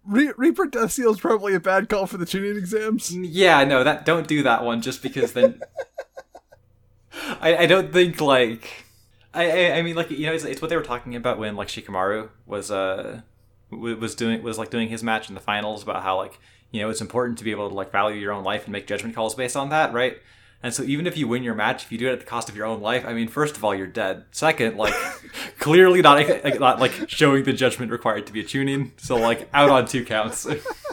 Re- 0.06 0.34
Reaper 0.36 0.66
Death 0.66 0.92
Seal 0.92 1.12
is 1.12 1.20
probably 1.22 1.54
a 1.56 1.60
bad 1.62 1.88
call 1.88 2.08
for 2.08 2.18
the 2.18 2.26
Chunin 2.26 2.58
exams. 2.58 3.16
Yeah, 3.16 3.64
no, 3.64 3.86
that 3.86 4.04
don't 4.04 4.28
do 4.28 4.44
that 4.44 4.66
one 4.66 4.82
just 4.82 5.02
because 5.02 5.32
then. 5.32 5.62
I, 7.40 7.56
I 7.60 7.66
don't 7.66 7.94
think 7.94 8.20
like 8.20 8.88
I, 9.34 9.50
I 9.50 9.78
I 9.78 9.82
mean 9.82 9.96
like 9.96 10.12
you 10.12 10.26
know 10.26 10.34
it's, 10.34 10.44
it's 10.44 10.62
what 10.62 10.70
they 10.70 10.76
were 10.76 10.84
talking 10.84 11.16
about 11.16 11.40
when 11.40 11.56
like 11.56 11.68
Shikamaru 11.68 12.30
was 12.46 12.72
uh 12.72 13.22
was 13.70 14.16
doing 14.16 14.44
was 14.44 14.58
like 14.58 14.70
doing 14.70 14.90
his 14.90 15.04
match 15.04 15.30
in 15.30 15.36
the 15.36 15.42
finals 15.42 15.84
about 15.84 16.04
how 16.04 16.18
like 16.18 16.40
you 16.72 16.82
know 16.82 16.90
it's 16.90 17.02
important 17.02 17.38
to 17.38 17.44
be 17.44 17.52
able 17.52 17.70
to 17.70 17.76
like 17.76 17.92
value 17.92 18.20
your 18.20 18.34
own 18.34 18.44
life 18.44 18.66
and 18.66 18.72
make 18.74 18.88
judgment 18.88 19.16
calls 19.16 19.36
based 19.36 19.56
on 19.56 19.70
that 19.70 19.94
right 19.94 20.18
and 20.64 20.74
so 20.74 20.84
even 20.84 21.08
if 21.08 21.16
you 21.18 21.28
win 21.28 21.42
your 21.42 21.56
match 21.56 21.84
if 21.86 21.92
you 21.92 21.98
do 21.98 22.08
it 22.10 22.14
at 22.14 22.20
the 22.20 22.26
cost 22.26 22.50
of 22.50 22.56
your 22.56 22.66
own 22.66 22.82
life 22.82 23.06
I 23.06 23.14
mean 23.14 23.30
first 23.30 23.56
of 23.56 23.64
all 23.64 23.74
you're 23.74 23.88
dead 23.88 24.26
second 24.32 24.76
like 24.76 24.94
clearly 25.60 26.02
not 26.02 26.28
like, 26.28 26.60
not 26.60 26.80
like 26.80 27.10
showing 27.10 27.44
the 27.44 27.54
judgment 27.54 27.92
required 27.92 28.28
to 28.28 28.34
be 28.34 28.42
a 28.42 28.44
Chunin 28.44 28.92
so 28.98 29.16
like 29.16 29.48
out 29.54 29.70
on 29.70 29.86
two 29.88 30.04
counts 30.04 30.46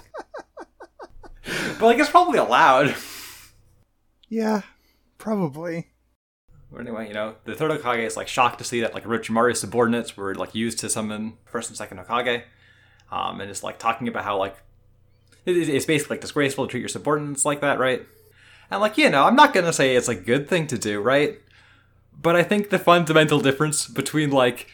but 1.78 1.86
like 1.86 1.98
it's 1.98 2.10
probably 2.10 2.38
allowed. 2.38 2.94
Yeah, 4.28 4.62
probably. 5.16 5.88
Anyway, 6.78 7.08
you 7.08 7.14
know, 7.14 7.34
the 7.44 7.54
third 7.54 7.70
Hokage 7.70 8.04
is 8.04 8.16
like 8.16 8.28
shocked 8.28 8.58
to 8.58 8.64
see 8.64 8.80
that 8.80 8.94
like 8.94 9.04
Orochimaru's 9.04 9.60
subordinates 9.60 10.16
were 10.16 10.34
like 10.34 10.54
used 10.54 10.78
to 10.80 10.88
summon 10.88 11.38
first 11.46 11.70
and 11.70 11.76
second 11.76 11.98
Hokage, 11.98 12.42
um, 13.10 13.40
and 13.40 13.50
it's 13.50 13.62
like 13.62 13.78
talking 13.78 14.06
about 14.06 14.24
how 14.24 14.36
like 14.36 14.56
it 15.46 15.56
it's 15.56 15.86
basically 15.86 16.14
like 16.14 16.20
disgraceful 16.20 16.66
to 16.66 16.70
treat 16.70 16.80
your 16.80 16.88
subordinates 16.88 17.44
like 17.44 17.60
that, 17.62 17.78
right? 17.78 18.06
And 18.70 18.80
like 18.80 18.98
you 18.98 19.08
know, 19.08 19.24
I'm 19.24 19.34
not 19.36 19.54
gonna 19.54 19.72
say 19.72 19.96
it's 19.96 20.08
a 20.08 20.14
good 20.14 20.48
thing 20.48 20.66
to 20.68 20.78
do, 20.78 21.00
right? 21.00 21.40
But 22.20 22.36
I 22.36 22.42
think 22.42 22.70
the 22.70 22.78
fundamental 22.78 23.40
difference 23.40 23.86
between 23.86 24.30
like 24.30 24.68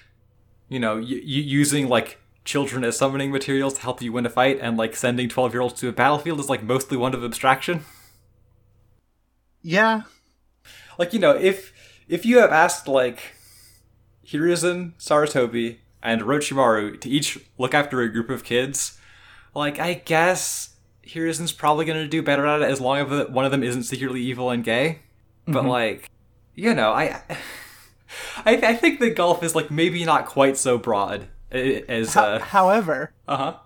you 0.69 0.81
know 0.81 0.97
y- 0.97 1.03
y- 1.09 1.21
using 1.23 1.89
like 1.89 2.19
children 2.45 2.85
as 2.85 2.99
summoning 2.99 3.31
materials 3.31 3.75
to 3.75 3.81
help 3.83 4.03
you 4.03 4.13
win 4.13 4.27
a 4.27 4.31
fight 4.31 4.59
and 4.61 4.77
like 4.77 4.95
sending 4.97 5.29
12 5.29 5.55
year 5.55 5.63
olds 5.63 5.75
to 5.81 5.89
a 5.89 5.93
battlefield 5.93 6.41
is 6.41 6.49
like 6.51 6.63
mostly 6.63 6.97
one 6.97 7.15
of 7.15 7.23
abstraction. 7.25 7.85
Yeah, 9.63 10.03
like 10.99 11.13
you 11.13 11.19
know 11.21 11.31
if 11.31 11.73
if 12.09 12.27
you 12.27 12.39
have 12.39 12.53
asked 12.53 12.89
like 12.89 13.35
Hiruzen, 14.27 14.95
Sarutobi, 14.99 15.79
and 16.03 16.21
Orochimaru 16.21 17.01
to 17.01 17.09
each 17.09 17.39
look 17.59 17.75
after 17.75 18.01
a 18.03 18.13
group 18.13 18.31
of 18.31 18.45
kids, 18.45 18.99
like 19.55 19.79
I 19.79 19.95
guess 19.95 20.77
Hiruzen's 21.07 21.53
probably 21.53 21.85
gonna 21.85 22.09
do 22.09 22.23
better 22.23 22.47
at 22.47 22.63
it 22.63 22.71
as 22.71 22.81
long 22.81 22.99
as 22.99 23.29
one 23.29 23.45
of 23.45 23.51
them 23.51 23.63
isn't 23.63 23.85
secretly 23.85 24.21
evil 24.21 24.51
and 24.51 24.63
gay. 24.63 25.01
But 25.47 25.65
like, 25.65 26.11
you 26.55 26.75
know, 26.75 26.93
I 26.93 27.23
I, 28.45 28.57
I 28.57 28.75
think 28.75 29.01
the 29.01 29.11
gulf 29.11 29.43
is 29.43 29.55
like 29.55 29.71
maybe 29.71 30.05
not 30.05 30.27
quite 30.27 30.57
so 30.57 30.79
broad 30.79 31.29
eh, 31.53 31.83
as 31.89 32.17
uh 32.17 32.39
however, 32.39 33.13
huh. 33.29 33.57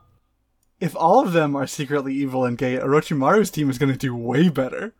if 0.80 0.96
all 0.96 1.20
of 1.20 1.32
them 1.32 1.56
are 1.56 1.66
secretly 1.66 2.14
evil 2.14 2.44
and 2.44 2.58
gay, 2.58 2.76
Orochimaru's 2.78 3.50
team 3.50 3.70
is 3.70 3.78
going 3.78 3.92
to 3.92 3.98
do 3.98 4.14
way 4.14 4.48
better. 4.48 4.94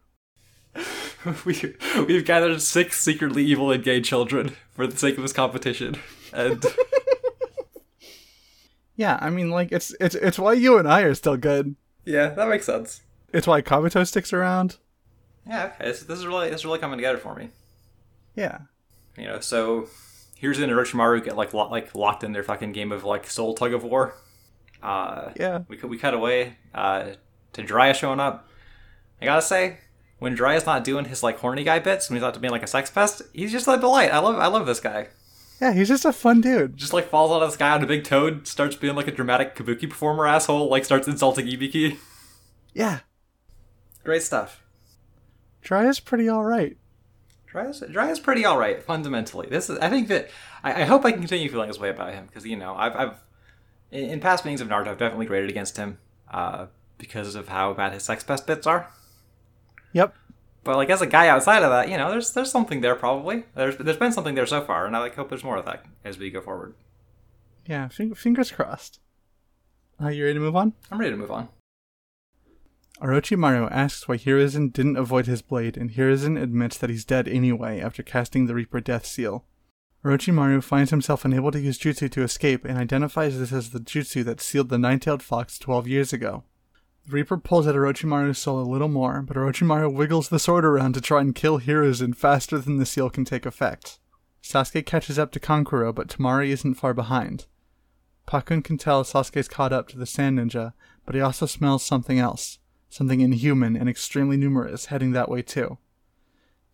we 1.45 1.75
we've 2.07 2.25
gathered 2.25 2.61
six 2.63 3.01
secretly 3.01 3.45
evil 3.45 3.71
and 3.71 3.83
gay 3.83 4.01
children 4.01 4.55
for 4.71 4.87
the 4.87 4.97
sake 4.97 5.17
of 5.17 5.23
this 5.23 5.33
competition, 5.33 5.97
and. 6.33 6.65
Yeah, 8.97 9.17
I 9.21 9.31
mean, 9.31 9.49
like 9.51 9.71
it's 9.71 9.95
it's 10.01 10.17
it's 10.17 10.41
why 10.41 10.55
you 10.55 10.77
and 10.77 10.89
I 10.89 11.03
are 11.03 11.15
still 11.15 11.37
good. 11.37 11.77
Yeah, 12.05 12.31
that 12.31 12.49
makes 12.49 12.67
sense. 12.67 13.03
It's 13.33 13.47
why 13.47 13.63
Kabuto 13.63 14.05
sticks 14.05 14.33
around. 14.33 14.77
Yeah, 15.47 15.67
okay. 15.67 15.85
This, 15.85 16.03
this 16.03 16.19
is 16.19 16.27
really 16.27 16.51
this 16.51 16.63
is 16.63 16.65
really 16.65 16.81
coming 16.81 16.99
together 16.99 17.19
for 17.19 17.37
me. 17.37 17.51
Yeah, 18.35 18.59
You 19.17 19.27
know, 19.27 19.39
so 19.39 19.87
here's 20.35 20.59
in 20.59 20.69
Orochimaru 20.69 21.25
get 21.25 21.37
like 21.37 21.55
lo- 21.55 21.71
like 21.71 21.95
locked 21.95 22.25
in 22.25 22.33
their 22.33 22.43
fucking 22.43 22.73
game 22.73 22.91
of 22.91 23.05
like 23.05 23.31
soul 23.31 23.55
tug 23.55 23.73
of 23.73 23.85
war. 23.85 24.15
Uh, 24.83 25.31
yeah. 25.37 25.63
we 25.69 25.77
we 25.77 25.97
cut 25.97 26.15
away 26.15 26.57
uh, 26.75 27.11
to 27.53 27.63
Jiraiya 27.63 27.95
showing 27.95 28.19
up. 28.19 28.49
I 29.23 29.27
gotta 29.27 29.43
say, 29.43 29.79
when 30.19 30.35
Dry 30.35 30.57
is 30.57 30.67
not 30.67 30.85
doing 30.85 31.07
his 31.07 31.23
like 31.23 31.39
horny 31.39 31.65
guy 31.65 31.79
bits, 31.79 32.09
when 32.09 32.17
he's 32.17 32.23
not 32.23 32.41
being 32.41 32.53
like 32.53 32.63
a 32.63 32.69
sex 32.69 32.91
pest, 32.91 33.23
he's 33.33 33.53
just 33.53 33.69
a 33.69 33.77
delight. 33.79 34.13
I 34.13 34.19
love 34.19 34.37
I 34.37 34.47
love 34.47 34.67
this 34.67 34.81
guy. 34.81 35.09
Yeah, 35.61 35.73
he's 35.73 35.89
just 35.89 36.05
a 36.05 36.13
fun 36.13 36.41
dude. 36.41 36.77
Just 36.77 36.93
like 36.93 37.09
falls 37.09 37.33
out 37.33 37.43
of 37.43 37.49
the 37.49 37.55
sky 37.55 37.71
on 37.71 37.83
a 37.83 37.87
big 37.87 38.05
toad, 38.05 38.47
starts 38.47 38.77
being 38.77 38.95
like 38.95 39.09
a 39.09 39.13
dramatic 39.13 39.57
kabuki 39.57 39.91
performer 39.91 40.27
asshole, 40.27 40.69
like 40.69 40.85
starts 40.85 41.09
insulting 41.09 41.47
Ibiki. 41.47 41.99
Yeah, 42.75 43.01
Great 44.09 44.23
stuff. 44.23 44.65
Dry 45.61 45.87
is 45.87 46.01
pretty 46.01 46.31
all 46.31 46.43
right. 46.43 46.79
Dry 47.47 47.67
is, 47.67 47.85
Dry 47.91 48.11
is 48.11 48.19
pretty 48.19 48.43
all 48.43 48.59
right 48.59 48.83
fundamentally. 48.83 49.49
This 49.51 49.69
is, 49.69 49.79
I 49.81 49.91
think 49.91 50.09
that 50.09 50.31
I, 50.65 50.81
I 50.81 50.85
hope 50.85 51.05
I 51.05 51.11
can 51.11 51.21
continue 51.21 51.51
feeling 51.51 51.69
this 51.69 51.79
way 51.79 51.91
about 51.91 52.15
him 52.15 52.25
because 52.25 52.47
you 52.47 52.57
know 52.57 52.75
I've, 52.75 52.97
I've 52.97 53.15
in, 53.91 54.09
in 54.09 54.21
past 54.21 54.47
meetings 54.47 54.63
of 54.63 54.69
Naruto 54.69 54.89
I've 54.89 54.97
definitely 54.97 55.27
graded 55.27 55.51
against 55.51 55.77
him 55.77 55.99
uh, 56.33 56.69
because 56.97 57.35
of 57.35 57.49
how 57.49 57.75
bad 57.75 57.93
his 57.93 58.03
sex 58.03 58.25
pest 58.25 58.47
bits 58.47 58.67
are. 58.67 58.91
Yep. 59.99 60.15
But 60.63 60.77
like 60.77 60.91
as 60.91 61.03
a 61.03 61.07
guy 61.07 61.27
outside 61.27 61.65
of 61.65 61.71
that, 61.71 61.89
you 61.89 61.97
know, 61.97 62.09
there's 62.09 62.33
there's 62.33 62.53
something 62.53 62.83
there 62.83 62.95
probably. 62.95 63.45
There's 63.57 63.77
there's 63.79 63.97
been 63.97 64.13
something 64.13 64.37
there 64.37 64.47
so 64.47 64.61
far, 64.61 64.87
and 64.87 64.95
I 64.95 65.01
like 65.01 65.17
hope 65.17 65.29
there's 65.29 65.43
more 65.43 65.57
of 65.57 65.65
that 65.65 65.85
as 66.05 66.19
we 66.19 66.31
go 66.31 66.41
forward. 66.41 66.75
Yeah, 67.67 67.89
fing- 67.89 68.15
fingers 68.15 68.53
crossed. 68.53 69.01
Uh, 70.01 70.09
you 70.09 70.23
ready 70.23 70.35
to 70.35 70.41
move 70.41 70.55
on? 70.55 70.75
I'm 70.93 70.99
ready 70.99 71.11
to 71.11 71.17
move 71.17 71.33
on. 71.33 71.49
Orochimaru 73.03 73.69
asks 73.73 74.07
why 74.07 74.17
Hiruzen 74.17 74.73
didn't 74.73 74.97
avoid 74.97 75.27
his 75.27 75.43
blade, 75.43 75.77
and 75.77 75.91
Hiruzen 75.91 76.41
admits 76.41 76.79
that 76.79 76.91
he's 76.91 77.05
dead 77.05 77.27
anyway 77.27 77.81
after 77.81 78.03
casting 78.05 78.47
the 78.47 78.55
Reaper 78.55 78.81
Death 78.81 79.07
Seal. 79.07 79.45
Orochimaru 80.05 80.63
finds 80.63 80.91
himself 80.91 81.25
unable 81.25 81.51
to 81.51 81.61
use 81.61 81.79
jutsu 81.79 82.09
to 82.11 82.23
escape 82.23 82.65
and 82.65 82.79
identifies 82.79 83.39
this 83.39 83.53
as 83.53 83.71
the 83.71 83.81
jutsu 83.81 84.25
that 84.25 84.41
sealed 84.41 84.69
the 84.69 84.79
nine-tailed 84.79 85.23
fox 85.23 85.59
12 85.59 85.89
years 85.89 86.13
ago. 86.13 86.45
Reaper 87.09 87.39
pulls 87.39 87.67
at 87.67 87.75
Orochimaru's 87.75 88.39
soul 88.39 88.61
a 88.61 88.71
little 88.71 88.89
more, 88.89 89.23
but 89.23 89.37
Orochimaru 89.37 89.93
wiggles 89.93 90.29
the 90.29 90.39
sword 90.39 90.65
around 90.65 90.93
to 90.95 91.01
try 91.01 91.21
and 91.21 91.35
kill 91.35 91.59
Hiruzen 91.59 92.15
faster 92.15 92.59
than 92.59 92.77
the 92.77 92.85
seal 92.85 93.09
can 93.09 93.25
take 93.25 93.47
effect. 93.47 93.99
Sasuke 94.43 94.85
catches 94.85 95.19
up 95.19 95.33
to 95.33 95.41
Kankuro, 95.41 95.95
but 95.95 96.09
Temari 96.09 96.49
isn't 96.49 96.75
far 96.75 96.93
behind. 96.93 97.47
Pakkun 98.27 98.63
can 98.63 98.77
tell 98.77 99.05
Sasuke's 99.05 99.49
caught 99.49 99.73
up 99.73 99.89
to 99.89 99.99
the 99.99 100.07
Sand 100.07 100.39
Ninja, 100.39 100.75
but 101.07 101.15
he 101.15 101.21
also 101.21 101.47
smells 101.47 101.83
something 101.83 102.19
else, 102.19 102.59
something 102.91 103.21
inhuman 103.21 103.75
and 103.75 103.89
extremely 103.89 104.37
numerous 104.37 104.87
heading 104.87 105.13
that 105.13 105.31
way 105.31 105.41
too. 105.41 105.79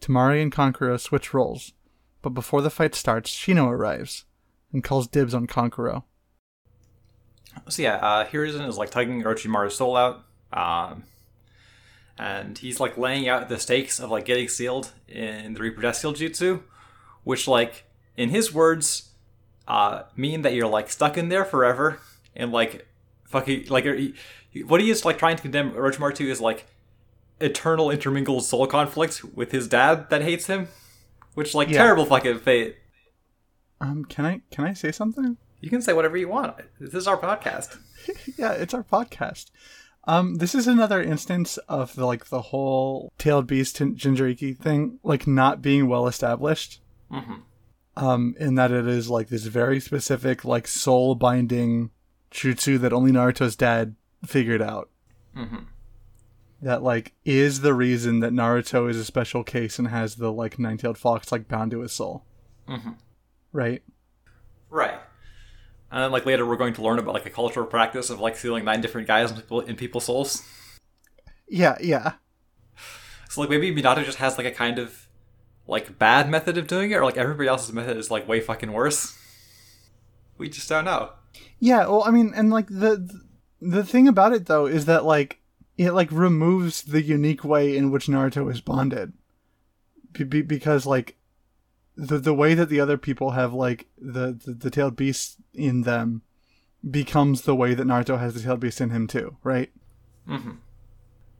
Temari 0.01 0.43
and 0.43 0.53
Kankuro 0.53 0.99
switch 0.99 1.33
roles, 1.33 1.73
but 2.23 2.31
before 2.31 2.61
the 2.61 2.71
fight 2.71 2.97
starts, 2.97 3.31
Shino 3.31 3.69
arrives 3.69 4.25
and 4.73 4.83
calls 4.83 5.07
dibs 5.07 5.33
on 5.33 5.47
Kankuro. 5.47 6.03
So 7.69 7.83
yeah, 7.83 7.97
uh, 7.97 8.27
Hiruzen 8.27 8.67
is 8.69 8.77
like 8.77 8.91
tugging 8.91 9.23
Orochimaru's 9.23 9.77
soul 9.77 9.97
out, 9.97 10.25
um, 10.53 11.05
and 12.19 12.57
he's 12.59 12.79
like 12.81 12.97
laying 12.97 13.29
out 13.29 13.49
the 13.49 13.59
stakes 13.59 13.99
of 13.99 14.11
like 14.11 14.25
getting 14.25 14.49
sealed 14.49 14.93
in 15.09 15.55
the 15.55 15.93
Seal 15.93 16.13
Jutsu, 16.15 16.63
which 17.25 17.49
like 17.49 17.85
in 18.17 18.29
his 18.31 18.53
words 18.53 19.11
uh, 19.67 20.03
mean 20.17 20.43
that 20.43 20.55
you're 20.55 20.69
like 20.69 20.91
stuck 20.91 21.17
in 21.17 21.29
there 21.29 21.45
forever 21.45 21.99
and 22.37 22.53
like 22.53 22.87
fucking 23.25 23.67
like 23.69 23.85
he- 23.85 24.15
what 24.63 24.81
he 24.81 24.91
is 24.91 25.05
like 25.05 25.19
trying 25.19 25.37
to 25.37 25.43
condemn 25.43 25.73
Orochimaru 25.73 26.15
to 26.17 26.31
is 26.31 26.41
like 26.41 26.67
eternal 27.41 27.91
intermingled 27.91 28.45
soul 28.45 28.67
conflict 28.67 29.25
with 29.35 29.51
his 29.51 29.67
dad 29.69 30.09
that 30.11 30.23
hates 30.23 30.47
him, 30.47 30.69
which 31.35 31.55
like 31.55 31.69
Yeah. 31.69 31.79
terrible 31.79 32.05
fucking 32.07 32.39
fate. 32.41 32.77
Um, 33.81 34.05
can 34.05 34.25
I 34.25 34.43
can 34.51 34.65
I 34.65 34.73
say 34.75 34.93
something? 34.93 35.37
You 35.65 35.71
can 35.71 35.81
say 35.81 35.95
whatever 35.95 36.19
you 36.19 36.29
want. 36.29 36.57
This 36.79 36.93
is 36.93 37.09
our 37.09 37.17
podcast. 37.17 37.79
yeah, 38.37 38.53
it's 38.53 38.75
our 38.75 38.85
podcast. 38.85 39.51
Um, 40.07 40.35
this 40.35 40.55
is 40.55 40.67
another 40.67 41.03
instance 41.03 41.57
of 41.71 41.95
the, 41.95 42.05
like 42.05 42.27
the 42.27 42.43
whole 42.43 43.15
tailed 43.17 43.47
beast 43.47 43.79
Jinchuriki 43.79 44.59
thing, 44.59 44.99
like 45.03 45.27
not 45.27 45.63
being 45.63 45.89
well 45.89 46.07
established. 46.07 46.83
Mm-hmm. 47.11 47.37
Um, 47.97 48.35
in 48.39 48.57
that 48.57 48.73
it 48.73 48.87
is 48.87 49.09
like 49.09 49.29
this 49.29 49.47
very 49.47 49.81
specific, 49.81 50.45
like 50.45 50.67
soul 50.67 51.15
binding 51.15 51.89
jutsu 52.31 52.79
that 52.81 52.93
only 52.93 53.11
Naruto's 53.11 53.57
dad 53.57 53.95
figured 54.27 54.61
out. 54.61 54.91
Mm-hmm. 55.35 55.63
That 56.61 56.83
like 56.83 57.15
is 57.25 57.63
the 57.63 57.73
reason 57.73 58.21
that 58.21 58.35
Naruto 58.35 58.91
is 58.91 58.99
a 58.99 59.05
special 59.07 59.43
case 59.43 59.79
and 59.79 59.89
has 59.89 60.17
the 60.17 60.31
like 60.31 60.59
nine-tailed 60.59 60.99
fox 60.99 61.33
like 61.33 61.49
bound 61.49 61.71
to 61.71 61.81
his 61.81 61.93
soul. 61.93 62.27
Mm-hmm. 62.69 62.91
Right. 63.55 63.83
Right. 64.69 65.01
And 65.95 66.03
then 66.03 66.11
like 66.11 66.27
later 66.27 66.45
we're 66.45 66.57
going 66.57 66.75
to 66.75 66.83
learn 66.83 66.99
about 66.99 67.15
like 67.15 67.25
a 67.25 67.31
cultural 67.31 67.67
practice 67.67 68.11
of 68.11 68.19
like 68.19 68.37
sealing 68.37 68.65
nine 68.65 68.81
different 68.81 69.07
guys 69.07 69.31
in, 69.31 69.37
people, 69.37 69.61
in 69.61 69.77
people's 69.77 70.07
souls. 70.07 70.43
Yeah, 71.47 71.79
yeah. 71.81 72.15
So 73.29 73.41
like 73.41 73.49
maybe 73.49 73.73
Minato 73.73 74.05
just 74.05 74.19
has 74.19 74.37
like 74.37 74.47
a 74.49 74.51
kind 74.51 74.81
of 74.81 75.07
like 75.69 75.97
bad 75.97 76.29
method 76.29 76.59
of 76.59 76.67
doing 76.67 76.91
it, 76.91 76.97
or 76.97 77.05
like 77.05 77.17
everybody 77.17 77.49
else's 77.49 77.73
method 77.73 77.97
is 77.97 78.11
like 78.11 78.27
way 78.27 78.41
fucking 78.41 78.73
worse. 78.73 79.17
We 80.37 80.49
just 80.49 80.69
don't 80.69 80.85
know. 80.85 81.13
Yeah, 81.61 81.87
well, 81.87 82.03
I 82.05 82.11
mean, 82.11 82.33
and 82.35 82.51
like 82.51 82.67
the 82.67 83.09
the 83.61 83.85
thing 83.85 84.09
about 84.09 84.33
it 84.33 84.47
though 84.47 84.67
is 84.67 84.87
that 84.87 85.05
like 85.05 85.39
it 85.79 85.93
like 85.93 86.11
removes 86.11 86.83
the 86.83 87.03
unique 87.03 87.45
way 87.45 87.77
in 87.77 87.93
which 87.93 88.09
Naruto 88.09 88.51
is 88.51 88.61
bonded, 88.61 89.13
be- 90.11 90.25
be- 90.25 90.43
because 90.43 90.87
like 90.87 91.17
the 91.97 92.19
the 92.19 92.35
way 92.35 92.55
that 92.55 92.69
the 92.69 92.81
other 92.81 92.99
people 92.99 93.33
have 93.33 93.53
like 93.53 93.87
the, 93.99 94.33
the 94.33 94.53
the 94.53 94.71
tailed 94.71 94.97
beast 94.97 95.37
in 95.53 95.83
them 95.83 96.23
becomes 96.89 97.43
the 97.43 97.55
way 97.55 97.75
that 97.75 97.87
Naruto 97.87 98.19
has 98.19 98.35
the 98.35 98.41
tailed 98.41 98.61
beast 98.61 98.81
in 98.81 98.91
him 98.91 99.07
too, 99.07 99.37
right? 99.43 99.71
Mm-hmm. 100.29 100.53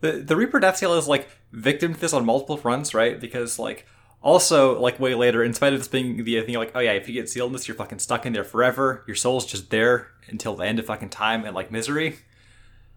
The 0.01 0.13
the 0.13 0.37
Reaper 0.37 0.61
Death 0.61 0.77
Seal 0.77 0.95
is 0.95 1.09
like 1.09 1.29
victim 1.53 1.95
to 1.95 2.01
this 2.01 2.13
on 2.13 2.25
multiple 2.25 2.57
fronts, 2.57 2.95
right? 2.95 3.21
Because 3.21 3.59
like 3.59 3.87
also 4.23 4.79
like 4.81 5.01
way 5.01 5.15
later, 5.15 5.43
in 5.43 5.55
spite 5.55 5.73
of 5.73 5.81
this 5.81 5.89
being 5.89 6.23
the 6.23 6.41
thing, 6.43 6.55
like 6.55 6.73
oh 6.75 6.81
yeah, 6.81 6.93
if 6.93 7.09
you 7.09 7.15
get 7.15 7.29
sealed 7.29 7.49
in 7.49 7.53
this, 7.55 7.67
you're 7.67 7.77
fucking 7.77 7.99
stuck 7.99 8.25
in 8.25 8.33
there 8.33 8.45
forever. 8.45 9.05
Your 9.07 9.17
soul's 9.17 9.47
just 9.47 9.71
there 9.71 10.09
until 10.29 10.55
the 10.55 10.65
end 10.65 10.79
of 10.79 10.87
fucking 10.87 11.11
time 11.11 11.45
and 11.45 11.55
like 11.55 11.71
misery. 11.71 12.19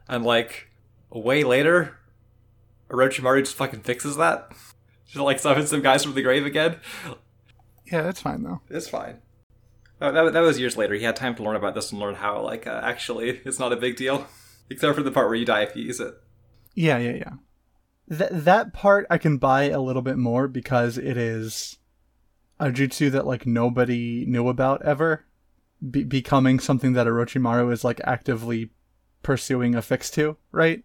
And 0.08 0.24
like 0.24 0.70
way 1.10 1.44
later, 1.44 1.98
Orochimaru 2.90 3.40
just 3.40 3.56
fucking 3.56 3.82
fixes 3.82 4.18
that. 4.18 4.52
Just 5.08 5.24
like 5.24 5.40
summons 5.40 5.70
some 5.70 5.82
guys 5.82 6.04
from 6.04 6.16
the 6.16 6.22
grave 6.22 6.46
again. 6.46 6.82
Yeah, 7.92 8.02
that's 8.02 8.22
fine 8.22 8.44
though. 8.44 8.62
It's 8.70 8.90
fine. 8.90 9.20
Uh, 10.00 10.12
that, 10.12 10.34
that 10.34 10.42
was 10.42 10.60
years 10.60 10.78
later. 10.78 10.94
He 10.94 11.04
had 11.04 11.16
time 11.16 11.36
to 11.36 11.44
learn 11.44 11.56
about 11.56 11.74
this 11.74 11.92
and 11.92 12.00
learn 12.00 12.14
how, 12.16 12.42
like, 12.42 12.68
uh, 12.68 12.82
actually, 12.84 13.30
it's 13.46 13.60
not 13.60 13.74
a 13.74 13.78
big 13.78 13.96
deal. 13.96 14.28
Except 14.70 14.96
for 14.96 15.02
the 15.04 15.12
part 15.12 15.28
where 15.28 15.36
you 15.36 15.46
die 15.46 15.62
if 15.62 15.76
you 15.76 15.84
use 15.84 16.00
it. 16.00 16.14
Yeah, 16.76 16.98
yeah, 16.98 17.14
yeah. 17.14 17.34
That 18.10 18.46
that 18.46 18.74
part 18.74 19.08
I 19.10 19.18
can 19.18 19.38
buy 19.38 19.64
a 19.64 19.82
little 19.82 20.02
bit 20.02 20.18
more 20.18 20.48
because 20.48 20.98
it 20.98 21.18
is 21.18 21.78
a 22.60 22.68
jutsu 22.68 23.10
that 23.12 23.26
like 23.26 23.46
nobody 23.46 24.26
knew 24.28 24.48
about 24.50 24.82
ever, 24.84 25.26
be- 25.90 26.04
becoming 26.04 26.60
something 26.60 26.94
that 26.94 27.08
Orochimaru 27.08 27.72
is 27.72 27.84
like 27.84 28.02
actively 28.04 28.72
pursuing 29.24 29.74
a 29.76 29.82
fix 29.82 30.10
to, 30.12 30.38
right? 30.52 30.84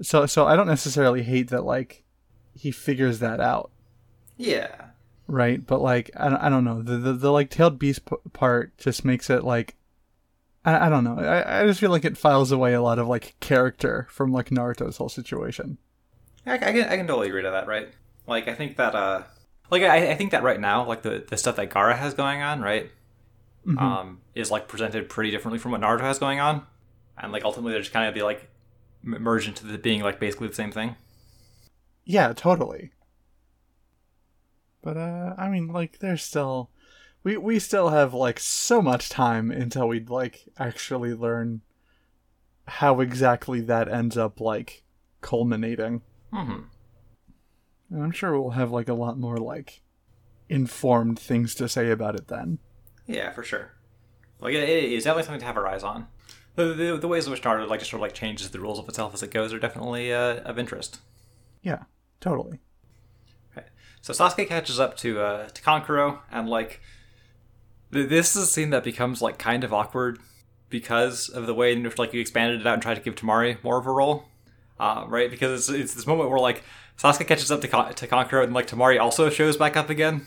So 0.00 0.26
so 0.26 0.46
I 0.46 0.56
don't 0.56 0.66
necessarily 0.66 1.22
hate 1.22 1.48
that 1.50 1.64
like 1.64 2.04
he 2.54 2.70
figures 2.70 3.18
that 3.20 3.40
out, 3.40 3.70
Yeah. 4.36 4.81
Right? 5.26 5.64
But 5.66 5.80
like 5.80 6.10
I 6.16 6.28
don't, 6.28 6.38
I 6.40 6.48
don't 6.48 6.64
know 6.64 6.82
the, 6.82 6.96
the 6.98 7.12
the 7.14 7.30
like 7.32 7.48
tailed 7.50 7.78
beast 7.78 8.04
p- 8.04 8.16
part 8.32 8.76
just 8.78 9.04
makes 9.04 9.30
it 9.30 9.44
like 9.44 9.76
I, 10.64 10.86
I 10.86 10.88
don't 10.88 11.04
know 11.04 11.18
I, 11.18 11.62
I 11.62 11.66
just 11.66 11.80
feel 11.80 11.90
like 11.90 12.04
it 12.04 12.18
files 12.18 12.52
away 12.52 12.74
a 12.74 12.82
lot 12.82 12.98
of 12.98 13.08
like 13.08 13.36
character 13.40 14.06
from 14.10 14.32
like 14.32 14.50
Naruto's 14.50 14.96
whole 14.98 15.08
situation. 15.08 15.78
I, 16.44 16.54
I 16.54 16.58
can 16.58 16.84
I 16.88 16.96
can 16.96 17.06
totally 17.06 17.28
agree 17.28 17.42
to 17.42 17.50
that, 17.50 17.66
right? 17.66 17.88
Like 18.26 18.48
I 18.48 18.54
think 18.54 18.76
that 18.76 18.94
uh 18.94 19.22
like 19.70 19.82
I, 19.82 20.10
I 20.10 20.14
think 20.16 20.32
that 20.32 20.42
right 20.42 20.60
now, 20.60 20.84
like 20.86 21.02
the, 21.02 21.24
the 21.26 21.36
stuff 21.36 21.56
that 21.56 21.70
Gaara 21.70 21.96
has 21.96 22.12
going 22.14 22.42
on, 22.42 22.60
right? 22.60 22.90
Mhm. 23.66 23.80
Um, 23.80 24.20
is 24.34 24.50
like 24.50 24.66
presented 24.68 25.08
pretty 25.08 25.30
differently 25.30 25.58
from 25.58 25.70
what 25.70 25.80
Naruto 25.80 26.00
has 26.00 26.18
going 26.18 26.40
on. 26.40 26.66
And 27.16 27.32
like 27.32 27.44
ultimately 27.44 27.72
they're 27.72 27.80
just 27.80 27.92
kind 27.92 28.08
of 28.08 28.14
be 28.14 28.22
like 28.22 28.48
merged 29.02 29.48
into 29.48 29.66
the 29.66 29.78
being 29.78 30.02
like 30.02 30.18
basically 30.20 30.48
the 30.48 30.54
same 30.54 30.72
thing. 30.72 30.96
Yeah, 32.04 32.32
totally. 32.34 32.90
But 34.82 34.96
uh 34.96 35.34
I 35.38 35.48
mean 35.48 35.68
like 35.68 35.98
there's 35.98 36.22
still 36.22 36.70
we 37.24 37.36
we 37.36 37.58
still 37.58 37.90
have 37.90 38.12
like 38.12 38.40
so 38.40 38.82
much 38.82 39.08
time 39.08 39.50
until 39.50 39.88
we 39.88 40.00
like 40.00 40.48
actually 40.58 41.14
learn 41.14 41.62
how 42.66 43.00
exactly 43.00 43.60
that 43.60 43.88
ends 43.88 44.16
up 44.16 44.40
like 44.40 44.82
culminating. 45.20 46.02
Mm-hmm. 46.32 46.60
And 47.90 48.02
I'm 48.02 48.10
sure 48.10 48.38
we'll 48.38 48.50
have 48.50 48.70
like 48.70 48.88
a 48.88 48.94
lot 48.94 49.18
more 49.18 49.36
like 49.36 49.82
informed 50.48 51.18
things 51.18 51.54
to 51.56 51.68
say 51.68 51.90
about 51.90 52.14
it 52.14 52.28
then. 52.28 52.58
Yeah, 53.06 53.30
for 53.32 53.42
sure. 53.42 53.72
Like 54.40 54.54
it, 54.54 54.68
it 54.68 54.92
is 54.92 55.04
definitely 55.04 55.24
something 55.24 55.40
to 55.40 55.46
have 55.46 55.56
our 55.56 55.66
eyes 55.66 55.82
on. 55.82 56.08
The, 56.54 56.74
the, 56.74 56.98
the 56.98 57.08
ways 57.08 57.26
in 57.26 57.30
which 57.32 57.42
Naruto 57.42 57.68
like 57.68 57.80
just 57.80 57.90
sort 57.90 58.00
of 58.00 58.02
like 58.02 58.14
changes 58.14 58.50
the 58.50 58.60
rules 58.60 58.78
of 58.78 58.88
itself 58.88 59.14
as 59.14 59.22
it 59.22 59.30
goes 59.30 59.52
are 59.52 59.58
definitely 59.58 60.12
uh, 60.12 60.40
of 60.40 60.58
interest. 60.58 61.00
Yeah, 61.62 61.84
totally. 62.20 62.60
So 64.02 64.12
Sasuke 64.12 64.48
catches 64.48 64.78
up 64.80 64.96
to 64.98 65.20
uh, 65.20 65.48
to 65.48 65.62
Kankuro, 65.62 66.18
and 66.30 66.48
like 66.48 66.80
th- 67.92 68.08
this 68.08 68.36
is 68.36 68.42
a 68.42 68.46
scene 68.46 68.70
that 68.70 68.84
becomes 68.84 69.22
like 69.22 69.38
kind 69.38 69.64
of 69.64 69.72
awkward 69.72 70.18
because 70.68 71.28
of 71.28 71.46
the 71.46 71.54
way 71.54 71.72
in 71.72 71.82
which 71.84 71.98
like 71.98 72.12
you 72.12 72.20
expanded 72.20 72.60
it 72.60 72.66
out 72.66 72.74
and 72.74 72.82
tried 72.82 72.94
to 72.94 73.00
give 73.00 73.14
Temari 73.14 73.62
more 73.62 73.78
of 73.78 73.86
a 73.86 73.92
role, 73.92 74.24
uh, 74.80 75.04
right? 75.06 75.30
Because 75.30 75.68
it's, 75.68 75.78
it's 75.78 75.94
this 75.94 76.06
moment 76.06 76.30
where 76.30 76.40
like 76.40 76.64
Sasuke 76.98 77.26
catches 77.26 77.50
up 77.52 77.60
to 77.60 77.68
Ka- 77.68 77.92
to 77.92 78.06
Kankuro, 78.08 78.42
and 78.42 78.52
like 78.52 78.66
Temari 78.66 79.00
also 79.00 79.30
shows 79.30 79.56
back 79.56 79.76
up 79.76 79.88
again. 79.88 80.26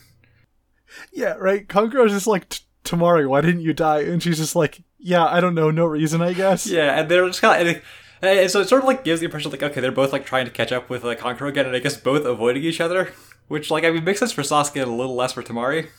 Yeah, 1.11 1.33
right. 1.33 1.67
Kankuro's 1.67 2.11
just 2.11 2.27
like 2.27 2.61
Temari, 2.85 3.27
why 3.27 3.41
didn't 3.41 3.61
you 3.61 3.73
die? 3.73 4.01
And 4.01 4.23
she's 4.23 4.37
just 4.37 4.55
like, 4.55 4.83
yeah, 4.99 5.25
I 5.25 5.41
don't 5.41 5.55
know, 5.55 5.69
no 5.69 5.85
reason, 5.85 6.21
I 6.21 6.33
guess. 6.33 6.65
Yeah, 6.75 6.99
and 6.99 7.09
they're 7.09 7.27
just 7.27 7.41
kind 7.41 7.67
of. 7.67 7.83
And, 8.21 8.49
so 8.49 8.61
it 8.61 8.69
sort 8.69 8.81
of 8.81 8.87
like 8.87 9.03
gives 9.03 9.19
the 9.19 9.25
impression 9.25 9.51
like 9.51 9.61
okay 9.61 9.81
they're 9.81 9.91
both 9.91 10.13
like 10.13 10.25
trying 10.25 10.45
to 10.45 10.51
catch 10.51 10.71
up 10.71 10.89
with 10.89 11.03
like 11.03 11.19
Kankuro 11.19 11.49
again 11.49 11.65
and 11.65 11.75
I 11.75 11.79
guess 11.79 11.97
both 11.97 12.25
avoiding 12.25 12.63
each 12.63 12.79
other, 12.79 13.11
which 13.47 13.71
like 13.71 13.83
I 13.83 13.91
mean 13.91 14.03
makes 14.03 14.19
sense 14.19 14.31
for 14.31 14.41
Sasuke 14.41 14.81
and 14.81 14.91
a 14.91 14.95
little 14.95 15.15
less 15.15 15.33
for 15.33 15.43
Temari. 15.43 15.89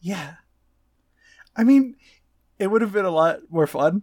Yeah. 0.00 0.34
I 1.56 1.64
mean, 1.64 1.96
it 2.58 2.68
would 2.68 2.82
have 2.82 2.92
been 2.92 3.04
a 3.04 3.10
lot 3.10 3.40
more 3.50 3.66
fun 3.66 4.02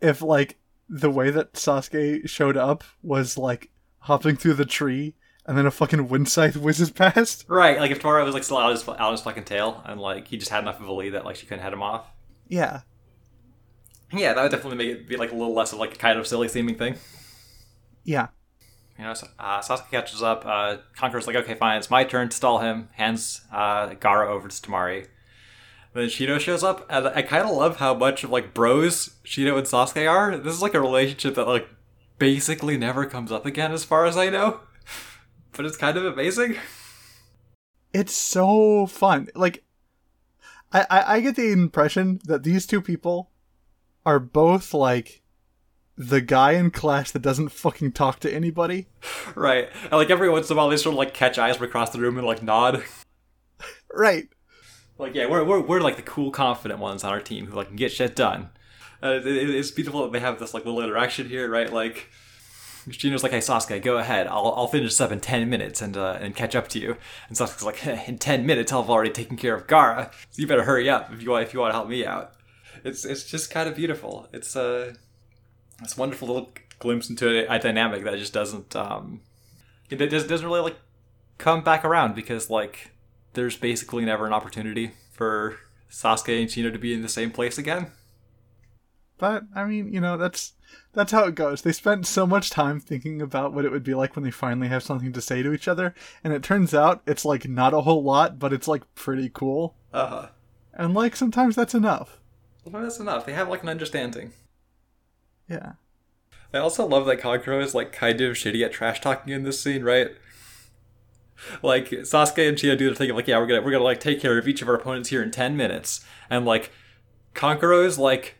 if, 0.00 0.22
like, 0.22 0.58
the 0.88 1.10
way 1.10 1.30
that 1.30 1.54
Sasuke 1.54 2.28
showed 2.28 2.56
up 2.56 2.84
was, 3.02 3.36
like, 3.36 3.70
hopping 3.98 4.36
through 4.36 4.54
the 4.54 4.64
tree 4.64 5.14
and 5.44 5.56
then 5.56 5.66
a 5.66 5.70
fucking 5.70 6.08
wind 6.08 6.28
scythe 6.28 6.56
whizzes 6.56 6.90
past. 6.92 7.44
Right, 7.48 7.78
like 7.80 7.90
if 7.90 8.00
Temari 8.00 8.24
was 8.24 8.34
like 8.34 8.44
still 8.44 8.58
out 8.58 8.70
his 8.70 8.86
out 8.88 9.12
his 9.12 9.22
fucking 9.22 9.44
tail 9.44 9.82
and 9.86 10.00
like 10.00 10.28
he 10.28 10.36
just 10.36 10.50
had 10.50 10.62
enough 10.62 10.78
of 10.78 10.86
a 10.86 10.92
lead 10.92 11.14
that 11.14 11.24
like 11.24 11.36
she 11.36 11.46
couldn't 11.46 11.62
head 11.62 11.72
him 11.72 11.82
off. 11.82 12.06
Yeah. 12.46 12.82
Yeah, 14.12 14.34
that 14.34 14.42
would 14.42 14.50
definitely 14.52 14.76
make 14.76 14.88
it 14.88 15.08
be 15.08 15.16
like 15.16 15.32
a 15.32 15.34
little 15.34 15.54
less 15.54 15.72
of 15.72 15.78
like 15.78 15.94
a 15.94 15.98
kind 15.98 16.18
of 16.18 16.26
silly 16.26 16.48
seeming 16.48 16.76
thing. 16.76 16.96
Yeah. 18.04 18.28
You 18.98 19.04
know, 19.04 19.10
uh, 19.38 19.60
Sasuke 19.60 19.90
catches 19.90 20.22
up. 20.22 20.44
Uh, 20.44 20.78
Kankuro's 20.96 21.28
like, 21.28 21.36
okay, 21.36 21.54
fine, 21.54 21.78
it's 21.78 21.90
my 21.90 22.02
turn 22.02 22.30
to 22.30 22.36
stall 22.36 22.58
him. 22.58 22.88
Hands 22.94 23.40
uh, 23.52 23.90
Gaara 23.90 24.26
over 24.26 24.48
to 24.48 24.54
Temari. 24.54 25.06
Then 25.94 26.06
Shino 26.08 26.38
shows 26.40 26.64
up, 26.64 26.84
and 26.90 27.06
I 27.08 27.22
kind 27.22 27.44
of 27.48 27.56
love 27.56 27.76
how 27.78 27.94
much 27.94 28.24
of 28.24 28.30
like 28.30 28.52
bros 28.52 29.16
Shino 29.24 29.56
and 29.56 29.66
Sasuke 29.66 30.10
are. 30.10 30.36
This 30.36 30.54
is 30.54 30.62
like 30.62 30.74
a 30.74 30.80
relationship 30.80 31.36
that 31.36 31.46
like 31.46 31.68
basically 32.18 32.76
never 32.76 33.06
comes 33.06 33.30
up 33.30 33.46
again, 33.46 33.72
as 33.72 33.84
far 33.84 34.04
as 34.04 34.16
I 34.16 34.30
know. 34.30 34.60
But 35.52 35.66
it's 35.66 35.76
kind 35.76 35.96
of 35.96 36.04
amazing. 36.04 36.54
It's 37.92 38.14
so 38.14 38.86
fun. 38.86 39.28
Like, 39.34 39.64
I, 40.72 40.86
I, 40.88 41.14
I 41.14 41.20
get 41.20 41.34
the 41.34 41.50
impression 41.50 42.20
that 42.26 42.44
these 42.44 42.64
two 42.64 42.80
people 42.80 43.32
are 44.06 44.20
both, 44.20 44.72
like, 44.72 45.22
the 45.98 46.20
guy 46.20 46.52
in 46.52 46.70
class 46.70 47.10
that 47.10 47.22
doesn't 47.22 47.48
fucking 47.50 47.92
talk 47.92 48.20
to 48.20 48.32
anybody. 48.32 48.86
Right, 49.34 49.68
and 49.82 49.92
like 49.92 50.08
every 50.10 50.30
once 50.30 50.48
in 50.48 50.54
a 50.54 50.56
while, 50.56 50.68
they 50.68 50.76
sort 50.76 50.94
of 50.94 50.98
like 50.98 51.12
catch 51.12 51.38
eyes 51.38 51.56
from 51.56 51.66
across 51.66 51.90
the 51.90 51.98
room 52.00 52.16
and 52.16 52.26
like 52.26 52.42
nod. 52.42 52.84
Right. 53.92 54.28
Like, 54.98 55.14
yeah, 55.14 55.26
we're, 55.26 55.44
we're, 55.44 55.60
we're 55.60 55.80
like 55.80 55.96
the 55.96 56.02
cool, 56.02 56.30
confident 56.30 56.80
ones 56.80 57.04
on 57.04 57.12
our 57.12 57.20
team 57.20 57.46
who 57.46 57.56
like 57.56 57.68
can 57.68 57.76
get 57.76 57.92
shit 57.92 58.14
done. 58.16 58.50
Uh, 59.02 59.12
it, 59.12 59.26
it- 59.26 59.50
it's 59.50 59.70
beautiful 59.70 60.02
that 60.02 60.12
they 60.12 60.20
have 60.20 60.38
this 60.38 60.54
like 60.54 60.64
little 60.64 60.82
interaction 60.82 61.28
here, 61.28 61.48
right? 61.48 61.72
Like, 61.72 62.08
Shino's 62.88 63.22
like, 63.22 63.32
"Hey, 63.32 63.38
Sasuke, 63.38 63.82
go 63.82 63.98
ahead. 63.98 64.26
I'll, 64.26 64.52
I'll 64.56 64.66
finish 64.66 64.90
this 64.90 65.00
up 65.00 65.12
in 65.12 65.20
ten 65.20 65.50
minutes 65.50 65.82
and 65.82 65.96
uh, 65.96 66.16
and 66.20 66.34
catch 66.34 66.54
up 66.56 66.68
to 66.68 66.78
you." 66.78 66.96
And 67.28 67.36
Sasuke's 67.36 67.62
like, 67.62 67.86
"In 68.08 68.18
ten 68.18 68.46
minutes, 68.46 68.72
I've 68.72 68.88
already 68.88 69.10
taken 69.10 69.36
care 69.36 69.54
of 69.54 69.66
Gaara. 69.66 70.10
So 70.30 70.40
you 70.42 70.46
better 70.46 70.62
hurry 70.64 70.88
up 70.88 71.12
if 71.12 71.22
you 71.22 71.30
want 71.30 71.44
if 71.44 71.52
you 71.52 71.60
want 71.60 71.70
to 71.72 71.76
help 71.76 71.88
me 71.88 72.06
out." 72.06 72.32
It's 72.84 73.04
it's 73.04 73.24
just 73.24 73.50
kind 73.50 73.68
of 73.68 73.76
beautiful. 73.76 74.26
It's 74.32 74.56
uh, 74.56 74.94
it's 75.82 75.96
a 75.96 76.00
wonderful 76.00 76.28
little 76.28 76.50
glimpse 76.78 77.10
into 77.10 77.28
a, 77.28 77.56
a 77.56 77.58
dynamic 77.58 78.04
that 78.04 78.18
just 78.18 78.32
doesn't 78.32 78.74
um, 78.76 79.20
it 79.90 79.96
doesn't 79.96 80.28
doesn't 80.28 80.46
really 80.46 80.60
like 80.60 80.76
come 81.38 81.62
back 81.62 81.84
around 81.84 82.14
because 82.14 82.50
like 82.50 82.90
there's 83.34 83.56
basically 83.56 84.04
never 84.04 84.26
an 84.26 84.32
opportunity 84.32 84.92
for 85.12 85.56
Sasuke 85.90 86.40
and 86.40 86.48
Shino 86.48 86.72
to 86.72 86.78
be 86.78 86.92
in 86.92 87.02
the 87.02 87.08
same 87.08 87.30
place 87.30 87.58
again. 87.58 87.92
But 89.16 89.44
I 89.54 89.64
mean, 89.64 89.92
you 89.92 90.00
know, 90.00 90.16
that's 90.16 90.52
that's 90.92 91.12
how 91.12 91.24
it 91.24 91.34
goes. 91.34 91.62
They 91.62 91.72
spent 91.72 92.06
so 92.06 92.26
much 92.26 92.50
time 92.50 92.80
thinking 92.80 93.20
about 93.20 93.52
what 93.52 93.64
it 93.64 93.72
would 93.72 93.82
be 93.82 93.94
like 93.94 94.14
when 94.14 94.24
they 94.24 94.30
finally 94.30 94.68
have 94.68 94.82
something 94.82 95.12
to 95.12 95.20
say 95.20 95.42
to 95.42 95.52
each 95.52 95.68
other, 95.68 95.94
and 96.22 96.32
it 96.32 96.42
turns 96.42 96.74
out 96.74 97.02
it's 97.06 97.24
like 97.24 97.48
not 97.48 97.74
a 97.74 97.80
whole 97.82 98.02
lot, 98.02 98.38
but 98.38 98.52
it's 98.52 98.68
like 98.68 98.82
pretty 98.94 99.30
cool. 99.32 99.74
Uh 99.92 100.06
huh. 100.06 100.28
And 100.74 100.94
like 100.94 101.16
sometimes 101.16 101.56
that's 101.56 101.74
enough. 101.74 102.20
Well, 102.64 102.82
that's 102.82 103.00
enough. 103.00 103.26
They 103.26 103.32
have 103.32 103.48
like 103.48 103.62
an 103.62 103.68
understanding. 103.68 104.32
Yeah. 105.48 105.72
I 106.52 106.58
also 106.58 106.86
love 106.86 107.06
that 107.06 107.20
Kankuro 107.20 107.62
is 107.62 107.74
like 107.74 107.92
kind 107.92 108.20
of 108.20 108.36
shitty 108.36 108.64
at 108.64 108.72
trash 108.72 109.00
talking 109.00 109.32
in 109.32 109.42
this 109.42 109.60
scene, 109.60 109.82
right? 109.82 110.10
Like 111.62 111.90
Sasuke 111.90 112.48
and 112.48 112.58
Chia 112.58 112.74
do 112.74 112.88
the 112.88 112.96
thing 112.96 113.10
of 113.10 113.16
like, 113.16 113.28
yeah, 113.28 113.38
we're 113.38 113.46
gonna 113.46 113.62
we're 113.62 113.70
gonna 113.70 113.84
like 113.84 114.00
take 114.00 114.20
care 114.20 114.38
of 114.38 114.48
each 114.48 114.62
of 114.62 114.68
our 114.68 114.74
opponents 114.74 115.10
here 115.10 115.22
in 115.22 115.30
ten 115.30 115.56
minutes, 115.56 116.04
and 116.30 116.44
like 116.44 116.72
Kankuro's 117.34 117.98
like 117.98 118.36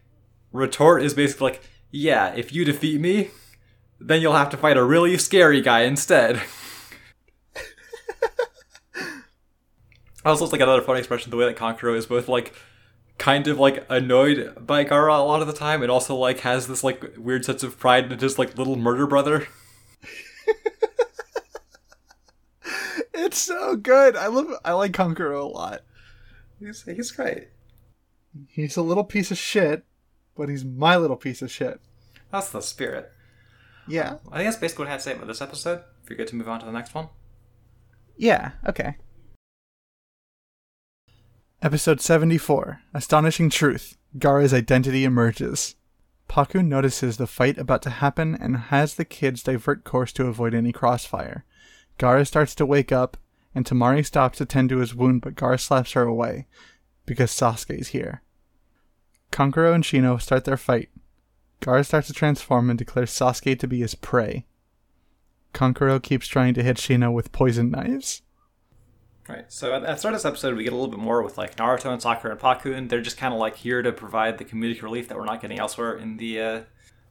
retort 0.53 1.03
is 1.03 1.15
basically 1.15 1.51
like, 1.51 1.63
yeah, 1.91 2.35
if 2.35 2.53
you 2.53 2.65
defeat 2.65 3.01
me, 3.01 3.31
then 4.01 4.21
you'll 4.21 4.33
have 4.33 4.51
to 4.51 4.57
fight 4.57 4.77
a 4.77 4.85
really 4.85 5.17
scary 5.19 5.61
guy 5.61 5.83
instead. 5.83 6.37
also, 10.25 10.45
it's 10.45 10.53
like 10.53 10.61
another 10.61 10.83
funny 10.83 10.99
expression 10.99 11.31
the 11.31 11.37
way 11.37 11.45
that 11.45 11.57
Kankuro 11.57 11.97
is 11.97 12.07
both 12.07 12.29
like 12.29 12.55
kind 13.19 13.49
of 13.49 13.59
like 13.59 13.85
annoyed 13.91 14.55
by 14.64 14.85
Gaara 14.85 15.19
a 15.19 15.23
lot 15.23 15.41
of 15.41 15.47
the 15.47 15.53
time 15.53 15.83
and 15.83 15.91
also 15.91 16.14
like 16.14 16.41
has 16.41 16.69
this 16.69 16.85
like 16.85 17.16
weird 17.19 17.45
sense 17.45 17.62
of 17.62 17.79
pride 17.79 18.11
in 18.12 18.19
his 18.19 18.39
like 18.39 18.57
little 18.57 18.77
murder 18.77 19.07
brother. 19.07 19.49
It's 23.29 23.39
so 23.39 23.77
good. 23.77 24.16
I 24.16 24.29
love 24.29 24.47
I 24.64 24.73
like 24.73 24.93
Kankuro 24.93 25.43
a 25.43 25.47
lot. 25.47 25.81
He's, 26.61 26.83
he's 26.85 27.11
great. 27.11 27.49
He's 28.47 28.77
a 28.77 28.83
little 28.83 29.05
piece 29.05 29.31
of 29.31 29.39
shit, 29.39 29.85
but 30.37 30.49
he's 30.49 30.64
my 30.64 30.97
little 30.97 31.16
piece 31.16 31.43
of 31.43 31.51
shit. 31.51 31.81
That's 32.31 32.51
the 32.51 32.61
spirit. 32.61 33.11
Yeah. 33.87 34.19
I 34.31 34.37
think 34.37 34.47
that's 34.47 34.57
basically 34.57 34.85
what 34.85 34.89
I 34.89 34.93
had 34.93 35.01
to 35.01 35.03
say 35.03 35.12
about 35.12 35.27
this 35.27 35.43
episode. 35.43 35.83
If 36.03 36.09
you're 36.09 36.16
good 36.16 36.29
to 36.29 36.37
move 36.37 36.49
on 36.49 36.61
to 36.61 36.66
the 36.66 36.73
next 36.73 36.95
one. 36.95 37.09
Yeah, 38.16 38.53
okay. 38.66 38.97
Episode 41.61 42.01
74 42.01 42.83
Astonishing 42.95 43.51
Truth 43.51 43.97
Gaara's 44.17 44.55
identity 44.55 45.03
emerges. 45.03 45.75
Pakkun 46.29 46.67
notices 46.67 47.17
the 47.17 47.27
fight 47.27 47.59
about 47.59 47.83
to 47.83 47.91
happen 47.91 48.37
and 48.37 48.57
has 48.57 48.95
the 48.95 49.05
kids 49.05 49.43
divert 49.43 49.83
course 49.83 50.13
to 50.13 50.29
avoid 50.29 50.55
any 50.55 50.71
crossfire. 50.71 51.45
Gaara 51.99 52.25
starts 52.25 52.55
to 52.55 52.65
wake 52.65 52.93
up, 52.93 53.17
and 53.57 53.65
Temari 53.65 54.07
stops 54.07 54.39
to 54.39 54.47
tend 54.47 54.69
to 54.69 54.79
his 54.79 54.95
wound, 54.95 55.21
but 55.23 55.35
Gaara 55.35 55.59
slaps 55.59 55.95
her 55.95 56.03
away 56.03 56.47
because 57.07 57.33
Sasuke's 57.33 57.89
here. 57.89 58.23
Kankuro 59.33 59.75
and 59.75 59.83
Shino 59.83 60.23
start 60.23 60.45
their 60.45 60.57
fight. 60.57 60.91
Gaara 61.61 61.85
starts 61.85 62.07
to 62.07 62.13
transform 62.13 62.71
and 62.71 62.79
declares 62.79 63.11
Sasuke 63.11 63.59
to 63.59 63.67
be 63.67 63.81
his 63.81 63.97
prey. 63.97 64.47
Kankuro 65.53 66.01
keeps 66.01 66.29
trying 66.29 66.55
to 66.55 66.63
hit 66.63 66.77
Shino 66.77 67.13
with 67.13 67.33
poison 67.33 67.73
knives. 67.73 68.23
Right. 69.29 69.45
So 69.49 69.74
at, 69.74 69.83
the 69.83 69.95
start 69.97 70.14
of 70.14 70.20
this 70.20 70.24
episode, 70.24 70.57
we 70.57 70.64
get 70.64 70.72
a 70.72 70.76
little 70.76 70.91
bit 70.91 71.01
more 71.01 71.22
with 71.22 71.37
like 71.37 71.57
Naruto 71.57 71.93
and 71.93 72.01
Sakura 72.01 72.33
and 72.33 72.41
Pakkun. 72.41 72.89
They're 72.89 73.03
just 73.03 73.18
kind 73.18 73.35
of 73.35 73.39
like 73.39 73.57
here 73.57 73.83
to 73.83 73.93
provide 73.93 74.39
the 74.39 74.45
comedic 74.45 74.81
relief 74.81 75.09
that 75.09 75.18
we're 75.18 75.26
not 75.26 75.43
getting 75.43 75.59
elsewhere 75.59 75.97
in 75.97 76.16
the. 76.16 76.41
Uh... 76.41 76.61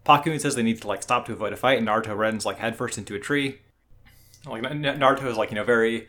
Pakkun 0.03 0.39
says 0.39 0.55
they 0.55 0.63
need 0.63 0.81
to 0.81 0.87
like 0.87 1.03
stop 1.03 1.25
to 1.27 1.33
avoid 1.33 1.53
a 1.53 1.57
fight, 1.57 1.77
and 1.77 1.87
Naruto 1.87 2.17
runs 2.17 2.45
like 2.45 2.57
headfirst 2.57 2.97
into 2.97 3.13
a 3.13 3.19
tree. 3.19 3.59
Like 4.47 4.63
Naruto 4.63 5.25
is 5.25 5.37
like 5.37 5.51
you 5.51 5.55
know 5.55 5.63
very 5.63 6.07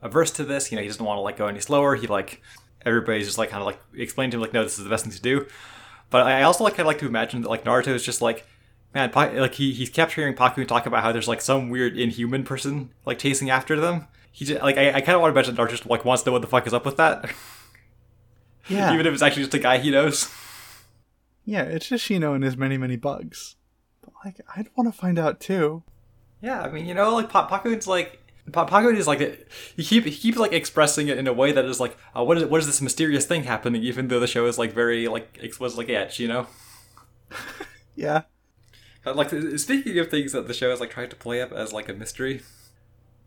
averse 0.00 0.30
to 0.32 0.44
this. 0.44 0.70
You 0.70 0.76
know 0.76 0.82
he 0.82 0.88
doesn't 0.88 1.04
want 1.04 1.18
to 1.18 1.22
like 1.22 1.36
go 1.36 1.46
any 1.46 1.60
slower. 1.60 1.94
He 1.96 2.06
like 2.06 2.40
everybody's 2.86 3.26
just 3.26 3.38
like 3.38 3.50
kind 3.50 3.60
of 3.60 3.66
like 3.66 3.80
explain 3.94 4.30
to 4.30 4.36
him 4.36 4.40
like 4.40 4.52
no 4.52 4.62
this 4.62 4.78
is 4.78 4.84
the 4.84 4.90
best 4.90 5.04
thing 5.04 5.12
to 5.12 5.20
do. 5.20 5.46
But 6.10 6.26
I 6.26 6.42
also 6.42 6.64
like 6.64 6.74
kind 6.74 6.82
of 6.82 6.86
like 6.86 6.98
to 7.00 7.06
imagine 7.06 7.42
that 7.42 7.48
like 7.48 7.64
Naruto 7.64 7.88
is 7.88 8.04
just 8.04 8.22
like 8.22 8.46
man 8.94 9.10
pa- 9.10 9.32
like 9.34 9.54
he 9.54 9.72
he 9.72 9.86
kept 9.86 10.12
hearing 10.12 10.34
Pakkun 10.34 10.66
talk 10.66 10.86
about 10.86 11.02
how 11.02 11.12
there's 11.12 11.28
like 11.28 11.42
some 11.42 11.68
weird 11.68 11.98
inhuman 11.98 12.44
person 12.44 12.90
like 13.04 13.18
chasing 13.18 13.50
after 13.50 13.78
them. 13.78 14.06
He 14.36 14.44
just 14.44 14.60
like 14.62 14.76
I, 14.76 14.88
I 14.94 15.00
kind 15.00 15.14
of 15.14 15.20
want 15.20 15.32
to 15.32 15.38
imagine 15.38 15.54
Naruto 15.56 15.70
just 15.70 15.86
like 15.86 16.04
wants 16.04 16.24
to 16.24 16.28
know 16.28 16.32
what 16.32 16.42
the 16.42 16.48
fuck 16.48 16.66
is 16.66 16.74
up 16.74 16.84
with 16.84 16.96
that. 16.96 17.32
Yeah. 18.68 18.92
Even 18.92 19.06
if 19.06 19.12
it's 19.12 19.22
actually 19.22 19.42
just 19.44 19.54
a 19.54 19.58
guy 19.60 19.78
he 19.78 19.90
knows. 19.92 20.28
Yeah, 21.44 21.62
it's 21.62 21.88
just 21.88 22.04
Shino 22.08 22.34
and 22.34 22.42
his 22.42 22.56
many, 22.56 22.78
many 22.78 22.96
bugs. 22.96 23.56
But, 24.00 24.14
like, 24.24 24.40
I'd 24.56 24.70
want 24.74 24.92
to 24.92 24.98
find 24.98 25.18
out 25.18 25.38
too. 25.38 25.82
Yeah, 26.40 26.62
I 26.62 26.70
mean, 26.70 26.86
you 26.86 26.94
know, 26.94 27.14
like 27.14 27.28
pa- 27.28 27.46
Pakkun's 27.48 27.86
like 27.86 28.18
pa- 28.50 28.66
is 28.88 29.06
like 29.06 29.46
he 29.76 29.84
keep 29.84 30.04
he 30.04 30.10
keeps 30.10 30.38
like 30.38 30.52
expressing 30.52 31.08
it 31.08 31.18
in 31.18 31.26
a 31.28 31.32
way 31.32 31.52
that 31.52 31.64
is 31.66 31.78
like, 31.78 31.96
uh, 32.16 32.24
what 32.24 32.38
is 32.38 32.44
what 32.46 32.58
is 32.60 32.66
this 32.66 32.80
mysterious 32.82 33.24
thing 33.26 33.44
happening? 33.44 33.82
Even 33.82 34.08
though 34.08 34.18
the 34.18 34.26
show 34.26 34.46
is 34.46 34.58
like 34.58 34.72
very 34.72 35.06
like 35.06 35.38
explicit, 35.40 35.78
like 35.78 35.88
etch, 35.90 36.18
you 36.18 36.28
know. 36.28 36.46
Yeah. 37.96 38.22
Uh, 39.06 39.14
Like 39.14 39.30
speaking 39.58 39.98
of 40.00 40.10
things 40.10 40.32
that 40.32 40.48
the 40.48 40.54
show 40.54 40.72
is 40.72 40.80
like 40.80 40.90
trying 40.90 41.10
to 41.10 41.16
play 41.16 41.40
up 41.40 41.52
as 41.52 41.72
like 41.72 41.88
a 41.88 41.92
mystery. 41.92 42.42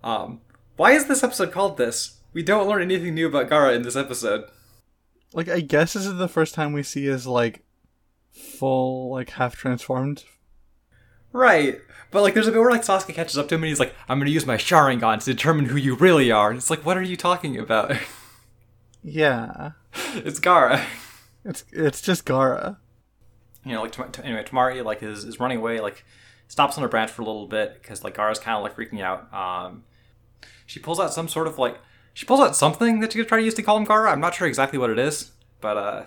Um, 0.03 0.41
why 0.77 0.93
is 0.93 1.05
this 1.07 1.23
episode 1.23 1.51
called 1.51 1.77
this? 1.77 2.17
We 2.33 2.43
don't 2.43 2.67
learn 2.67 2.81
anything 2.81 3.13
new 3.15 3.27
about 3.27 3.49
Gaara 3.49 3.75
in 3.75 3.81
this 3.81 3.95
episode. 3.95 4.45
Like, 5.33 5.49
I 5.49 5.59
guess 5.59 5.93
this 5.93 6.05
is 6.05 6.15
the 6.17 6.27
first 6.29 6.53
time 6.53 6.71
we 6.71 6.83
see 6.83 7.05
his, 7.05 7.27
like, 7.27 7.63
full, 8.31 9.09
like, 9.11 9.31
half 9.31 9.55
transformed. 9.55 10.23
Right. 11.33 11.79
But 12.09 12.23
like 12.23 12.33
there's 12.33 12.47
a 12.47 12.51
bit 12.51 12.59
where 12.61 12.71
like 12.71 12.83
Sasuke 12.83 13.13
catches 13.13 13.37
up 13.37 13.49
to 13.49 13.55
him 13.55 13.63
and 13.63 13.69
he's 13.69 13.79
like, 13.79 13.93
I'm 14.07 14.17
gonna 14.17 14.31
use 14.31 14.45
my 14.45 14.55
Sharingan 14.55 15.19
to 15.19 15.25
determine 15.25 15.65
who 15.65 15.75
you 15.75 15.95
really 15.95 16.31
are. 16.31 16.49
And 16.49 16.57
it's 16.57 16.69
like, 16.69 16.85
what 16.85 16.97
are 16.97 17.01
you 17.01 17.17
talking 17.17 17.57
about? 17.57 17.93
Yeah. 19.03 19.71
it's 20.15 20.39
Gaara. 20.39 20.83
It's 21.45 21.63
it's 21.71 22.01
just 22.01 22.25
Gaara. 22.25 22.77
You 23.63 23.73
know, 23.73 23.83
like 23.83 23.93
Tam- 23.93 24.11
anyway, 24.25 24.43
Temari 24.43 24.83
like 24.83 25.01
is, 25.01 25.23
is 25.23 25.39
running 25.39 25.59
away, 25.59 25.79
like 25.79 26.03
stops 26.49 26.77
on 26.77 26.83
a 26.83 26.89
branch 26.89 27.11
for 27.11 27.21
a 27.21 27.25
little 27.25 27.47
bit 27.47 27.75
because 27.81 28.03
like 28.03 28.15
Gaara's 28.17 28.39
kind 28.39 28.57
of 28.57 28.63
like 28.63 28.75
freaking 28.75 29.01
out. 29.01 29.31
Um, 29.33 29.85
she 30.65 30.79
pulls 30.79 30.99
out 30.99 31.13
some 31.13 31.27
sort 31.27 31.47
of 31.47 31.57
like 31.57 31.79
she 32.13 32.25
pulls 32.25 32.39
out 32.39 32.55
something 32.55 32.99
that 32.99 33.11
she's 33.11 33.17
gonna 33.17 33.29
try 33.29 33.37
to 33.39 33.43
use 33.43 33.53
to 33.55 33.63
call 33.63 33.77
him 33.77 33.85
Gaara. 33.85 34.11
I'm 34.11 34.19
not 34.19 34.35
sure 34.35 34.47
exactly 34.47 34.79
what 34.79 34.89
it 34.89 34.99
is, 34.99 35.31
but 35.61 35.77
uh, 35.77 36.05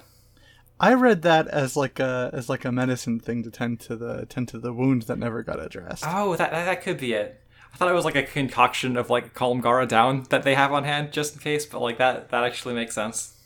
I 0.80 0.95
read 0.95 1.22
that 1.22 1.47
as 1.49 1.76
like 1.76 2.01
a 2.01 2.30
as 2.32 2.49
like 2.49 2.64
a 2.64 2.72
medicine 2.72 3.20
thing 3.20 3.43
to 3.43 3.51
tend 3.51 3.80
to 3.80 3.97
the 3.97 4.26
tend 4.26 4.49
to 4.49 4.59
the 4.59 4.72
wounds 4.72 5.07
that 5.07 5.18
never 5.18 5.43
got 5.43 5.62
addressed. 5.62 6.05
oh, 6.07 6.34
that, 6.36 6.51
that 6.51 6.82
could 6.82 6.99
be 6.99 7.12
it. 7.12 7.41
I 7.72 7.76
thought 7.76 7.91
it 7.91 7.95
was 7.95 8.05
like 8.05 8.16
a 8.16 8.22
concoction 8.22 8.97
of 8.97 9.11
like 9.11 9.34
calm 9.34 9.62
Gaara 9.62 9.86
down 9.86 10.24
that 10.30 10.43
they 10.43 10.55
have 10.55 10.72
on 10.72 10.84
hand 10.84 11.12
just 11.12 11.34
in 11.34 11.41
case, 11.41 11.66
but 11.66 11.80
like 11.80 11.99
that 11.99 12.30
that 12.30 12.45
actually 12.45 12.74
makes 12.74 12.95
sense. 12.95 13.36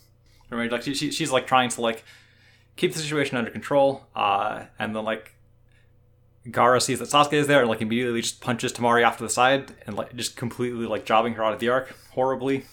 Remember, 0.49 0.77
like 0.77 0.83
she, 0.83 0.95
she, 0.95 1.11
she's 1.11 1.33
like 1.33 1.47
trying 1.47 1.71
to 1.71 1.81
like 1.81 2.05
keep 2.77 2.93
the 2.93 2.99
situation 2.99 3.37
under 3.37 3.51
control, 3.51 4.07
uh, 4.15 4.65
and 4.79 4.95
then 4.95 5.05
like 5.05 5.34
Gaara 6.49 6.81
sees 6.83 6.99
that 6.99 7.09
Sasuke 7.09 7.33
is 7.33 7.47
there 7.47 7.61
and 7.61 7.69
like 7.69 7.81
immediately 7.81 8.21
just 8.21 8.41
punches 8.41 8.73
Temari 8.73 9.07
off 9.07 9.17
to 9.19 9.23
the 9.25 9.31
side 9.31 9.73
and 9.87 9.97
like 9.97 10.15
just 10.15 10.37
completely 10.37 10.87
like 10.87 11.05
jobbing 11.07 11.35
her 11.35 11.45
out 11.45 11.55
of 11.55 11.61
the 11.61 11.69
arc 11.71 11.95
horribly. 12.11 12.65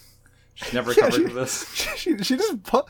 She's 0.54 0.74
never 0.74 0.92
Yeah, 0.92 1.06
recovered 1.06 1.16
she- 1.22 1.24
from 1.28 1.34
this. 1.34 1.74
she 1.96 2.18
she 2.18 2.36
just 2.36 2.62
pu- 2.64 2.82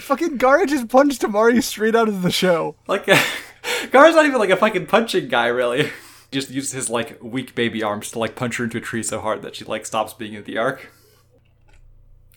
fucking 0.00 0.38
Gaara 0.38 0.66
just 0.66 0.88
punched 0.88 1.20
Temari 1.22 1.62
straight 1.62 1.94
out 1.94 2.08
of 2.08 2.22
the 2.22 2.30
show. 2.30 2.76
Like 2.86 3.04
Gaara's 3.92 4.14
not 4.14 4.24
even 4.24 4.38
like 4.38 4.48
a 4.50 4.56
fucking 4.56 4.86
punching 4.86 5.28
guy 5.28 5.48
really. 5.48 5.84
He 5.84 5.90
just 6.38 6.48
uses 6.50 6.72
his 6.72 6.88
like 6.88 7.18
weak 7.22 7.54
baby 7.54 7.82
arms 7.82 8.10
to 8.12 8.18
like 8.18 8.34
punch 8.34 8.56
her 8.56 8.64
into 8.64 8.78
a 8.78 8.80
tree 8.80 9.02
so 9.02 9.20
hard 9.20 9.42
that 9.42 9.54
she 9.56 9.66
like 9.66 9.84
stops 9.84 10.14
being 10.14 10.32
in 10.32 10.44
the 10.44 10.56
arc. 10.56 10.90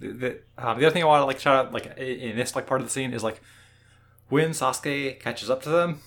The, 0.02 0.08
the, 0.10 0.40
um, 0.58 0.78
the 0.78 0.86
other 0.86 0.92
thing 0.94 1.04
I 1.04 1.06
want 1.06 1.22
to 1.22 1.26
like 1.26 1.40
shout 1.40 1.68
out 1.68 1.72
like 1.74 1.96
in 1.98 2.36
this 2.36 2.54
like 2.58 2.68
part 2.68 2.82
of 2.82 2.88
the 2.88 2.92
scene 2.92 3.14
is 3.14 3.24
like 3.24 3.40
when 4.28 4.50
Sasuke 4.50 5.18
catches 5.22 5.50
up 5.50 5.62
to 5.64 5.70
them 5.70 6.02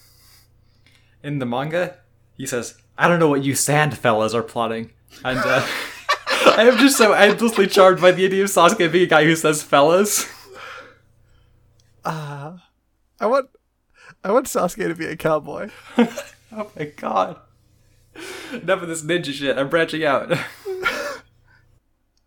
in 1.22 1.38
the 1.38 1.46
manga, 1.46 1.96
he 2.36 2.46
says, 2.46 2.76
"I 2.96 3.08
don't 3.08 3.18
know 3.18 3.28
what 3.28 3.44
you 3.44 3.54
sand 3.54 3.96
fellas 3.96 4.34
are 4.34 4.42
plotting," 4.42 4.92
and 5.24 5.38
uh, 5.38 5.66
I 6.56 6.64
am 6.68 6.76
just 6.78 6.96
so 6.96 7.12
endlessly 7.12 7.66
charmed 7.66 8.00
by 8.00 8.12
the 8.12 8.24
idea 8.24 8.44
of 8.44 8.50
Sasuke 8.50 8.90
being 8.90 9.04
a 9.04 9.08
guy 9.08 9.24
who 9.24 9.36
says 9.36 9.62
"fellas." 9.62 10.26
Ah, 12.04 12.68
I 13.20 13.26
want 13.26 13.50
I 14.24 14.32
want 14.32 14.46
Sasuke 14.46 14.88
to 14.88 14.94
be 14.94 15.06
a 15.06 15.16
cowboy. 15.16 15.70
Oh 16.50 16.70
my 16.78 16.86
god. 16.86 17.36
Enough 18.52 18.80
of 18.82 18.88
this 18.88 19.02
ninja 19.02 19.32
shit. 19.32 19.58
I'm 19.58 19.68
branching 19.68 20.02
out. 20.02 20.32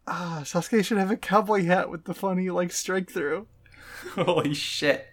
Ah, 0.06 0.42
Sasuke 0.44 0.84
should 0.86 0.98
have 0.98 1.10
a 1.10 1.18
cowboy 1.18 1.64
hat 1.64 1.90
with 1.90 2.04
the 2.04 2.14
funny 2.14 2.50
like 2.50 2.72
strike 2.72 3.10
through. 3.10 3.48
Holy 4.14 4.54
shit. 4.54 5.08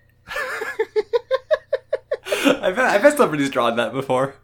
I 2.45 2.73
bet, 2.75 2.79
I 2.79 2.99
bet 2.99 3.17
somebody's 3.17 3.51
drawn 3.51 3.77
that 3.77 3.93
before. 3.93 4.37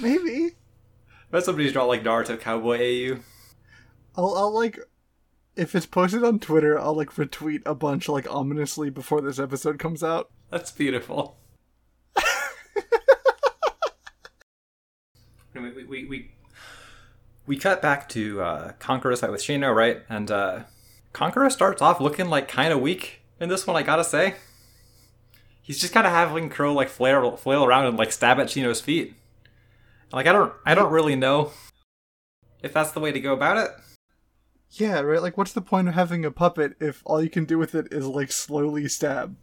Maybe. 0.00 0.52
I 1.08 1.30
bet 1.30 1.44
somebody's 1.44 1.72
drawn 1.72 1.88
like 1.88 2.02
Naruto 2.02 2.38
Cowboy 2.38 2.78
AU. 2.78 3.20
I'll 4.16 4.34
I'll 4.36 4.54
like 4.54 4.78
if 5.56 5.74
it's 5.74 5.86
posted 5.86 6.24
on 6.24 6.38
Twitter, 6.38 6.78
I'll 6.78 6.94
like 6.94 7.14
retweet 7.14 7.62
a 7.66 7.74
bunch 7.74 8.08
like 8.08 8.30
ominously 8.32 8.88
before 8.90 9.20
this 9.20 9.38
episode 9.38 9.78
comes 9.78 10.02
out. 10.02 10.30
That's 10.50 10.72
beautiful. 10.72 11.36
we, 15.54 15.84
we, 15.84 16.04
we, 16.06 16.30
we 17.46 17.56
cut 17.56 17.82
back 17.82 18.08
to 18.10 18.40
uh, 18.40 18.72
Kankuro's 18.80 19.20
fight 19.20 19.30
with 19.30 19.42
Shino, 19.42 19.74
right? 19.74 20.02
And 20.08 20.30
uh, 20.30 20.60
Kankuro 21.12 21.50
starts 21.50 21.82
off 21.82 22.00
looking 22.00 22.30
like 22.30 22.48
kind 22.48 22.72
of 22.72 22.80
weak 22.80 23.20
in 23.38 23.48
this 23.48 23.66
one. 23.66 23.76
I 23.76 23.82
gotta 23.82 24.04
say, 24.04 24.36
he's 25.70 25.78
just 25.78 25.94
kind 25.94 26.04
of 26.04 26.12
having 26.12 26.48
Crow 26.48 26.74
like 26.74 26.88
flail 26.88 27.36
flail 27.36 27.64
around 27.64 27.86
and 27.86 27.96
like 27.96 28.10
stab 28.10 28.40
at 28.40 28.48
Shino's 28.48 28.80
feet. 28.80 29.14
Like 30.12 30.26
I 30.26 30.32
don't 30.32 30.52
I 30.66 30.74
don't 30.74 30.90
really 30.90 31.14
know 31.14 31.52
if 32.60 32.72
that's 32.72 32.90
the 32.90 32.98
way 32.98 33.12
to 33.12 33.20
go 33.20 33.32
about 33.32 33.56
it. 33.56 33.70
Yeah, 34.72 34.98
right. 35.00 35.22
Like, 35.22 35.36
what's 35.38 35.52
the 35.52 35.60
point 35.60 35.86
of 35.86 35.94
having 35.94 36.24
a 36.24 36.32
puppet 36.32 36.74
if 36.80 37.02
all 37.04 37.22
you 37.22 37.30
can 37.30 37.44
do 37.44 37.56
with 37.56 37.76
it 37.76 37.92
is 37.92 38.04
like 38.06 38.32
slowly 38.32 38.88
stab? 38.88 39.36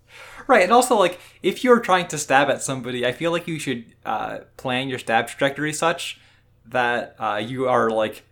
Right, 0.48 0.64
and 0.64 0.72
also 0.74 0.98
like 0.98 1.18
if 1.42 1.64
you're 1.64 1.80
trying 1.80 2.10
to 2.10 2.18
stab 2.18 2.50
at 2.50 2.62
somebody, 2.62 3.06
I 3.06 3.14
feel 3.14 3.32
like 3.32 3.48
you 3.48 3.58
should 3.58 3.86
uh, 4.06 4.40
plan 4.58 4.90
your 4.90 5.00
stab 5.00 5.30
trajectory 5.30 5.72
such 5.72 6.20
that 6.66 7.16
uh, 7.20 7.42
you 7.42 7.70
are 7.70 7.90
like 7.90 8.24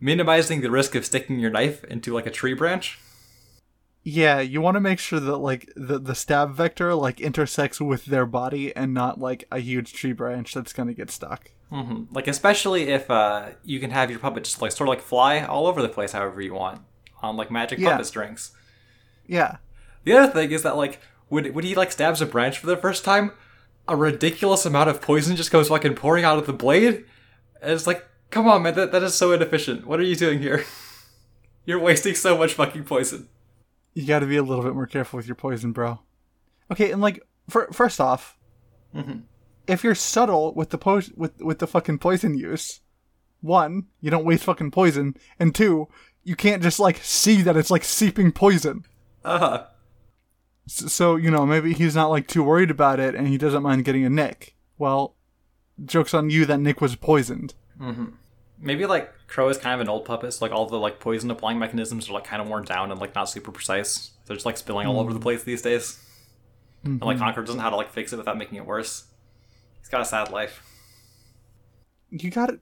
minimizing 0.00 0.62
the 0.62 0.70
risk 0.70 0.96
of 0.96 1.06
sticking 1.06 1.38
your 1.38 1.50
knife 1.50 1.84
into 1.84 2.12
like 2.12 2.26
a 2.26 2.30
tree 2.32 2.54
branch. 2.54 2.98
Yeah, 4.08 4.38
you 4.38 4.60
want 4.60 4.76
to 4.76 4.80
make 4.80 5.00
sure 5.00 5.18
that 5.18 5.38
like 5.38 5.72
the 5.74 5.98
the 5.98 6.14
stab 6.14 6.54
vector 6.54 6.94
like 6.94 7.20
intersects 7.20 7.80
with 7.80 8.04
their 8.04 8.24
body 8.24 8.74
and 8.76 8.94
not 8.94 9.18
like 9.18 9.48
a 9.50 9.58
huge 9.58 9.92
tree 9.94 10.12
branch 10.12 10.54
that's 10.54 10.72
gonna 10.72 10.94
get 10.94 11.10
stuck. 11.10 11.50
Mm-hmm. 11.72 12.14
Like 12.14 12.28
especially 12.28 12.90
if 12.90 13.10
uh, 13.10 13.48
you 13.64 13.80
can 13.80 13.90
have 13.90 14.08
your 14.08 14.20
puppet 14.20 14.44
just 14.44 14.62
like 14.62 14.70
sort 14.70 14.88
of 14.88 14.90
like 14.94 15.02
fly 15.02 15.40
all 15.40 15.66
over 15.66 15.82
the 15.82 15.88
place 15.88 16.12
however 16.12 16.40
you 16.40 16.54
want 16.54 16.82
on 17.20 17.36
like 17.36 17.50
magic 17.50 17.80
Yeah. 17.80 17.90
puppet 17.90 18.06
strings. 18.06 18.52
Yeah, 19.26 19.56
The 20.04 20.12
other 20.12 20.32
thing 20.32 20.52
is 20.52 20.62
that 20.62 20.76
like 20.76 21.00
when 21.28 21.52
when 21.52 21.64
he 21.64 21.74
like 21.74 21.90
stabs 21.90 22.22
a 22.22 22.26
branch 22.26 22.58
for 22.60 22.68
the 22.68 22.76
first 22.76 23.04
time, 23.04 23.32
a 23.88 23.96
ridiculous 23.96 24.64
amount 24.64 24.88
of 24.88 25.00
poison 25.02 25.34
just 25.34 25.50
goes 25.50 25.66
fucking 25.66 25.96
pouring 25.96 26.24
out 26.24 26.38
of 26.38 26.46
the 26.46 26.52
blade. 26.52 27.04
And 27.60 27.72
it's 27.72 27.88
like, 27.88 28.06
come 28.30 28.46
on, 28.46 28.62
man, 28.62 28.74
that, 28.76 28.92
that 28.92 29.02
is 29.02 29.14
so 29.14 29.32
inefficient. 29.32 29.84
What 29.84 29.98
are 29.98 30.04
you 30.04 30.14
doing 30.14 30.38
here? 30.38 30.64
You're 31.64 31.80
wasting 31.80 32.14
so 32.14 32.38
much 32.38 32.52
fucking 32.54 32.84
poison. 32.84 33.28
You 33.96 34.06
got 34.06 34.20
to 34.20 34.26
be 34.26 34.36
a 34.36 34.42
little 34.42 34.62
bit 34.62 34.74
more 34.74 34.86
careful 34.86 35.16
with 35.16 35.26
your 35.26 35.34
poison, 35.34 35.72
bro. 35.72 35.98
Okay, 36.70 36.92
and 36.92 37.00
like 37.02 37.20
for, 37.50 37.66
first 37.72 38.00
off, 38.00 38.38
Mm-hmm. 38.94 39.20
if 39.66 39.82
you're 39.84 39.94
subtle 39.94 40.54
with 40.54 40.70
the 40.70 40.78
po- 40.78 41.02
with 41.16 41.40
with 41.42 41.58
the 41.58 41.66
fucking 41.66 41.98
poison 41.98 42.38
use, 42.38 42.80
one, 43.40 43.86
you 44.00 44.10
don't 44.10 44.24
waste 44.24 44.44
fucking 44.44 44.70
poison, 44.70 45.16
and 45.38 45.54
two, 45.54 45.88
you 46.24 46.34
can't 46.36 46.62
just 46.62 46.78
like 46.78 46.98
see 46.98 47.42
that 47.42 47.56
it's 47.56 47.70
like 47.70 47.84
seeping 47.84 48.32
poison. 48.32 48.84
Uh 49.24 49.38
huh. 49.38 49.66
S- 50.68 50.92
So 50.92 51.16
you 51.16 51.30
know 51.30 51.44
maybe 51.44 51.72
he's 51.74 51.94
not 51.96 52.10
like 52.10 52.26
too 52.26 52.42
worried 52.42 52.70
about 52.70 53.00
it, 53.00 53.14
and 53.14 53.26
he 53.28 53.36
doesn't 53.38 53.62
mind 53.62 53.84
getting 53.84 54.04
a 54.04 54.10
nick. 54.10 54.54
Well, 54.78 55.16
jokes 55.84 56.14
on 56.14 56.30
you 56.30 56.46
that 56.46 56.58
Nick 56.60 56.80
was 56.80 56.96
poisoned. 56.96 57.54
Maybe 58.58 58.86
like 58.86 59.12
Crow 59.26 59.48
is 59.48 59.58
kind 59.58 59.74
of 59.74 59.80
an 59.80 59.88
old 59.88 60.04
puppet, 60.04 60.32
so 60.32 60.44
like 60.44 60.52
all 60.52 60.66
the 60.66 60.78
like 60.78 61.00
poison 61.00 61.30
applying 61.30 61.58
mechanisms 61.58 62.08
are 62.08 62.12
like 62.12 62.24
kind 62.24 62.40
of 62.40 62.48
worn 62.48 62.64
down 62.64 62.90
and 62.90 63.00
like 63.00 63.14
not 63.14 63.28
super 63.28 63.52
precise. 63.52 64.12
They're 64.26 64.36
just 64.36 64.46
like 64.46 64.56
spilling 64.56 64.86
all 64.86 64.98
over 64.98 65.12
the 65.12 65.20
place 65.20 65.42
these 65.42 65.62
days. 65.62 66.02
And 66.84 67.00
like 67.02 67.18
Kankuro 67.18 67.44
doesn't 67.44 67.56
know 67.56 67.62
how 67.62 67.70
to 67.70 67.76
like 67.76 67.92
fix 67.92 68.12
it 68.12 68.16
without 68.16 68.38
making 68.38 68.58
it 68.58 68.66
worse. 68.66 69.06
He's 69.80 69.88
got 69.88 70.00
a 70.00 70.04
sad 70.04 70.30
life. 70.30 70.62
you 72.10 72.30
got 72.30 72.46
to 72.46 72.60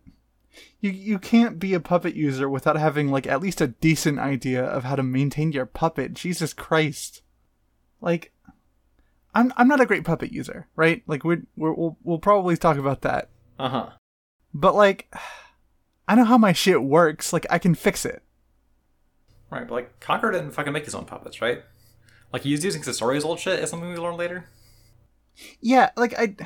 you 0.81 0.91
you 0.91 1.19
can't 1.19 1.59
be 1.59 1.75
a 1.75 1.81
puppet 1.81 2.15
user 2.15 2.49
without 2.49 2.77
having 2.77 3.11
like 3.11 3.27
at 3.27 3.41
least 3.41 3.61
a 3.61 3.69
decent 3.69 4.19
idea 4.19 4.65
of 4.65 4.85
how 4.85 4.97
to 4.97 5.03
maintain 5.03 5.53
your 5.53 5.67
puppet. 5.67 6.15
Jesus 6.15 6.53
Christ. 6.53 7.23
Like 8.01 8.33
I'm 9.35 9.53
I'm 9.57 9.69
not 9.69 9.81
a 9.81 9.87
great 9.87 10.05
puppet 10.05 10.33
user, 10.33 10.69
right? 10.77 11.03
Like 11.07 11.25
we're, 11.25 11.43
we're 11.57 11.73
we'll 11.73 11.99
we'll 12.03 12.19
probably 12.19 12.57
talk 12.57 12.77
about 12.77 13.03
that. 13.03 13.31
Uh 13.59 13.69
huh. 13.69 13.91
But 14.53 14.75
like 14.75 15.13
I 16.07 16.15
know 16.15 16.25
how 16.25 16.39
my 16.39 16.53
shit 16.53 16.83
works. 16.83 17.33
Like 17.33 17.47
I 17.51 17.59
can 17.59 17.75
fix 17.75 18.05
it. 18.05 18.23
Right, 19.51 19.67
but 19.67 19.75
like 19.75 20.01
Kankuro 20.01 20.33
didn't 20.33 20.53
fucking 20.53 20.73
make 20.73 20.85
his 20.85 20.95
own 20.95 21.05
puppets, 21.05 21.41
right? 21.41 21.63
Like 22.33 22.43
he 22.43 22.53
was 22.53 22.65
using 22.65 22.83
Sasori's 22.83 23.25
old 23.25 23.39
shit 23.39 23.61
is 23.61 23.71
something 23.71 23.89
we 23.89 23.97
learned 23.97 24.19
later. 24.19 24.47
Yeah, 25.61 25.91
like 25.97 26.15
I 26.19 26.37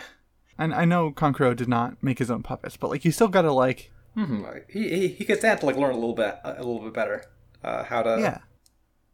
and 0.59 0.74
I 0.74 0.84
know 0.84 1.11
Kankuro 1.11 1.56
did 1.56 1.68
not 1.68 2.02
make 2.02 2.18
his 2.18 2.30
own 2.30 2.42
puppets, 2.42 2.76
but 2.76 2.90
like 2.90 3.04
you 3.04 3.12
still 3.12 3.28
got 3.28 3.42
to 3.42 3.52
like 3.52 3.90
Mm-hmm. 4.18 4.44
He, 4.68 4.88
he 4.88 5.09
he 5.09 5.24
could 5.24 5.38
stand 5.38 5.61
to 5.61 5.66
like 5.66 5.76
learn 5.76 5.92
a 5.92 5.98
little 5.98 6.14
bit 6.14 6.38
a 6.42 6.56
little 6.56 6.80
bit 6.80 6.92
better 6.92 7.22
uh, 7.62 7.84
how 7.84 8.02
to 8.02 8.18
yeah. 8.20 8.38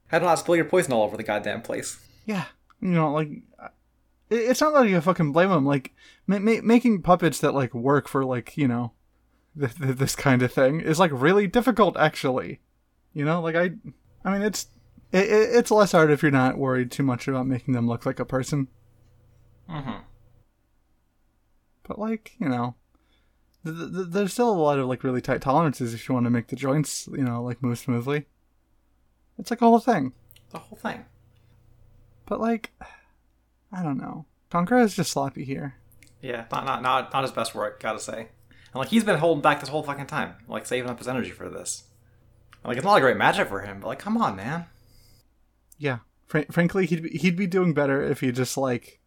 how 0.06 0.18
to 0.18 0.24
not 0.24 0.38
spill 0.38 0.56
your 0.56 0.64
poison 0.64 0.94
all 0.94 1.02
over 1.02 1.16
the 1.16 1.22
goddamn 1.22 1.60
place. 1.60 1.98
Yeah, 2.24 2.46
you 2.80 2.88
know, 2.88 3.12
like 3.12 3.28
it, 3.28 4.36
it's 4.36 4.62
not 4.62 4.72
like 4.72 4.88
you 4.88 4.98
fucking 5.02 5.32
blame 5.32 5.50
him. 5.50 5.66
Like 5.66 5.92
ma- 6.26 6.38
ma- 6.38 6.62
making 6.62 7.02
puppets 7.02 7.38
that 7.40 7.52
like 7.52 7.74
work 7.74 8.08
for 8.08 8.24
like 8.24 8.56
you 8.56 8.66
know 8.66 8.92
th- 9.58 9.76
th- 9.76 9.96
this 9.96 10.16
kind 10.16 10.42
of 10.42 10.52
thing 10.52 10.80
is 10.80 10.98
like 10.98 11.10
really 11.12 11.46
difficult. 11.46 11.96
Actually, 11.96 12.60
you 13.12 13.24
know, 13.24 13.40
like 13.40 13.56
I, 13.56 13.70
I 14.24 14.32
mean, 14.32 14.42
it's 14.42 14.66
it, 15.12 15.24
it, 15.24 15.56
it's 15.56 15.70
less 15.70 15.94
art 15.94 16.10
if 16.10 16.22
you're 16.22 16.30
not 16.30 16.58
worried 16.58 16.90
too 16.90 17.02
much 17.02 17.28
about 17.28 17.46
making 17.46 17.74
them 17.74 17.88
look 17.88 18.06
like 18.06 18.20
a 18.20 18.24
person. 18.24 18.68
Mm-hmm. 19.68 20.02
But 21.86 21.98
like 21.98 22.32
you 22.38 22.48
know. 22.48 22.74
Th- 23.64 23.76
th- 23.76 24.08
there's 24.10 24.34
still 24.34 24.50
a 24.50 24.52
lot 24.52 24.78
of 24.78 24.88
like 24.88 25.02
really 25.02 25.22
tight 25.22 25.40
tolerances 25.40 25.94
if 25.94 26.06
you 26.06 26.14
want 26.14 26.26
to 26.26 26.30
make 26.30 26.48
the 26.48 26.56
joints, 26.56 27.08
you 27.10 27.24
know, 27.24 27.42
like 27.42 27.62
move 27.62 27.78
smoothly. 27.78 28.26
It's 29.38 29.50
like 29.50 29.62
a 29.62 29.64
whole 29.64 29.78
thing. 29.78 30.12
The 30.50 30.58
whole 30.58 30.76
thing. 30.76 31.06
But 32.26 32.40
like, 32.40 32.72
I 33.72 33.82
don't 33.82 33.96
know. 33.96 34.26
Kankuro 34.50 34.84
is 34.84 34.94
just 34.94 35.10
sloppy 35.10 35.44
here. 35.44 35.76
Yeah, 36.20 36.44
not 36.52 36.64
not 36.64 36.82
not 36.82 37.12
not 37.12 37.22
his 37.22 37.32
best 37.32 37.54
work, 37.54 37.80
gotta 37.82 37.98
say. 37.98 38.28
And 38.74 38.80
like 38.80 38.88
he's 38.88 39.04
been 39.04 39.18
holding 39.18 39.40
back 39.40 39.60
this 39.60 39.68
whole 39.68 39.84
fucking 39.84 40.06
time, 40.06 40.34
like 40.48 40.66
saving 40.66 40.90
up 40.90 40.98
his 40.98 41.06
energy 41.06 41.30
for 41.30 41.48
this. 41.48 41.84
And, 42.62 42.68
like 42.68 42.76
it's 42.76 42.84
not 42.84 42.98
a 42.98 43.00
great 43.00 43.16
matchup 43.16 43.48
for 43.48 43.60
him, 43.60 43.78
but 43.80 43.86
like 43.86 44.00
come 44.00 44.16
on, 44.16 44.34
man. 44.34 44.66
Yeah. 45.78 45.98
Fr- 46.26 46.50
frankly, 46.50 46.84
he'd 46.86 47.04
be, 47.04 47.10
he'd 47.10 47.36
be 47.36 47.46
doing 47.46 47.72
better 47.72 48.02
if 48.02 48.20
he 48.20 48.32
just 48.32 48.56
like 48.56 49.00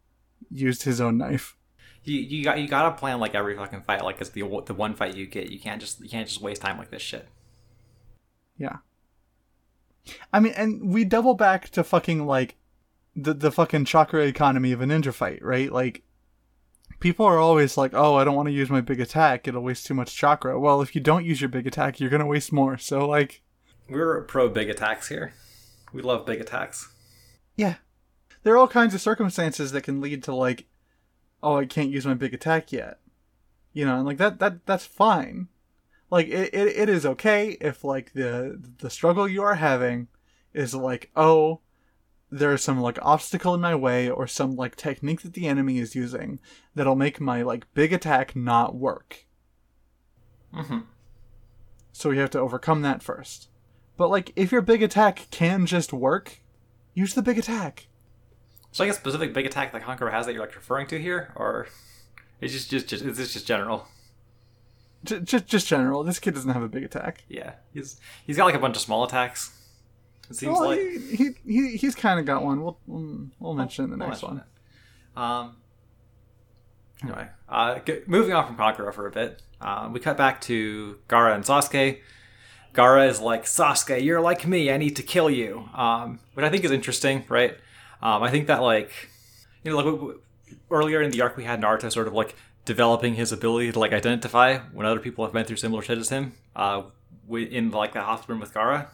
used 0.49 0.83
his 0.83 1.01
own 1.01 1.17
knife. 1.17 1.57
You 2.03 2.19
you 2.19 2.43
got 2.45 2.59
you 2.59 2.69
gotta 2.69 2.95
plan 2.95 3.19
like 3.19 3.35
every 3.35 3.57
fucking 3.57 3.81
fight, 3.81 4.05
like 4.05 4.21
it's 4.21 4.29
the 4.29 4.41
the 4.65 4.73
one 4.73 4.95
fight 4.95 5.15
you 5.15 5.27
get. 5.27 5.51
You 5.51 5.59
can't 5.59 5.81
just 5.81 5.99
you 5.99 6.07
can't 6.07 6.27
just 6.27 6.41
waste 6.41 6.61
time 6.61 6.77
like 6.77 6.89
this 6.89 7.01
shit. 7.01 7.27
Yeah. 8.57 8.77
I 10.31 10.39
mean, 10.39 10.53
and 10.55 10.93
we 10.93 11.03
double 11.03 11.33
back 11.33 11.69
to 11.71 11.83
fucking 11.83 12.25
like 12.25 12.55
the 13.17 13.33
the 13.33 13.51
fucking 13.51 13.83
chakra 13.83 14.25
economy 14.25 14.71
of 14.71 14.79
a 14.79 14.85
ninja 14.85 15.13
fight, 15.13 15.43
right? 15.43 15.69
Like 15.69 16.03
people 16.99 17.25
are 17.25 17.39
always 17.39 17.77
like, 17.77 17.93
"Oh, 17.93 18.15
I 18.15 18.23
don't 18.23 18.35
want 18.35 18.47
to 18.47 18.53
use 18.53 18.69
my 18.69 18.81
big 18.81 18.99
attack; 18.99 19.47
it'll 19.47 19.63
waste 19.63 19.85
too 19.85 19.93
much 19.93 20.15
chakra." 20.15 20.59
Well, 20.59 20.81
if 20.81 20.95
you 20.95 21.01
don't 21.01 21.25
use 21.25 21.41
your 21.41 21.49
big 21.49 21.67
attack, 21.67 21.99
you're 21.99 22.09
gonna 22.09 22.25
waste 22.25 22.51
more. 22.51 22.77
So 22.77 23.07
like, 23.07 23.41
We're 23.89 24.21
pro 24.23 24.49
big 24.49 24.69
attacks 24.69 25.07
here. 25.09 25.33
We 25.93 26.01
love 26.01 26.25
big 26.25 26.41
attacks. 26.41 26.89
yeah, 27.55 27.75
there 28.43 28.53
are 28.53 28.57
all 28.57 28.67
kinds 28.67 28.93
of 28.93 29.01
circumstances 29.01 29.71
that 29.71 29.81
can 29.83 30.01
lead 30.01 30.23
to 30.23 30.35
like, 30.35 30.67
"Oh, 31.41 31.57
I 31.57 31.65
can't 31.65 31.89
use 31.89 32.05
my 32.05 32.13
big 32.13 32.33
attack 32.33 32.71
yet," 32.71 32.99
you 33.73 33.85
know, 33.85 33.97
and 33.97 34.05
like 34.05 34.17
that 34.17 34.39
that 34.39 34.65
that's 34.65 34.85
fine. 34.85 35.47
Like 36.09 36.27
it, 36.27 36.53
it, 36.53 36.67
it 36.77 36.89
is 36.89 37.05
okay 37.05 37.57
if 37.59 37.83
like 37.83 38.13
the 38.13 38.61
the 38.79 38.89
struggle 38.89 39.27
you 39.27 39.43
are 39.43 39.55
having 39.55 40.07
is 40.53 40.73
like, 40.73 41.11
oh, 41.15 41.59
there's 42.29 42.63
some 42.63 42.79
like 42.79 42.99
obstacle 43.01 43.53
in 43.53 43.61
my 43.61 43.75
way 43.75 44.09
or 44.09 44.27
some 44.27 44.55
like 44.55 44.75
technique 44.75 45.21
that 45.21 45.33
the 45.33 45.47
enemy 45.47 45.79
is 45.79 45.95
using 45.95 46.39
that'll 46.75 46.95
make 46.95 47.21
my 47.21 47.41
like 47.41 47.71
big 47.73 47.93
attack 47.93 48.35
not 48.35 48.75
work. 48.75 49.25
Mm-hmm. 50.53 50.79
So 51.91 52.09
we 52.09 52.17
have 52.17 52.29
to 52.31 52.39
overcome 52.39 52.81
that 52.81 53.01
first. 53.01 53.49
But 53.95 54.09
like 54.09 54.31
if 54.35 54.51
your 54.51 54.61
big 54.61 54.83
attack 54.83 55.27
can 55.31 55.65
just 55.65 55.93
work, 55.93 56.41
use 56.93 57.13
the 57.13 57.21
big 57.21 57.39
attack. 57.39 57.87
So 58.71 58.83
like 58.83 58.91
a 58.91 58.95
specific 58.95 59.33
big 59.33 59.45
attack 59.45 59.71
that 59.71 59.81
Kankuro 59.81 60.11
has 60.11 60.25
that 60.25 60.33
you're 60.33 60.45
like 60.45 60.55
referring 60.55 60.87
to 60.87 60.99
here, 60.99 61.33
or 61.35 61.67
it's 62.41 62.53
just 62.53 62.69
just 62.69 62.87
just 62.87 63.03
is 63.03 63.17
this 63.17 63.33
just 63.33 63.47
general? 63.47 63.87
J- 65.03 65.21
just 65.21 65.47
just 65.47 65.67
general. 65.67 66.03
This 66.03 66.19
kid 66.19 66.35
doesn't 66.35 66.51
have 66.51 66.61
a 66.61 66.67
big 66.67 66.83
attack. 66.83 67.23
Yeah, 67.27 67.53
he's 67.73 67.99
he's 68.25 68.37
got 68.37 68.45
like 68.45 68.55
a 68.55 68.59
bunch 68.59 68.75
of 68.75 68.81
small 68.81 69.03
attacks. 69.03 69.56
It 70.29 70.35
seems 70.35 70.59
Well, 70.59 70.69
like 70.69 70.79
he, 70.79 71.15
he, 71.15 71.29
he 71.45 71.77
he's 71.77 71.95
kind 71.95 72.19
of 72.19 72.25
got 72.25 72.43
one. 72.43 72.61
We'll 72.61 72.77
we'll, 72.85 73.27
we'll 73.39 73.53
mention 73.53 73.85
in 73.85 73.91
the 73.91 73.97
We'll 73.97 74.07
next 74.09 74.23
one. 74.23 74.37
it. 74.37 75.19
Um. 75.19 75.55
Anyway, 77.03 77.27
uh, 77.47 77.79
g- 77.79 77.99
moving 78.07 78.33
on 78.33 78.47
from 78.47 78.57
Kankuro 78.57 78.91
for 78.93 79.05
a 79.07 79.11
bit, 79.11 79.41
uh, 79.61 79.87
we 79.91 79.99
cut 79.99 80.17
back 80.17 80.41
to 80.41 80.97
Gaara 81.07 81.35
and 81.35 81.43
Sasuke. 81.43 81.99
Gaara 82.73 83.07
is 83.07 83.21
like, 83.21 83.45
Sasuke, 83.45 84.03
you're 84.03 84.19
like 84.21 84.47
me. 84.47 84.71
I 84.71 84.77
need 84.77 84.95
to 84.95 85.03
kill 85.03 85.29
you. 85.29 85.69
Um, 85.75 86.19
which 86.33 86.43
I 86.43 86.49
think 86.49 86.63
is 86.63 86.71
interesting, 86.71 87.23
right? 87.29 87.55
Um, 88.01 88.23
I 88.23 88.31
think 88.31 88.47
that 88.47 88.63
like, 88.63 88.91
you 89.63 89.69
know, 89.71 89.77
like 89.77 89.85
w- 89.85 89.99
w- 90.01 90.21
earlier 90.71 91.01
in 91.03 91.11
the 91.11 91.21
arc, 91.21 91.37
we 91.37 91.43
had 91.43 91.61
Naruto 91.61 91.91
sort 91.91 92.07
of 92.07 92.13
like 92.13 92.35
developing 92.65 93.13
his 93.13 93.31
ability 93.31 93.71
to 93.71 93.79
like 93.79 93.93
identify 93.93 94.57
when 94.73 94.85
other 94.87 94.99
people 94.99 95.23
have 95.23 95.33
been 95.33 95.45
through 95.45 95.57
similar 95.57 95.83
shit 95.83 95.99
as 95.99 96.09
him. 96.09 96.33
Uh, 96.55 96.83
in 97.29 97.69
like 97.71 97.93
the 97.93 98.01
hospital 98.01 98.33
room 98.33 98.41
with 98.41 98.53
Gaara, 98.53 98.87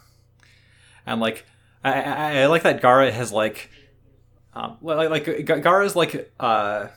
and 1.05 1.19
like, 1.21 1.45
I, 1.83 2.01
I, 2.01 2.41
I 2.41 2.45
like 2.47 2.63
that 2.63 2.81
Gaara 2.81 3.11
has 3.11 3.31
like 3.31 3.69
um, 4.55 4.77
like 4.81 5.09
like 5.09 5.25
Gaara's 5.25 5.95
like 5.95 6.31
uh, 6.39 6.87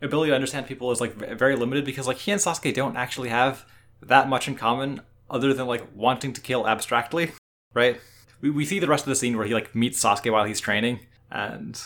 ability 0.00 0.30
to 0.30 0.34
understand 0.34 0.66
people 0.66 0.90
is 0.92 1.00
like 1.00 1.14
very 1.14 1.56
limited 1.56 1.84
because 1.84 2.06
like 2.06 2.18
he 2.18 2.32
and 2.32 2.40
Sasuke 2.40 2.72
don't 2.74 2.96
actually 2.96 3.28
have 3.28 3.66
that 4.02 4.28
much 4.28 4.48
in 4.48 4.54
common 4.54 5.00
other 5.28 5.52
than 5.52 5.66
like 5.66 5.86
wanting 5.94 6.32
to 6.32 6.40
kill 6.40 6.66
abstractly, 6.66 7.32
right? 7.74 8.00
We 8.40 8.50
we, 8.50 8.64
see 8.64 8.78
the 8.78 8.86
rest 8.86 9.04
of 9.04 9.08
the 9.08 9.16
scene 9.16 9.36
where 9.36 9.46
he 9.46 9.54
like 9.54 9.74
meets 9.74 10.02
Sasuke 10.02 10.32
while 10.32 10.44
he's 10.44 10.60
training, 10.60 11.00
and 11.30 11.80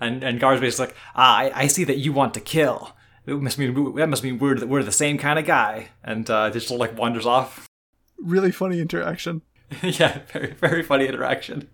and 0.00 0.22
and 0.22 0.40
Gaara's 0.40 0.60
basically 0.60 0.86
like, 0.86 0.96
ah, 1.14 1.36
I, 1.36 1.52
I 1.54 1.66
see 1.66 1.84
that 1.84 1.98
you 1.98 2.12
want 2.12 2.34
to 2.34 2.40
kill. 2.40 2.94
It 3.26 3.40
must 3.40 3.58
mean 3.58 3.94
that 3.96 4.08
must 4.08 4.22
mean 4.22 4.38
we're 4.38 4.56
the, 4.56 4.66
we're 4.66 4.82
the 4.82 4.92
same 4.92 5.18
kind 5.18 5.38
of 5.38 5.44
guy, 5.44 5.88
and 6.02 6.28
uh, 6.30 6.50
just 6.50 6.70
like 6.70 6.96
wanders 6.96 7.26
off. 7.26 7.68
Really 8.18 8.50
funny 8.50 8.80
interaction. 8.80 9.42
yeah, 9.82 10.20
very 10.32 10.52
very 10.52 10.82
funny 10.82 11.06
interaction. 11.06 11.68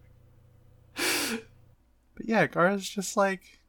But 0.95 2.27
yeah, 2.27 2.47
Gaara's 2.47 2.89
just 2.89 3.17
like, 3.17 3.61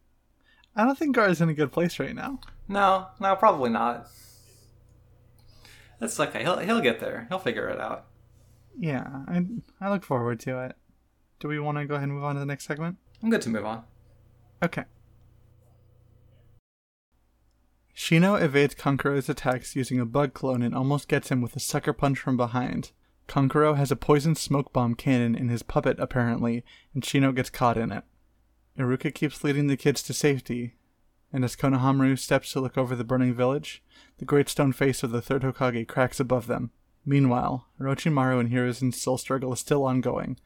I 0.75 0.83
don't 0.83 0.97
think 0.97 1.15
Gaara's 1.15 1.39
in 1.39 1.49
a 1.49 1.53
good 1.53 1.71
place 1.71 1.99
right 1.99 2.15
now. 2.15 2.39
No, 2.67 3.07
no, 3.19 3.35
probably 3.35 3.69
not. 3.69 4.07
That's 5.99 6.19
okay. 6.19 6.41
He'll 6.41 6.57
he'll 6.57 6.81
get 6.81 6.99
there. 6.99 7.27
He'll 7.29 7.39
figure 7.39 7.69
it 7.69 7.79
out. 7.79 8.05
Yeah, 8.77 9.23
I 9.27 9.45
I 9.79 9.89
look 9.91 10.03
forward 10.03 10.39
to 10.41 10.63
it. 10.65 10.75
Do 11.39 11.47
we 11.47 11.59
want 11.59 11.77
to 11.77 11.85
go 11.85 11.95
ahead 11.95 12.05
and 12.05 12.13
move 12.13 12.23
on 12.23 12.35
to 12.35 12.39
the 12.39 12.45
next 12.45 12.65
segment? 12.65 12.97
I'm 13.21 13.29
good 13.29 13.41
to 13.43 13.49
move 13.49 13.65
on. 13.65 13.83
Okay. 14.63 14.85
Shino 17.95 18.41
evades 18.41 18.75
Kankuro's 18.75 19.29
attacks 19.29 19.75
using 19.75 19.99
a 19.99 20.05
bug 20.05 20.33
clone 20.33 20.61
and 20.61 20.73
almost 20.73 21.07
gets 21.07 21.29
him 21.29 21.41
with 21.41 21.55
a 21.55 21.59
sucker 21.59 21.93
punch 21.93 22.17
from 22.17 22.37
behind. 22.37 22.91
Kankuro 23.29 23.77
has 23.77 23.91
a 23.91 23.95
poison 23.95 24.33
smoke 24.33 24.73
bomb 24.73 24.95
cannon 24.95 25.35
in 25.35 25.49
his 25.49 25.61
puppet, 25.61 25.97
apparently, 25.99 26.65
and 26.95 27.03
Shino 27.03 27.33
gets 27.33 27.51
caught 27.51 27.77
in 27.77 27.91
it. 27.91 28.03
Iruka 28.77 29.13
keeps 29.13 29.43
leading 29.43 29.67
the 29.67 29.77
kids 29.77 30.01
to 30.03 30.13
safety, 30.13 30.73
and 31.31 31.45
as 31.45 31.55
Konohamaru 31.55 32.17
steps 32.17 32.51
to 32.53 32.59
look 32.59 32.75
over 32.75 32.95
the 32.95 33.03
burning 33.03 33.35
village, 33.35 33.83
the 34.17 34.25
great 34.25 34.49
stone 34.49 34.73
face 34.73 35.03
of 35.03 35.11
the 35.11 35.21
third 35.21 35.43
Hokage 35.43 35.87
cracks 35.87 36.19
above 36.19 36.47
them. 36.47 36.71
Meanwhile, 37.05 37.67
Orochimaru 37.79 38.39
and 38.39 38.49
Hiruzen's 38.49 38.99
soul 38.99 39.19
struggle 39.19 39.53
is 39.53 39.59
still 39.59 39.83
ongoing, 39.85 40.39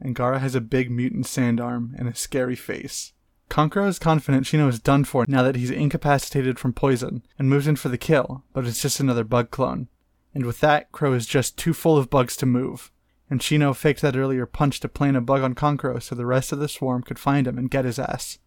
and 0.00 0.14
Gaara 0.14 0.38
has 0.38 0.54
a 0.54 0.60
big 0.60 0.92
mutant 0.92 1.26
sand 1.26 1.60
arm 1.60 1.96
and 1.98 2.08
a 2.08 2.14
scary 2.14 2.56
face. 2.56 3.14
Kankuro 3.50 3.88
is 3.88 3.98
confident 3.98 4.44
Shino 4.44 4.68
is 4.68 4.78
done 4.78 5.02
for 5.02 5.24
now 5.26 5.42
that 5.42 5.56
he's 5.56 5.70
incapacitated 5.72 6.58
from 6.58 6.72
poison, 6.72 7.24
and 7.36 7.50
moves 7.50 7.66
in 7.66 7.74
for 7.74 7.88
the 7.88 7.98
kill, 7.98 8.44
but 8.52 8.64
it's 8.64 8.82
just 8.82 9.00
another 9.00 9.24
bug 9.24 9.50
clone. 9.50 9.88
And 10.34 10.44
with 10.44 10.60
that, 10.60 10.92
Crow 10.92 11.14
is 11.14 11.26
just 11.26 11.56
too 11.56 11.72
full 11.72 11.96
of 11.96 12.10
bugs 12.10 12.36
to 12.36 12.46
move. 12.46 12.90
And 13.30 13.40
Shino 13.40 13.74
faked 13.74 14.00
that 14.02 14.16
earlier 14.16 14.46
punch 14.46 14.80
to 14.80 14.88
plant 14.88 15.16
a 15.16 15.20
bug 15.20 15.42
on 15.42 15.54
Kankuro 15.54 16.02
so 16.02 16.14
the 16.14 16.26
rest 16.26 16.52
of 16.52 16.58
the 16.58 16.68
swarm 16.68 17.02
could 17.02 17.18
find 17.18 17.46
him 17.46 17.58
and 17.58 17.70
get 17.70 17.84
his 17.84 17.98
ass. 17.98 18.38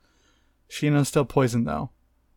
Shino's 0.70 1.10
still 1.10 1.26
poisoned 1.26 1.68
though, 1.68 1.92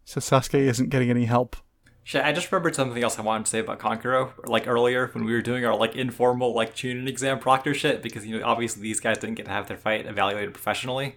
so 0.05 0.21
Sasuke 0.21 0.59
isn't 0.59 0.91
getting 0.91 1.09
any 1.09 1.25
help. 1.25 1.57
Shit, 2.03 2.23
I 2.23 2.33
just 2.33 2.53
remembered 2.53 2.75
something 2.75 3.03
else 3.03 3.19
I 3.19 3.23
wanted 3.23 3.47
to 3.47 3.51
say 3.51 3.61
about 3.61 3.79
Kankuro, 3.79 4.33
like 4.45 4.67
earlier 4.67 5.07
when 5.15 5.25
we 5.25 5.33
were 5.33 5.41
doing 5.41 5.65
our 5.65 5.75
like 5.75 5.97
informal 5.97 6.55
like 6.55 6.75
Chunin 6.75 7.09
exam 7.09 7.39
proctor 7.39 7.73
shit, 7.73 8.03
because 8.03 8.27
you 8.27 8.39
know 8.39 8.45
obviously 8.45 8.83
these 8.83 9.01
guys 9.01 9.17
didn't 9.17 9.37
get 9.37 9.47
to 9.47 9.53
have 9.53 9.69
their 9.69 9.79
fight 9.79 10.05
evaluated 10.05 10.53
professionally. 10.53 11.17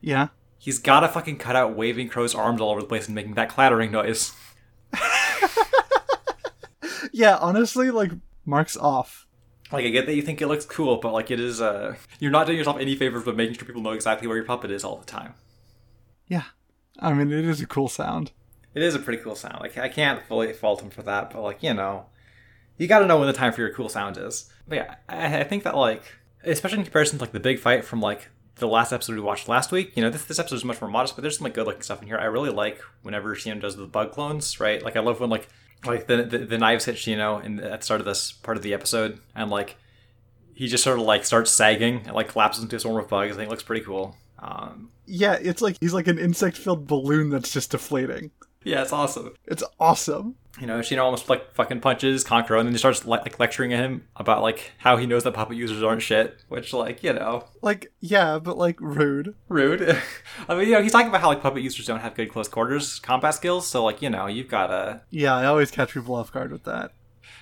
Yeah? 0.00 0.28
He's 0.58 0.80
gotta 0.80 1.06
fucking 1.06 1.38
cut 1.38 1.54
out 1.54 1.76
waving 1.76 2.08
Crow's 2.08 2.34
arms 2.34 2.60
all 2.60 2.70
over 2.70 2.80
the 2.80 2.88
place 2.88 3.06
and 3.06 3.14
making 3.14 3.34
that 3.34 3.48
clattering 3.48 3.92
noise. 3.92 4.32
Yeah, 7.12 7.36
honestly, 7.36 7.90
like, 7.90 8.12
marks 8.44 8.76
off. 8.76 9.26
Like 9.70 9.84
I 9.84 9.88
get 9.90 10.06
that 10.06 10.14
you 10.14 10.22
think 10.22 10.40
it 10.40 10.48
looks 10.48 10.64
cool, 10.64 10.96
but 10.96 11.12
like 11.12 11.30
it 11.30 11.38
is 11.38 11.60
uh 11.60 11.94
you're 12.18 12.30
not 12.30 12.46
doing 12.46 12.56
yourself 12.56 12.80
any 12.80 12.96
favors 12.96 13.24
by 13.24 13.32
making 13.32 13.56
sure 13.56 13.66
people 13.66 13.82
know 13.82 13.90
exactly 13.90 14.26
where 14.26 14.36
your 14.36 14.46
puppet 14.46 14.70
is 14.70 14.82
all 14.82 14.96
the 14.96 15.04
time. 15.04 15.34
Yeah. 16.26 16.44
I 16.98 17.12
mean, 17.12 17.30
it 17.30 17.44
is 17.44 17.60
a 17.60 17.66
cool 17.66 17.88
sound. 17.88 18.32
It 18.74 18.82
is 18.82 18.94
a 18.94 18.98
pretty 18.98 19.22
cool 19.22 19.34
sound. 19.34 19.60
Like 19.60 19.76
I 19.76 19.88
can't 19.88 20.22
fully 20.22 20.52
fault 20.52 20.80
him 20.80 20.90
for 20.90 21.02
that, 21.02 21.30
but 21.30 21.42
like, 21.42 21.62
you 21.62 21.74
know, 21.74 22.06
you 22.78 22.86
gotta 22.86 23.06
know 23.06 23.18
when 23.18 23.26
the 23.26 23.34
time 23.34 23.52
for 23.52 23.60
your 23.60 23.74
cool 23.74 23.90
sound 23.90 24.16
is. 24.16 24.50
But 24.66 24.76
yeah, 24.76 24.94
I, 25.08 25.40
I 25.40 25.44
think 25.44 25.64
that 25.64 25.76
like 25.76 26.02
especially 26.44 26.78
in 26.78 26.84
comparison 26.84 27.18
to 27.18 27.24
like 27.24 27.32
the 27.32 27.40
big 27.40 27.58
fight 27.58 27.84
from 27.84 28.00
like 28.00 28.30
the 28.56 28.66
last 28.66 28.92
episode 28.92 29.14
we 29.14 29.20
watched 29.20 29.48
last 29.48 29.70
week, 29.70 29.92
you 29.96 30.02
know, 30.02 30.10
this 30.10 30.24
this 30.24 30.38
episode 30.38 30.56
is 30.56 30.64
much 30.64 30.80
more 30.80 30.90
modest, 30.90 31.14
but 31.14 31.22
there's 31.22 31.36
some 31.36 31.44
like 31.44 31.54
good 31.54 31.66
looking 31.66 31.82
stuff 31.82 32.00
in 32.00 32.08
here. 32.08 32.18
I 32.18 32.24
really 32.24 32.50
like 32.50 32.80
whenever 33.02 33.34
Shino 33.36 33.60
does 33.60 33.76
the 33.76 33.86
bug 33.86 34.12
clones, 34.12 34.58
right? 34.60 34.82
Like 34.82 34.96
I 34.96 35.00
love 35.00 35.20
when 35.20 35.28
like 35.28 35.48
like 35.84 36.06
the 36.06 36.22
the, 36.22 36.38
the 36.38 36.58
knives 36.58 36.84
hit 36.84 36.96
Shino 36.96 37.42
in 37.44 37.60
at 37.60 37.80
the 37.80 37.84
start 37.84 38.00
of 38.00 38.06
this 38.06 38.32
part 38.32 38.56
of 38.56 38.62
the 38.62 38.74
episode, 38.74 39.20
and 39.34 39.50
like 39.50 39.76
he 40.54 40.66
just 40.66 40.82
sort 40.84 40.98
of 40.98 41.04
like 41.04 41.24
starts 41.24 41.50
sagging 41.50 42.02
and 42.06 42.14
like 42.14 42.28
collapses 42.28 42.62
into 42.62 42.76
a 42.76 42.80
swarm 42.80 42.96
of 43.02 43.08
bugs. 43.08 43.32
I 43.34 43.36
think 43.36 43.46
it 43.48 43.50
looks 43.50 43.62
pretty 43.62 43.84
cool. 43.84 44.16
Um, 44.40 44.90
Yeah, 45.06 45.34
it's 45.40 45.62
like 45.62 45.76
he's 45.80 45.94
like 45.94 46.08
an 46.08 46.18
insect 46.18 46.56
filled 46.56 46.86
balloon 46.86 47.30
that's 47.30 47.52
just 47.52 47.70
deflating. 47.70 48.30
yeah, 48.64 48.82
it's 48.82 48.92
awesome. 48.92 49.34
It's 49.46 49.62
awesome. 49.80 50.34
You 50.60 50.66
know, 50.66 50.80
Shino 50.80 51.04
almost 51.04 51.28
like 51.28 51.54
fucking 51.54 51.80
punches 51.80 52.24
Kankuro, 52.24 52.58
and 52.58 52.66
then 52.66 52.72
he 52.74 52.78
starts 52.78 53.04
le- 53.04 53.10
like 53.22 53.38
lecturing 53.38 53.72
at 53.72 53.80
him 53.80 54.08
about 54.16 54.42
like 54.42 54.72
how 54.78 54.96
he 54.96 55.06
knows 55.06 55.22
that 55.24 55.34
puppet 55.34 55.56
users 55.56 55.82
aren't 55.82 56.02
shit, 56.02 56.42
which 56.48 56.72
like 56.72 57.02
you 57.04 57.12
know 57.12 57.44
Like, 57.62 57.92
yeah, 58.00 58.38
but 58.38 58.58
like 58.58 58.80
rude. 58.80 59.34
rude. 59.48 59.82
I 60.48 60.54
mean, 60.56 60.66
you 60.68 60.74
know, 60.74 60.82
he's 60.82 60.92
talking 60.92 61.08
about 61.08 61.20
how 61.20 61.28
like 61.28 61.42
puppet 61.42 61.62
users 61.62 61.86
don't 61.86 62.00
have 62.00 62.14
good 62.14 62.30
close 62.32 62.48
quarters 62.48 62.98
combat 62.98 63.34
skills, 63.34 63.66
so 63.68 63.84
like 63.84 64.02
you 64.02 64.10
know 64.10 64.26
you've 64.26 64.48
gotta 64.48 65.02
Yeah, 65.10 65.34
I 65.36 65.44
always 65.46 65.70
catch 65.70 65.94
people 65.94 66.14
off 66.16 66.32
guard 66.32 66.50
with 66.50 66.64
that. 66.64 66.92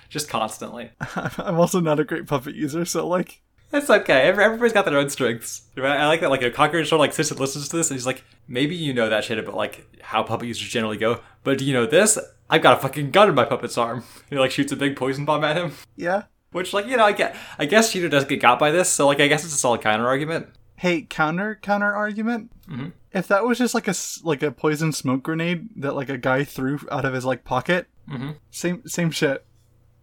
just 0.09 0.29
constantly. 0.29 0.91
I'm 1.39 1.59
also 1.59 1.79
not 1.79 1.99
a 1.99 2.03
great 2.03 2.27
puppet 2.27 2.53
user, 2.55 2.85
so 2.85 3.07
like, 3.07 3.41
It's 3.73 3.89
okay. 3.89 4.21
Everybody's 4.27 4.73
got 4.73 4.85
their 4.85 4.97
own 4.97 5.09
strengths. 5.09 5.63
Right? 5.75 5.97
I 5.99 6.07
like 6.07 6.21
that. 6.21 6.29
Like 6.29 6.43
a 6.43 6.51
Kankuro 6.51 6.85
sort 6.85 6.93
of 6.93 6.99
like 6.99 7.13
sits 7.13 7.31
and 7.31 7.39
listens 7.39 7.67
to 7.69 7.77
this, 7.77 7.89
and 7.89 7.97
he's 7.97 8.05
like, 8.05 8.23
maybe 8.47 8.75
you 8.75 8.93
know 8.93 9.09
that 9.09 9.23
shit 9.23 9.39
about 9.39 9.55
like 9.55 9.87
how 10.01 10.21
puppet 10.23 10.47
users 10.47 10.67
generally 10.69 10.97
go, 10.97 11.21
but 11.43 11.57
do 11.57 11.65
you 11.65 11.73
know 11.73 11.85
this? 11.87 12.17
I've 12.49 12.61
got 12.61 12.77
a 12.77 12.81
fucking 12.81 13.11
gun 13.11 13.29
in 13.29 13.35
my 13.35 13.45
puppet's 13.45 13.77
arm. 13.77 14.03
He 14.29 14.37
like 14.37 14.51
shoots 14.51 14.71
a 14.71 14.75
big 14.75 14.95
poison 14.95 15.25
bomb 15.25 15.43
at 15.43 15.57
him, 15.57 15.71
yeah. 15.95 16.23
which 16.51 16.73
like 16.73 16.87
you 16.87 16.97
know 16.97 17.05
I 17.05 17.11
get. 17.13 17.35
I 17.59 17.65
guess 17.65 17.93
Shino 17.93 18.09
does 18.09 18.25
get 18.25 18.41
got 18.41 18.59
by 18.59 18.71
this, 18.71 18.89
so 18.89 19.07
like 19.07 19.19
I 19.19 19.27
guess 19.27 19.43
it's 19.45 19.53
a 19.53 19.57
solid 19.57 19.81
counter 19.81 20.07
argument. 20.07 20.47
Hey, 20.75 21.01
counter 21.03 21.57
counter 21.61 21.93
argument. 21.95 22.51
Mhm. 22.69 22.93
If 23.13 23.27
that 23.29 23.45
was 23.45 23.57
just 23.57 23.73
like 23.73 23.87
a 23.87 23.93
like 24.23 24.43
a 24.43 24.51
poison 24.51 24.91
smoke 24.93 25.23
grenade 25.23 25.69
that 25.77 25.95
like 25.95 26.09
a 26.09 26.17
guy 26.17 26.43
threw 26.43 26.79
out 26.91 27.05
of 27.05 27.13
his 27.13 27.25
like 27.25 27.43
pocket, 27.43 27.87
Mhm. 28.09 28.35
same 28.51 28.83
same 28.87 29.11
shit. 29.11 29.45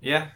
Yeah, 0.00 0.28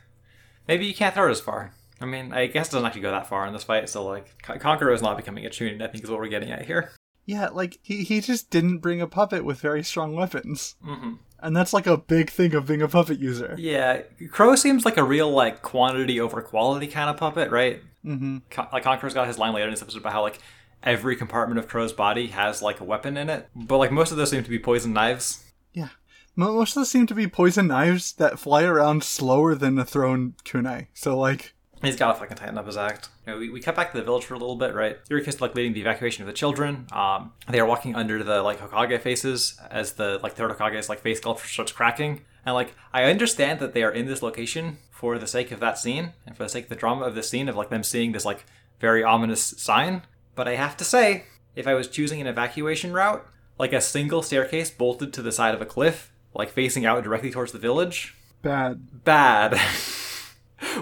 maybe 0.66 0.86
you 0.86 0.94
can't 0.94 1.14
throw 1.14 1.28
it 1.28 1.32
as 1.32 1.40
far. 1.40 1.72
I 2.00 2.04
mean, 2.06 2.32
I 2.32 2.46
guess 2.46 2.68
it 2.68 2.72
doesn't 2.72 2.86
actually 2.86 3.00
go 3.02 3.10
that 3.10 3.26
far 3.26 3.46
in 3.46 3.52
this 3.52 3.64
fight, 3.64 3.88
so 3.88 4.04
like 4.04 4.40
Con- 4.42 4.58
Kankuro 4.60 4.94
is 4.94 5.02
not 5.02 5.16
becoming 5.16 5.44
a 5.44 5.50
Chunin. 5.50 5.82
I 5.82 5.88
think 5.88 6.04
is 6.04 6.10
what 6.10 6.20
we're 6.20 6.28
getting 6.28 6.50
at 6.52 6.64
here. 6.66 6.92
Yeah, 7.26 7.48
like 7.48 7.78
he 7.82 8.04
he 8.04 8.20
just 8.20 8.50
didn't 8.50 8.78
bring 8.78 9.00
a 9.00 9.06
puppet 9.08 9.44
with 9.44 9.60
very 9.60 9.82
strong 9.82 10.14
weapons, 10.14 10.76
hmm 10.82 11.14
and 11.40 11.56
that's 11.56 11.72
like 11.72 11.86
a 11.86 11.96
big 11.96 12.30
thing 12.30 12.54
of 12.54 12.66
being 12.66 12.82
a 12.82 12.88
puppet 12.88 13.18
user. 13.18 13.54
Yeah, 13.58 14.02
Crow 14.30 14.54
seems 14.56 14.84
like 14.84 14.96
a 14.96 15.04
real 15.04 15.30
like 15.30 15.62
quantity 15.62 16.20
over 16.20 16.42
quality 16.42 16.86
kind 16.86 17.10
of 17.10 17.16
puppet, 17.16 17.50
right? 17.50 17.82
Mm-hmm. 18.04 18.38
Con- 18.50 18.68
like 18.72 18.84
Kankuro's 18.84 19.14
got 19.14 19.26
his 19.26 19.38
line 19.38 19.52
later 19.52 19.66
in 19.66 19.72
this 19.72 19.82
episode 19.82 19.98
about 19.98 20.12
how 20.12 20.22
like 20.22 20.38
every 20.82 21.16
compartment 21.16 21.58
of 21.58 21.68
Crow's 21.68 21.92
body 21.92 22.28
has 22.28 22.62
like 22.62 22.80
a 22.80 22.84
weapon 22.84 23.16
in 23.16 23.28
it, 23.28 23.48
but 23.54 23.78
like 23.78 23.92
most 23.92 24.10
of 24.10 24.16
those 24.16 24.30
seem 24.30 24.44
to 24.44 24.50
be 24.50 24.58
poison 24.58 24.92
knives. 24.92 25.44
Yeah. 25.72 25.88
Most 26.36 26.70
of 26.70 26.82
those 26.82 26.90
seem 26.90 27.06
to 27.08 27.14
be 27.14 27.26
poison 27.26 27.66
knives 27.66 28.12
that 28.12 28.38
fly 28.38 28.62
around 28.62 29.02
slower 29.02 29.56
than 29.56 29.76
a 29.78 29.84
thrown 29.84 30.34
kunai. 30.44 30.86
So 30.94 31.18
like, 31.18 31.54
He's 31.82 31.96
got 31.96 32.12
to 32.12 32.18
fucking 32.18 32.36
tighten 32.36 32.58
up 32.58 32.66
his 32.66 32.76
act. 32.76 33.08
You 33.26 33.32
know, 33.32 33.38
we, 33.38 33.50
we 33.50 33.60
cut 33.60 33.76
back 33.76 33.92
to 33.92 33.98
the 33.98 34.04
village 34.04 34.24
for 34.24 34.34
a 34.34 34.38
little 34.38 34.56
bit, 34.56 34.74
right? 34.74 34.98
Iruka's 35.08 35.40
like 35.40 35.54
leading 35.54 35.72
the 35.72 35.80
evacuation 35.80 36.22
of 36.22 36.26
the 36.26 36.32
children. 36.32 36.86
Um, 36.92 37.32
they 37.48 37.60
are 37.60 37.66
walking 37.66 37.94
under 37.94 38.22
the 38.24 38.42
like 38.42 38.58
Hokage 38.58 39.00
faces 39.00 39.58
as 39.70 39.92
the 39.92 40.18
like 40.22 40.34
third 40.34 40.50
Hokage's 40.50 40.88
like 40.88 41.00
face 41.00 41.18
sculpture 41.18 41.46
starts 41.46 41.72
cracking. 41.72 42.22
And 42.44 42.54
like 42.54 42.74
I 42.92 43.04
understand 43.04 43.60
that 43.60 43.74
they 43.74 43.82
are 43.82 43.92
in 43.92 44.06
this 44.06 44.22
location 44.22 44.78
for 44.90 45.18
the 45.18 45.26
sake 45.26 45.52
of 45.52 45.60
that 45.60 45.78
scene 45.78 46.12
and 46.26 46.36
for 46.36 46.42
the 46.42 46.48
sake 46.48 46.64
of 46.64 46.70
the 46.70 46.76
drama 46.76 47.04
of 47.04 47.14
this 47.14 47.28
scene 47.28 47.48
of 47.48 47.56
like 47.56 47.70
them 47.70 47.84
seeing 47.84 48.12
this 48.12 48.24
like 48.24 48.44
very 48.80 49.04
ominous 49.04 49.42
sign. 49.42 50.02
But 50.34 50.48
I 50.48 50.56
have 50.56 50.76
to 50.78 50.84
say, 50.84 51.24
if 51.54 51.66
I 51.66 51.74
was 51.74 51.88
choosing 51.88 52.20
an 52.20 52.26
evacuation 52.26 52.92
route, 52.92 53.26
like 53.58 53.72
a 53.72 53.80
single 53.80 54.22
staircase 54.22 54.70
bolted 54.70 55.12
to 55.14 55.22
the 55.22 55.32
side 55.32 55.54
of 55.54 55.62
a 55.62 55.66
cliff, 55.66 56.12
like 56.34 56.50
facing 56.50 56.86
out 56.86 57.02
directly 57.02 57.30
towards 57.30 57.52
the 57.52 57.58
village, 57.58 58.16
bad. 58.42 59.04
bad. 59.04 59.60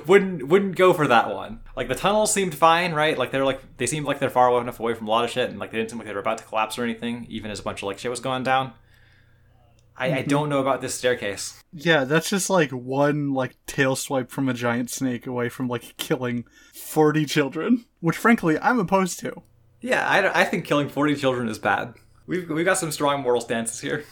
wouldn't 0.06 0.48
wouldn't 0.48 0.76
go 0.76 0.92
for 0.92 1.06
that 1.08 1.34
one. 1.34 1.60
Like 1.76 1.88
the 1.88 1.94
tunnels 1.94 2.32
seemed 2.32 2.54
fine, 2.54 2.92
right? 2.92 3.16
Like 3.16 3.30
they're 3.30 3.44
like 3.44 3.60
they 3.76 3.86
seemed 3.86 4.06
like 4.06 4.18
they're 4.18 4.30
far 4.30 4.60
enough 4.60 4.80
away 4.80 4.94
from 4.94 5.06
a 5.06 5.10
lot 5.10 5.24
of 5.24 5.30
shit, 5.30 5.50
and 5.50 5.58
like 5.58 5.70
they 5.70 5.78
didn't 5.78 5.90
seem 5.90 5.98
like 5.98 6.06
they 6.06 6.14
were 6.14 6.20
about 6.20 6.38
to 6.38 6.44
collapse 6.44 6.78
or 6.78 6.84
anything, 6.84 7.26
even 7.28 7.50
as 7.50 7.60
a 7.60 7.62
bunch 7.62 7.82
of 7.82 7.86
like 7.86 7.98
shit 7.98 8.10
was 8.10 8.20
going 8.20 8.42
down. 8.42 8.72
I, 9.98 10.06
I 10.06 10.10
mm-hmm. 10.10 10.28
don't 10.28 10.48
know 10.48 10.60
about 10.60 10.82
this 10.82 10.94
staircase. 10.94 11.62
Yeah, 11.72 12.04
that's 12.04 12.28
just 12.28 12.50
like 12.50 12.70
one 12.70 13.32
like 13.32 13.56
tail 13.66 13.96
swipe 13.96 14.30
from 14.30 14.48
a 14.48 14.54
giant 14.54 14.90
snake 14.90 15.26
away 15.26 15.48
from 15.48 15.68
like 15.68 15.96
killing 15.96 16.44
forty 16.74 17.24
children, 17.24 17.86
which 18.00 18.16
frankly 18.16 18.58
I'm 18.58 18.78
opposed 18.78 19.18
to. 19.20 19.42
Yeah, 19.80 20.06
I, 20.06 20.42
I 20.42 20.44
think 20.44 20.64
killing 20.64 20.88
forty 20.88 21.16
children 21.16 21.48
is 21.48 21.58
bad. 21.58 21.94
We've 22.26 22.48
we've 22.48 22.64
got 22.64 22.78
some 22.78 22.92
strong 22.92 23.22
moral 23.22 23.40
stances 23.40 23.80
here. 23.80 24.04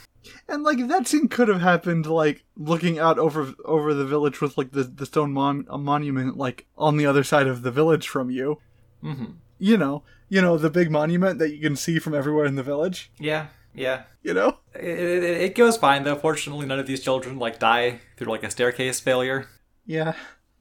And 0.49 0.63
like 0.63 0.87
that 0.89 1.07
scene 1.07 1.29
could 1.29 1.49
have 1.49 1.61
happened 1.61 2.07
like 2.07 2.45
looking 2.57 2.99
out 2.99 3.19
over 3.19 3.53
over 3.65 3.95
the 3.95 4.07
village 4.07 4.41
with 4.41 4.57
like 4.59 4.73
the 4.73 4.85
the 4.85 5.07
stone 5.07 5.33
mon- 5.33 5.67
monument 5.79 6.37
like 6.37 6.67
on 6.77 6.97
the 6.97 7.07
other 7.07 7.25
side 7.25 7.47
of 7.47 7.63
the 7.63 7.71
village 7.71 8.09
from 8.09 8.31
you. 8.31 8.59
hmm 9.01 9.25
You 9.59 9.77
know, 9.77 10.03
you 10.29 10.41
know 10.43 10.57
the 10.59 10.71
big 10.71 10.91
monument 10.91 11.39
that 11.39 11.51
you 11.55 11.61
can 11.61 11.77
see 11.77 11.99
from 11.99 12.15
everywhere 12.15 12.47
in 12.47 12.55
the 12.57 12.63
village. 12.63 13.11
Yeah, 13.19 13.47
yeah. 13.75 14.05
You 14.23 14.35
know. 14.35 14.59
It, 14.75 14.99
it, 14.99 15.23
it 15.25 15.55
goes 15.55 15.77
fine 15.77 16.05
though. 16.05 16.17
Fortunately, 16.17 16.67
none 16.67 16.79
of 16.81 16.87
these 16.87 17.03
children 17.03 17.39
like 17.39 17.59
die 17.59 18.01
through 18.17 18.33
like 18.33 18.43
a 18.45 18.51
staircase 18.51 19.01
failure 19.01 19.49
Yeah. 19.87 20.15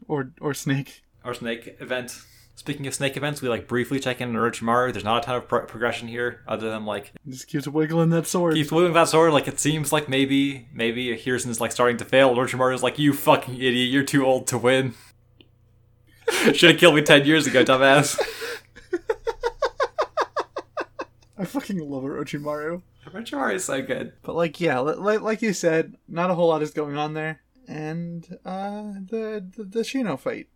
Or 0.07 0.31
or 0.41 0.53
snake. 0.53 1.03
or 1.23 1.33
snake 1.33 1.77
event. 1.79 2.21
Speaking 2.55 2.85
of 2.87 2.93
snake 2.93 3.17
events, 3.17 3.41
we 3.41 3.49
like 3.49 3.67
briefly 3.67 3.99
check 3.99 4.21
in 4.21 4.29
on 4.29 4.35
Orochimaru. 4.35 4.93
There's 4.93 5.03
not 5.03 5.23
a 5.23 5.25
ton 5.25 5.35
of 5.37 5.47
pro- 5.47 5.65
progression 5.65 6.07
here, 6.07 6.41
other 6.47 6.69
than 6.69 6.85
like 6.85 7.11
He 7.25 7.31
just 7.31 7.47
keeps 7.47 7.67
wiggling 7.67 8.09
that 8.11 8.27
sword. 8.27 8.53
keeps 8.53 8.71
wiggling 8.71 8.93
that 8.93 9.09
sword. 9.09 9.33
Like 9.33 9.47
it 9.47 9.59
seems 9.59 9.91
like 9.91 10.07
maybe 10.07 10.67
maybe 10.71 11.07
Hiruzen's 11.17 11.59
like 11.59 11.71
starting 11.71 11.97
to 11.97 12.05
fail. 12.05 12.33
Orochimaru's 12.33 12.83
like, 12.83 12.99
"You 12.99 13.11
fucking 13.13 13.55
idiot! 13.55 13.89
You're 13.91 14.03
too 14.03 14.23
old 14.25 14.45
to 14.47 14.57
win. 14.57 14.93
Should 16.53 16.71
have 16.71 16.79
killed 16.79 16.95
me 16.95 17.01
ten 17.01 17.25
years 17.25 17.47
ago, 17.47 17.63
dumbass." 17.65 18.19
I 21.37 21.45
fucking 21.45 21.79
love 21.79 22.03
Orochimaru. 22.03 22.81
Orochimaru 23.07 23.55
is 23.55 23.65
so 23.65 23.81
good. 23.81 24.13
But 24.21 24.35
like, 24.35 24.61
yeah, 24.61 24.79
li- 24.79 24.95
li- 24.95 25.17
like 25.17 25.41
you 25.41 25.53
said, 25.53 25.95
not 26.07 26.29
a 26.29 26.35
whole 26.35 26.47
lot 26.49 26.61
is 26.61 26.71
going 26.71 26.95
on 26.97 27.13
there, 27.15 27.41
and 27.67 28.25
uh, 28.45 28.83
the 29.09 29.43
the, 29.57 29.63
the 29.63 29.79
Shino 29.81 30.17
fight. 30.19 30.47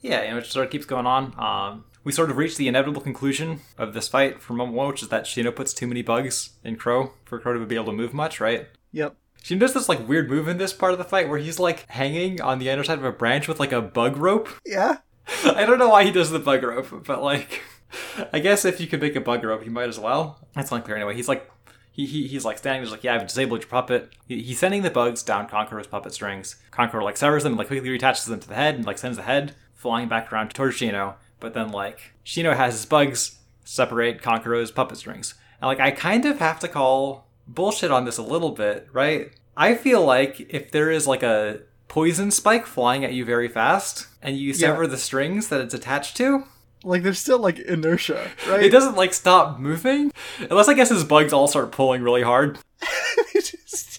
Yeah, 0.00 0.20
and 0.20 0.38
it 0.38 0.46
sort 0.46 0.66
of 0.66 0.72
keeps 0.72 0.86
going 0.86 1.06
on. 1.06 1.34
Um, 1.38 1.84
we 2.04 2.12
sort 2.12 2.30
of 2.30 2.36
reach 2.36 2.56
the 2.56 2.68
inevitable 2.68 3.02
conclusion 3.02 3.60
of 3.76 3.94
this 3.94 4.08
fight 4.08 4.40
from 4.40 4.56
moment 4.56 4.76
one, 4.76 4.88
which 4.88 5.02
is 5.02 5.08
that 5.08 5.24
Shino 5.24 5.54
puts 5.54 5.74
too 5.74 5.86
many 5.86 6.02
bugs 6.02 6.50
in 6.64 6.76
Crow 6.76 7.12
for 7.24 7.38
Crow 7.38 7.58
to 7.58 7.66
be 7.66 7.74
able 7.74 7.86
to 7.86 7.92
move 7.92 8.14
much, 8.14 8.40
right? 8.40 8.68
Yep. 8.92 9.16
Shino 9.42 9.58
does 9.60 9.74
this 9.74 9.88
like 9.88 10.08
weird 10.08 10.30
move 10.30 10.48
in 10.48 10.58
this 10.58 10.72
part 10.72 10.92
of 10.92 10.98
the 10.98 11.04
fight 11.04 11.28
where 11.28 11.38
he's 11.38 11.58
like 11.58 11.88
hanging 11.90 12.40
on 12.40 12.58
the 12.58 12.70
underside 12.70 12.98
of 12.98 13.04
a 13.04 13.12
branch 13.12 13.48
with 13.48 13.60
like 13.60 13.72
a 13.72 13.82
bug 13.82 14.16
rope. 14.16 14.48
Yeah. 14.66 14.98
I 15.44 15.66
don't 15.66 15.78
know 15.78 15.90
why 15.90 16.04
he 16.04 16.10
does 16.10 16.30
the 16.30 16.38
bug 16.38 16.62
rope, 16.62 17.04
but 17.06 17.22
like, 17.22 17.62
I 18.32 18.38
guess 18.38 18.64
if 18.64 18.80
you 18.80 18.86
could 18.86 19.02
make 19.02 19.14
a 19.14 19.20
bug 19.20 19.44
rope, 19.44 19.62
you 19.64 19.70
might 19.70 19.88
as 19.88 19.98
well. 20.00 20.38
That's 20.54 20.72
unclear 20.72 20.96
anyway. 20.96 21.14
He's 21.14 21.28
like, 21.28 21.50
he, 21.92 22.06
he 22.06 22.26
he's 22.26 22.44
like 22.44 22.56
standing. 22.56 22.82
He's 22.82 22.90
like, 22.90 23.04
yeah, 23.04 23.16
I've 23.16 23.26
disabled 23.26 23.60
your 23.60 23.68
puppet. 23.68 24.14
He, 24.26 24.40
he's 24.42 24.58
sending 24.58 24.82
the 24.82 24.90
bugs 24.90 25.22
down 25.22 25.48
Kankuro's 25.48 25.86
puppet 25.86 26.14
strings. 26.14 26.56
Kankuro 26.72 27.02
like 27.02 27.18
severs 27.18 27.42
them 27.42 27.52
and 27.52 27.58
like 27.58 27.66
quickly 27.66 27.90
reattaches 27.90 28.26
them 28.26 28.40
to 28.40 28.48
the 28.48 28.54
head 28.54 28.76
and 28.76 28.86
like 28.86 28.96
sends 28.96 29.18
the 29.18 29.24
head 29.24 29.54
flying 29.78 30.08
back 30.08 30.30
around 30.30 30.50
towards 30.50 30.76
Shino. 30.76 31.14
But 31.40 31.54
then 31.54 31.70
like 31.72 32.12
Shino 32.26 32.54
has 32.54 32.74
his 32.74 32.84
bugs 32.84 33.38
separate 33.64 34.20
Kankuro's 34.20 34.70
puppet 34.70 34.98
strings. 34.98 35.34
And 35.62 35.68
like 35.68 35.80
I 35.80 35.90
kind 35.92 36.26
of 36.26 36.38
have 36.40 36.60
to 36.60 36.68
call 36.68 37.26
bullshit 37.46 37.90
on 37.90 38.04
this 38.04 38.18
a 38.18 38.22
little 38.22 38.50
bit, 38.50 38.88
right? 38.92 39.30
I 39.56 39.74
feel 39.74 40.04
like 40.04 40.40
if 40.52 40.70
there 40.70 40.90
is 40.90 41.06
like 41.06 41.22
a 41.22 41.60
poison 41.88 42.30
spike 42.30 42.66
flying 42.66 43.04
at 43.04 43.12
you 43.14 43.24
very 43.24 43.48
fast 43.48 44.06
and 44.22 44.36
you 44.36 44.52
sever 44.52 44.86
the 44.86 44.98
strings 44.98 45.48
that 45.48 45.60
it's 45.62 45.72
attached 45.74 46.16
to, 46.18 46.44
Like 46.84 47.02
there's 47.02 47.18
still 47.18 47.38
like 47.38 47.58
inertia, 47.58 48.30
right? 48.48 48.62
it 48.62 48.70
doesn't 48.70 48.94
like 48.96 49.14
stop 49.14 49.58
moving. 49.58 50.12
Unless 50.50 50.68
I 50.68 50.74
guess 50.74 50.90
his 50.90 51.02
bugs 51.04 51.32
all 51.32 51.48
start 51.48 51.72
pulling 51.72 52.02
really 52.02 52.22
hard. 52.22 52.58
Just- 53.34 53.97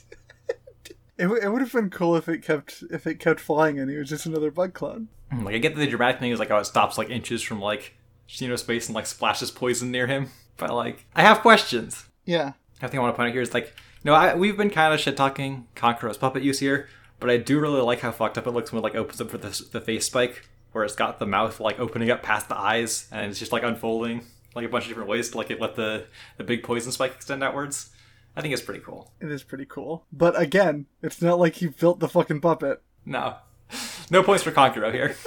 It, 1.19 1.23
w- 1.23 1.41
it 1.41 1.51
would 1.51 1.61
have 1.61 1.71
been 1.73 1.89
cool 1.89 2.15
if 2.15 2.27
it 2.27 2.41
kept 2.41 2.83
if 2.89 3.05
it 3.05 3.19
kept 3.19 3.39
flying 3.39 3.77
and 3.77 3.91
he 3.91 3.97
was 3.97 4.09
just 4.09 4.25
another 4.25 4.49
bug 4.49 4.73
clone. 4.73 5.09
Hmm, 5.31 5.43
like 5.43 5.53
I 5.55 5.57
get 5.59 5.75
that 5.75 5.79
the 5.79 5.87
dramatic 5.87 6.19
thing 6.19 6.31
is 6.31 6.39
like 6.39 6.49
oh 6.49 6.57
it 6.57 6.65
stops 6.65 6.97
like 6.97 7.09
inches 7.09 7.43
from 7.43 7.59
like 7.59 7.93
Shino's 8.27 8.61
space 8.61 8.87
and 8.87 8.95
like 8.95 9.05
splashes 9.05 9.51
poison 9.51 9.91
near 9.91 10.07
him. 10.07 10.29
But 10.57 10.73
like 10.73 11.05
I 11.15 11.21
have 11.21 11.39
questions. 11.39 12.05
Yeah. 12.25 12.51
I 12.81 12.87
think 12.87 12.95
I 12.95 12.99
want 12.99 13.13
to 13.13 13.15
point 13.15 13.29
out 13.29 13.33
here 13.33 13.41
is 13.41 13.53
like, 13.53 13.67
you 13.67 14.11
know, 14.11 14.13
I, 14.13 14.35
we've 14.35 14.57
been 14.57 14.69
kind 14.69 14.93
of 14.93 14.99
shit 14.99 15.15
talking 15.15 15.67
Kankuro's 15.73 16.17
puppet 16.17 16.43
use 16.43 16.59
here, 16.59 16.89
but 17.21 17.29
I 17.29 17.37
do 17.37 17.61
really 17.61 17.79
like 17.79 18.01
how 18.01 18.11
fucked 18.11 18.37
up 18.37 18.45
it 18.45 18.51
looks 18.51 18.73
when 18.73 18.79
it 18.79 18.83
like 18.83 18.95
opens 18.95 19.21
up 19.21 19.29
for 19.29 19.37
the, 19.37 19.65
the 19.71 19.79
face 19.79 20.05
spike, 20.05 20.49
where 20.73 20.83
it's 20.83 20.95
got 20.95 21.19
the 21.19 21.25
mouth 21.25 21.61
like 21.61 21.79
opening 21.79 22.11
up 22.11 22.23
past 22.23 22.49
the 22.49 22.57
eyes 22.57 23.07
and 23.09 23.29
it's 23.31 23.39
just 23.39 23.53
like 23.53 23.63
unfolding 23.63 24.23
like 24.53 24.65
a 24.65 24.69
bunch 24.69 24.83
of 24.83 24.89
different 24.89 25.07
ways 25.09 25.29
to 25.29 25.37
like 25.37 25.49
it 25.49 25.61
let 25.61 25.75
the 25.75 26.05
the 26.35 26.43
big 26.43 26.61
poison 26.63 26.91
spike 26.91 27.13
extend 27.15 27.41
outwards. 27.41 27.91
I 28.35 28.41
think 28.41 28.53
it's 28.53 28.61
pretty 28.63 28.81
cool. 28.81 29.11
It 29.19 29.31
is 29.31 29.43
pretty 29.43 29.65
cool. 29.65 30.05
But 30.11 30.39
again, 30.39 30.85
it's 31.01 31.21
not 31.21 31.39
like 31.39 31.55
he 31.55 31.67
built 31.67 31.99
the 31.99 32.07
fucking 32.07 32.41
puppet. 32.41 32.81
No, 33.05 33.35
no 34.11 34.23
points 34.23 34.43
for 34.43 34.51
Kankuro 34.51 34.93
here. 34.93 35.15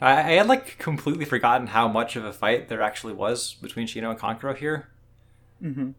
I, 0.00 0.10
I 0.18 0.32
had 0.32 0.48
like 0.48 0.78
completely 0.78 1.24
forgotten 1.24 1.68
how 1.68 1.86
much 1.88 2.16
of 2.16 2.24
a 2.24 2.32
fight 2.32 2.68
there 2.68 2.82
actually 2.82 3.12
was 3.12 3.54
between 3.54 3.86
Shino 3.86 4.10
and 4.10 4.18
Kankuro 4.18 4.56
here. 4.56 4.88
Mm-hmm. 5.62 5.90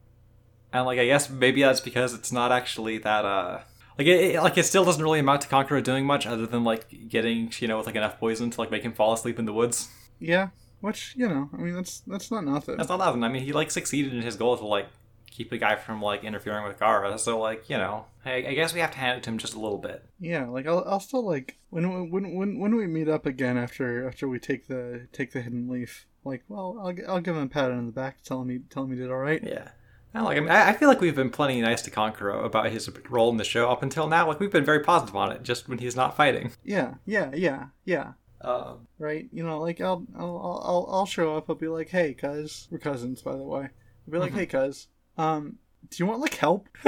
And 0.73 0.85
like 0.85 0.99
I 0.99 1.05
guess 1.05 1.29
maybe 1.29 1.61
that's 1.61 1.79
because 1.79 2.13
it's 2.13 2.31
not 2.31 2.51
actually 2.51 2.97
that 2.99 3.23
uh 3.25 3.59
like 3.97 4.07
it, 4.07 4.35
it- 4.35 4.41
like 4.43 4.57
it 4.57 4.63
still 4.63 4.83
doesn't 4.83 5.01
really 5.01 5.19
amount 5.19 5.41
to 5.41 5.47
Kankuro 5.47 5.81
doing 5.81 6.05
much 6.05 6.25
other 6.27 6.45
than 6.45 6.63
like 6.63 7.07
getting 7.07 7.47
Shino 7.49 7.77
with 7.77 7.85
like 7.85 7.95
enough 7.95 8.19
poison 8.19 8.49
to 8.51 8.59
like 8.59 8.71
make 8.71 8.83
him 8.83 8.93
fall 8.93 9.13
asleep 9.13 9.39
in 9.39 9.45
the 9.45 9.53
woods. 9.53 9.89
Yeah. 10.19 10.49
Which, 10.83 11.15
you 11.15 11.29
know, 11.29 11.49
I 11.53 11.61
mean 11.61 11.75
that's 11.75 12.01
that's 12.01 12.29
not 12.29 12.43
nothing. 12.43 12.75
That's 12.75 12.89
not 12.89 12.99
nothing. 12.99 13.23
I 13.23 13.29
mean 13.29 13.43
he 13.43 13.53
like 13.53 13.71
succeeded 13.71 14.13
in 14.13 14.21
his 14.21 14.35
goal 14.35 14.57
to 14.57 14.65
like 14.65 14.87
keep 15.31 15.49
the 15.49 15.57
guy 15.57 15.77
from 15.77 16.01
like 16.01 16.25
interfering 16.25 16.67
with 16.67 16.77
Gaara. 16.77 17.17
So 17.17 17.39
like 17.39 17.69
you 17.69 17.77
know, 17.77 18.03
I, 18.25 18.33
I 18.33 18.53
guess 18.53 18.73
we 18.73 18.81
have 18.81 18.91
to 18.91 18.97
hand 18.97 19.17
it 19.17 19.23
to 19.23 19.29
him 19.29 19.37
just 19.37 19.53
a 19.53 19.61
little 19.61 19.77
bit. 19.77 20.03
Yeah, 20.19 20.45
like 20.47 20.67
I'll, 20.67 20.83
I'll 20.85 20.99
still 20.99 21.25
like 21.25 21.57
when 21.69 22.11
when 22.11 22.35
when 22.35 22.59
when 22.59 22.75
we 22.75 22.85
meet 22.85 23.07
up 23.07 23.25
again 23.25 23.57
after 23.57 24.05
after 24.05 24.27
we 24.27 24.39
take 24.39 24.67
the 24.67 25.07
take 25.13 25.31
the 25.31 25.41
hidden 25.41 25.69
leaf. 25.69 26.05
Like, 26.25 26.43
well, 26.49 26.77
I'll 26.81 26.93
I'll 27.07 27.21
give 27.21 27.37
him 27.37 27.43
a 27.43 27.47
pat 27.47 27.71
on 27.71 27.85
the 27.85 27.93
back, 27.93 28.21
tell 28.21 28.41
him 28.41 28.49
he 28.49 28.59
tell 28.69 28.83
him 28.83 28.91
he 28.91 28.97
did 28.97 29.09
all 29.09 29.19
right. 29.19 29.41
Yeah. 29.41 29.69
And 30.13 30.25
like 30.25 30.35
I 30.35 30.41
mean, 30.41 30.49
I 30.49 30.71
I 30.71 30.73
feel 30.73 30.89
like 30.89 30.99
we've 30.99 31.15
been 31.15 31.29
plenty 31.29 31.61
nice 31.61 31.81
to 31.83 31.91
Kankuro 31.91 32.43
about 32.43 32.69
his 32.71 32.89
role 33.09 33.29
in 33.29 33.37
the 33.37 33.45
show 33.45 33.69
up 33.69 33.83
until 33.83 34.09
now. 34.09 34.27
Like 34.27 34.41
we've 34.41 34.51
been 34.51 34.65
very 34.65 34.81
positive 34.81 35.15
on 35.15 35.31
it, 35.31 35.43
just 35.43 35.69
when 35.69 35.77
he's 35.77 35.95
not 35.95 36.17
fighting. 36.17 36.51
Yeah, 36.61 36.95
yeah, 37.05 37.31
yeah, 37.33 37.67
yeah. 37.85 38.13
Um, 38.43 38.87
Right? 38.99 39.27
You 39.31 39.43
know, 39.43 39.59
like 39.59 39.79
I'll 39.81 40.05
I'll 40.17 40.61
I'll 40.65 40.89
I'll, 40.91 41.05
show 41.05 41.37
up. 41.37 41.49
I'll 41.49 41.55
be 41.55 41.67
like, 41.67 41.89
hey, 41.89 42.13
cuz 42.13 42.67
we're 42.69 42.77
cousins, 42.77 43.21
by 43.21 43.33
the 43.35 43.43
way. 43.43 43.61
I'll 43.61 44.11
be 44.11 44.17
like, 44.17 44.33
hey, 44.33 44.45
cuz, 44.45 44.87
um, 45.17 45.57
do 45.89 45.97
you 46.03 46.05
want 46.05 46.21
like 46.21 46.35
help? 46.35 46.67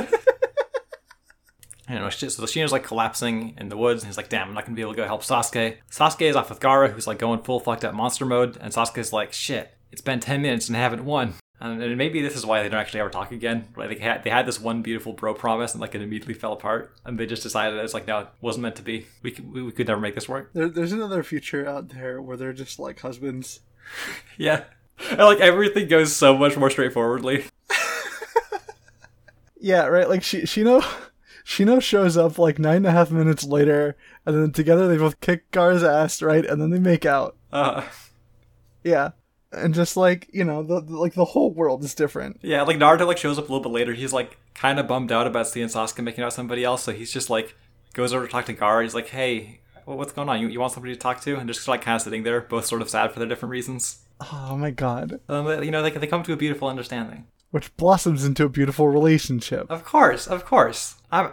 I 1.88 1.94
don't 1.94 2.02
know. 2.02 2.10
So 2.10 2.42
the 2.42 2.48
Shino's 2.48 2.72
like 2.72 2.84
collapsing 2.84 3.56
in 3.60 3.70
the 3.70 3.78
woods, 3.78 4.02
and 4.02 4.10
he's 4.10 4.18
like, 4.18 4.30
"Damn, 4.30 4.48
I'm 4.48 4.54
not 4.56 4.66
gonna 4.66 4.76
be 4.76 4.82
able 4.82 4.94
to 4.94 4.98
go 4.98 5.06
help 5.06 5.22
Sasuke." 5.22 5.78
Sasuke 5.92 6.24
is 6.24 6.36
off 6.36 6.50
with 6.50 6.60
Gaara, 6.60 6.92
who's 6.92 7.06
like 7.06 7.20
going 7.20 7.44
full 7.44 7.60
fucked 7.60 7.86
up 7.86 7.94
monster 7.94 8.26
mode, 8.26 8.58
and 8.60 8.74
Sasuke's 8.74 9.14
like, 9.14 9.34
"Shit, 9.34 9.78
it's 9.92 10.02
been 10.02 10.20
ten 10.20 10.42
minutes 10.42 10.68
and 10.68 10.76
I 10.76 10.80
haven't 10.80 11.06
won." 11.06 11.36
And, 11.62 11.82
and 11.82 11.98
maybe 11.98 12.22
this 12.22 12.36
is 12.36 12.46
why 12.46 12.62
they 12.62 12.70
don't 12.70 12.80
actually 12.82 13.00
ever 13.00 13.10
talk 13.10 13.32
again. 13.32 13.68
Like 13.78 13.90
they 13.90 14.00
had, 14.00 14.24
they 14.24 14.30
had 14.30 14.46
this 14.46 14.60
one 14.60 14.82
beautiful 14.82 15.14
bro 15.14 15.34
promise, 15.34 15.74
and 15.74 15.80
like 15.82 15.96
it 15.96 16.02
immediately 16.02 16.34
fell 16.34 16.52
apart, 16.54 16.94
and 17.06 17.18
they 17.18 17.26
just 17.26 17.44
decided 17.44 17.80
it's 17.80 17.94
like, 17.94 18.08
no, 18.08 18.20
it 18.20 18.28
wasn't 18.42 18.64
meant 18.64 18.76
to 18.76 18.82
be. 18.82 19.08
We 19.24 19.32
could, 19.32 19.52
we, 19.54 19.64
we 19.64 19.72
could 19.72 19.88
never 19.88 20.02
make 20.02 20.16
this 20.16 20.28
work. 20.28 20.52
There, 20.54 20.68
there's 20.68 20.92
another 20.92 21.24
future 21.24 21.66
out 21.68 21.90
there 21.90 22.22
where 22.22 22.36
they're 22.38 22.54
just 22.54 22.78
like 22.80 23.00
husbands. 23.00 23.62
Yeah, 24.38 24.64
and 25.12 25.20
like 25.20 25.40
everything 25.40 25.88
goes 25.88 26.14
so 26.16 26.36
much 26.38 26.58
more 26.58 26.70
straightforwardly. 26.70 27.46
Yeah, 29.60 29.86
right. 29.88 30.08
Like 30.08 30.22
she 30.22 30.42
Shino 30.42 30.86
Shino 31.46 31.82
shows 31.82 32.18
up 32.18 32.38
like 32.38 32.60
nine 32.60 32.78
and 32.78 32.88
a 32.88 32.92
half 32.92 33.10
minutes 33.12 33.44
later, 33.44 33.96
and 34.26 34.36
then 34.36 34.52
together 34.52 34.88
they 34.88 34.98
both 34.98 35.20
kick 35.22 35.50
Gaara's 35.52 35.84
ass, 35.84 36.22
right? 36.22 36.46
And 36.46 36.62
then 36.62 36.70
they 36.70 36.80
make 36.80 37.06
out. 37.06 37.36
Uh, 37.52 37.84
Yeah, 38.84 39.12
and 39.56 39.74
just 39.74 39.96
like 39.98 40.28
you 40.32 40.44
know, 40.44 40.62
the, 40.64 40.82
the- 40.82 40.98
like 40.98 41.14
the 41.14 41.26
whole 41.26 41.52
world 41.54 41.84
is 41.84 41.96
different. 41.96 42.40
yeah, 42.42 42.62
like 42.64 42.78
Naruto 42.78 43.08
like 43.08 43.18
shows 43.18 43.38
up 43.40 43.50
a 43.50 43.52
little 43.52 43.64
bit 43.64 43.72
later. 43.72 43.94
He's 43.94 44.14
like 44.14 44.38
kind 44.54 44.80
of 44.80 44.88
bummed 44.88 45.12
out 45.12 45.28
about 45.28 45.48
seeing 45.48 45.68
Sasuke 45.68 46.04
making 46.04 46.24
out 46.24 46.34
somebody 46.34 46.64
else, 46.64 46.84
so 46.84 46.92
he's 46.92 47.12
just 47.12 47.30
like 47.30 47.56
goes 47.94 48.14
over 48.14 48.26
to 48.26 48.32
talk 48.32 48.46
to 48.46 48.54
Gaara. 48.54 48.84
He's 48.84 48.96
like, 48.96 49.08
"Hey, 49.08 49.62
what's 49.86 50.12
going 50.14 50.30
on? 50.30 50.40
You, 50.42 50.48
you 50.50 50.60
want 50.60 50.74
somebody 50.74 50.94
to 50.94 51.00
talk 51.00 51.22
to?" 51.22 51.38
And 51.38 51.48
just 51.48 51.68
like 51.68 51.82
kind 51.82 51.96
of 51.96 52.02
sitting 52.02 52.24
there, 52.24 52.42
both 52.42 52.66
sort 52.66 52.82
of 52.82 52.90
sad 52.90 53.12
for 53.12 53.20
their 53.20 53.28
different 53.28 53.52
reasons. 53.52 54.00
Oh 54.32 54.56
my 54.58 54.72
god, 54.72 55.20
Um, 55.30 55.48
you 55.64 55.72
know, 55.72 55.82
they 55.84 55.92
they 55.92 56.08
come 56.08 56.24
to 56.24 56.34
a 56.34 56.38
beautiful 56.38 56.68
understanding. 56.68 57.26
which 57.52 57.76
blossoms 57.78 58.24
into 58.26 58.46
a 58.46 58.50
beautiful 58.50 58.88
relationship. 58.90 59.66
Of 59.70 59.84
course, 59.86 60.28
of 60.28 60.46
course. 60.46 60.96
I'm 61.12 61.32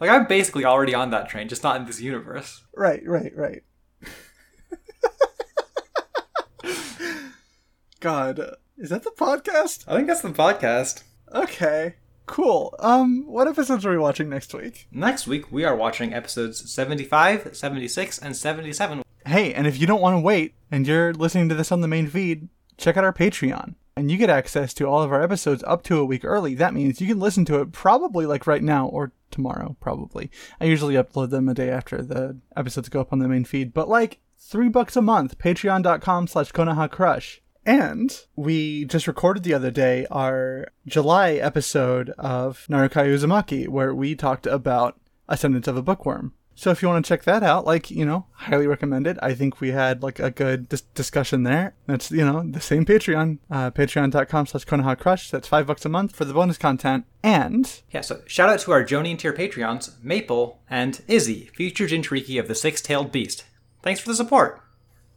like 0.00 0.10
I'm 0.10 0.26
basically 0.26 0.64
already 0.64 0.94
on 0.94 1.10
that 1.10 1.28
train, 1.28 1.48
just 1.48 1.62
not 1.62 1.76
in 1.80 1.86
this 1.86 2.00
universe. 2.00 2.62
Right, 2.74 3.02
right, 3.06 3.32
right. 3.36 3.62
God, 8.00 8.56
is 8.78 8.88
that 8.88 9.02
the 9.02 9.10
podcast? 9.10 9.84
I 9.86 9.94
think 9.94 10.08
that's 10.08 10.22
the 10.22 10.30
podcast. 10.30 11.02
Okay, 11.34 11.96
cool. 12.24 12.74
Um, 12.78 13.24
what 13.26 13.46
episodes 13.46 13.84
are 13.84 13.90
we 13.90 13.98
watching 13.98 14.30
next 14.30 14.54
week? 14.54 14.88
Next 14.90 15.26
week 15.26 15.52
we 15.52 15.64
are 15.64 15.76
watching 15.76 16.14
episodes 16.14 16.72
75, 16.72 17.54
76, 17.54 18.18
and 18.18 18.34
77. 18.34 19.02
Hey, 19.26 19.52
and 19.52 19.66
if 19.66 19.78
you 19.78 19.86
don't 19.86 20.00
want 20.00 20.14
to 20.16 20.20
wait 20.20 20.54
and 20.70 20.86
you're 20.86 21.12
listening 21.12 21.50
to 21.50 21.54
this 21.54 21.70
on 21.70 21.82
the 21.82 21.88
main 21.88 22.06
feed, 22.06 22.48
check 22.78 22.96
out 22.96 23.04
our 23.04 23.12
Patreon. 23.12 23.74
And 23.96 24.10
you 24.10 24.16
get 24.16 24.30
access 24.30 24.72
to 24.74 24.86
all 24.86 25.02
of 25.02 25.12
our 25.12 25.22
episodes 25.22 25.62
up 25.66 25.82
to 25.82 25.98
a 25.98 26.04
week 26.06 26.24
early. 26.24 26.54
That 26.54 26.72
means 26.72 27.02
you 27.02 27.06
can 27.08 27.20
listen 27.20 27.44
to 27.46 27.60
it 27.60 27.70
probably 27.70 28.24
like 28.24 28.46
right 28.46 28.62
now 28.62 28.86
or 28.86 29.12
tomorrow, 29.30 29.76
probably. 29.78 30.30
I 30.58 30.64
usually 30.64 30.94
upload 30.94 31.28
them 31.28 31.50
a 31.50 31.54
day 31.54 31.68
after 31.68 32.00
the 32.00 32.38
episodes 32.56 32.88
go 32.88 33.02
up 33.02 33.12
on 33.12 33.18
the 33.18 33.28
main 33.28 33.44
feed, 33.44 33.74
but 33.74 33.90
like 33.90 34.20
three 34.38 34.70
bucks 34.70 34.96
a 34.96 35.02
month, 35.02 35.36
patreon.com 35.36 36.28
slash 36.28 36.50
Konoha 36.52 36.90
Crush. 36.90 37.42
And 37.66 38.18
we 38.36 38.84
just 38.86 39.06
recorded 39.06 39.42
the 39.42 39.54
other 39.54 39.70
day 39.70 40.06
our 40.10 40.68
July 40.86 41.32
episode 41.34 42.10
of 42.18 42.66
Narukai 42.70 43.06
Uzumaki, 43.14 43.68
where 43.68 43.94
we 43.94 44.14
talked 44.14 44.46
about 44.46 44.98
Ascendance 45.28 45.68
of 45.68 45.76
a 45.76 45.82
Bookworm. 45.82 46.32
So 46.54 46.70
if 46.70 46.82
you 46.82 46.88
want 46.88 47.02
to 47.04 47.08
check 47.08 47.24
that 47.24 47.42
out, 47.42 47.64
like, 47.64 47.90
you 47.90 48.04
know, 48.04 48.26
highly 48.32 48.66
recommend 48.66 49.06
it. 49.06 49.16
I 49.22 49.32
think 49.32 49.60
we 49.62 49.70
had 49.70 50.02
like 50.02 50.18
a 50.18 50.30
good 50.30 50.68
dis- 50.68 50.82
discussion 50.82 51.42
there. 51.42 51.74
That's, 51.86 52.10
you 52.10 52.22
know, 52.24 52.42
the 52.44 52.60
same 52.60 52.84
Patreon, 52.84 53.38
uh, 53.50 53.70
patreon.com 53.70 54.46
slash 54.46 54.66
Konoha 54.66 54.98
Crush. 54.98 55.30
That's 55.30 55.48
five 55.48 55.66
bucks 55.66 55.86
a 55.86 55.88
month 55.88 56.14
for 56.14 56.26
the 56.26 56.34
bonus 56.34 56.58
content. 56.58 57.06
And 57.22 57.80
Yeah, 57.90 58.02
so 58.02 58.20
shout 58.26 58.50
out 58.50 58.60
to 58.60 58.72
our 58.72 58.84
Jonin 58.84 59.18
tier 59.18 59.32
Patreons, 59.32 60.02
Maple 60.02 60.60
and 60.68 61.00
Izzy, 61.08 61.50
future 61.54 61.86
Jinchuriki 61.86 62.38
of 62.38 62.46
the 62.48 62.54
Six-Tailed 62.54 63.10
Beast. 63.10 63.44
thanks 63.82 64.00
for 64.00 64.08
the 64.08 64.14
support. 64.14 64.60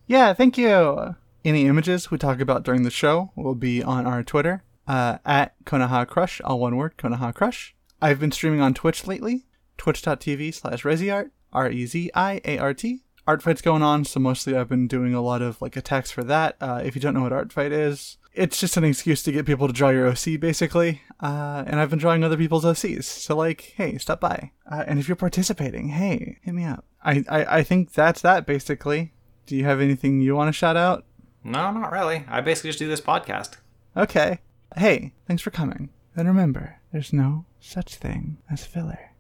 Yeah, 0.08 0.34
thank 0.34 0.58
you. 0.58 1.16
Any 1.46 1.66
images 1.66 2.10
we 2.10 2.18
talk 2.18 2.40
about 2.40 2.64
during 2.64 2.84
the 2.84 2.90
show 2.90 3.34
will 3.36 3.56
be 3.56 3.84
on 3.84 4.06
our 4.06 4.24
Twitter 4.24 4.64
uh, 4.88 5.18
at 5.26 5.54
Konoha 5.66 6.08
Crush, 6.08 6.40
all 6.40 6.58
one 6.58 6.78
word, 6.78 6.96
Konoha 6.98 7.36
Crush. 7.36 7.76
I've 8.02 8.20
been 8.20 8.32
streaming 8.32 8.62
on 8.62 8.74
Twitch 8.74 9.06
lately, 9.08 9.46
twitch.tv 9.78 10.54
slash 10.54 10.84
Reziart, 10.84 11.32
R 11.52 11.70
E 11.70 11.86
Z 11.86 12.12
I 12.16 12.40
A 12.46 12.58
R 12.60 12.74
T. 12.74 13.04
Art 13.28 13.42
fight's 13.44 13.62
going 13.62 13.82
on, 13.82 14.06
so 14.06 14.22
mostly 14.22 14.56
I've 14.56 14.70
been 14.70 14.88
doing 14.88 15.14
a 15.14 15.22
lot 15.22 15.42
of 15.42 15.62
like 15.62 15.76
attacks 15.76 16.12
for 16.12 16.24
that. 16.24 16.56
Uh, 16.62 16.82
if 16.84 16.96
you 16.96 17.02
don't 17.02 17.14
know 17.14 17.24
what 17.24 17.34
art 17.34 17.52
fight 17.52 17.74
is, 17.74 18.18
it's 18.34 18.58
just 18.58 18.78
an 18.78 18.86
excuse 18.86 19.22
to 19.24 19.32
get 19.34 19.46
people 19.46 19.68
to 19.68 19.74
draw 19.74 19.90
your 19.90 20.08
OC 20.08 20.40
basically. 20.40 21.02
Uh, 21.20 21.66
and 21.68 21.78
I've 21.78 21.90
been 21.90 22.00
drawing 22.00 22.24
other 22.24 22.38
people's 22.38 22.64
OCs, 22.64 23.04
so 23.04 23.36
like, 23.36 23.74
hey, 23.76 23.98
stop 23.98 24.22
by. 24.22 24.52
Uh, 24.70 24.86
and 24.88 24.98
if 24.98 25.10
you're 25.10 25.18
participating, 25.18 25.90
hey, 25.90 26.38
hit 26.42 26.54
me 26.54 26.64
up. 26.64 26.86
I, 27.04 27.26
I 27.28 27.58
I 27.58 27.64
think 27.64 27.92
that's 27.92 28.22
that 28.22 28.46
basically. 28.46 29.12
Do 29.46 29.58
you 29.58 29.66
have 29.66 29.82
anything 29.82 30.22
you 30.22 30.38
want 30.38 30.48
to 30.48 30.54
shout 30.54 30.78
out? 30.78 31.06
No, 31.44 31.72
not 31.72 31.92
really. 31.92 32.26
I 32.28 32.42
basically 32.42 32.70
just 32.70 32.80
do 32.80 32.88
this 32.88 33.02
podcast. 33.02 33.58
Okay. 33.96 34.40
Hey, 34.76 35.14
thanks 35.28 35.44
for 35.44 35.52
coming. 35.52 35.90
And 36.16 36.28
remember, 36.28 36.80
there's 36.92 37.14
no 37.14 37.46
such 37.60 37.96
thing 37.96 38.38
as 38.50 38.66
filler. 38.66 39.13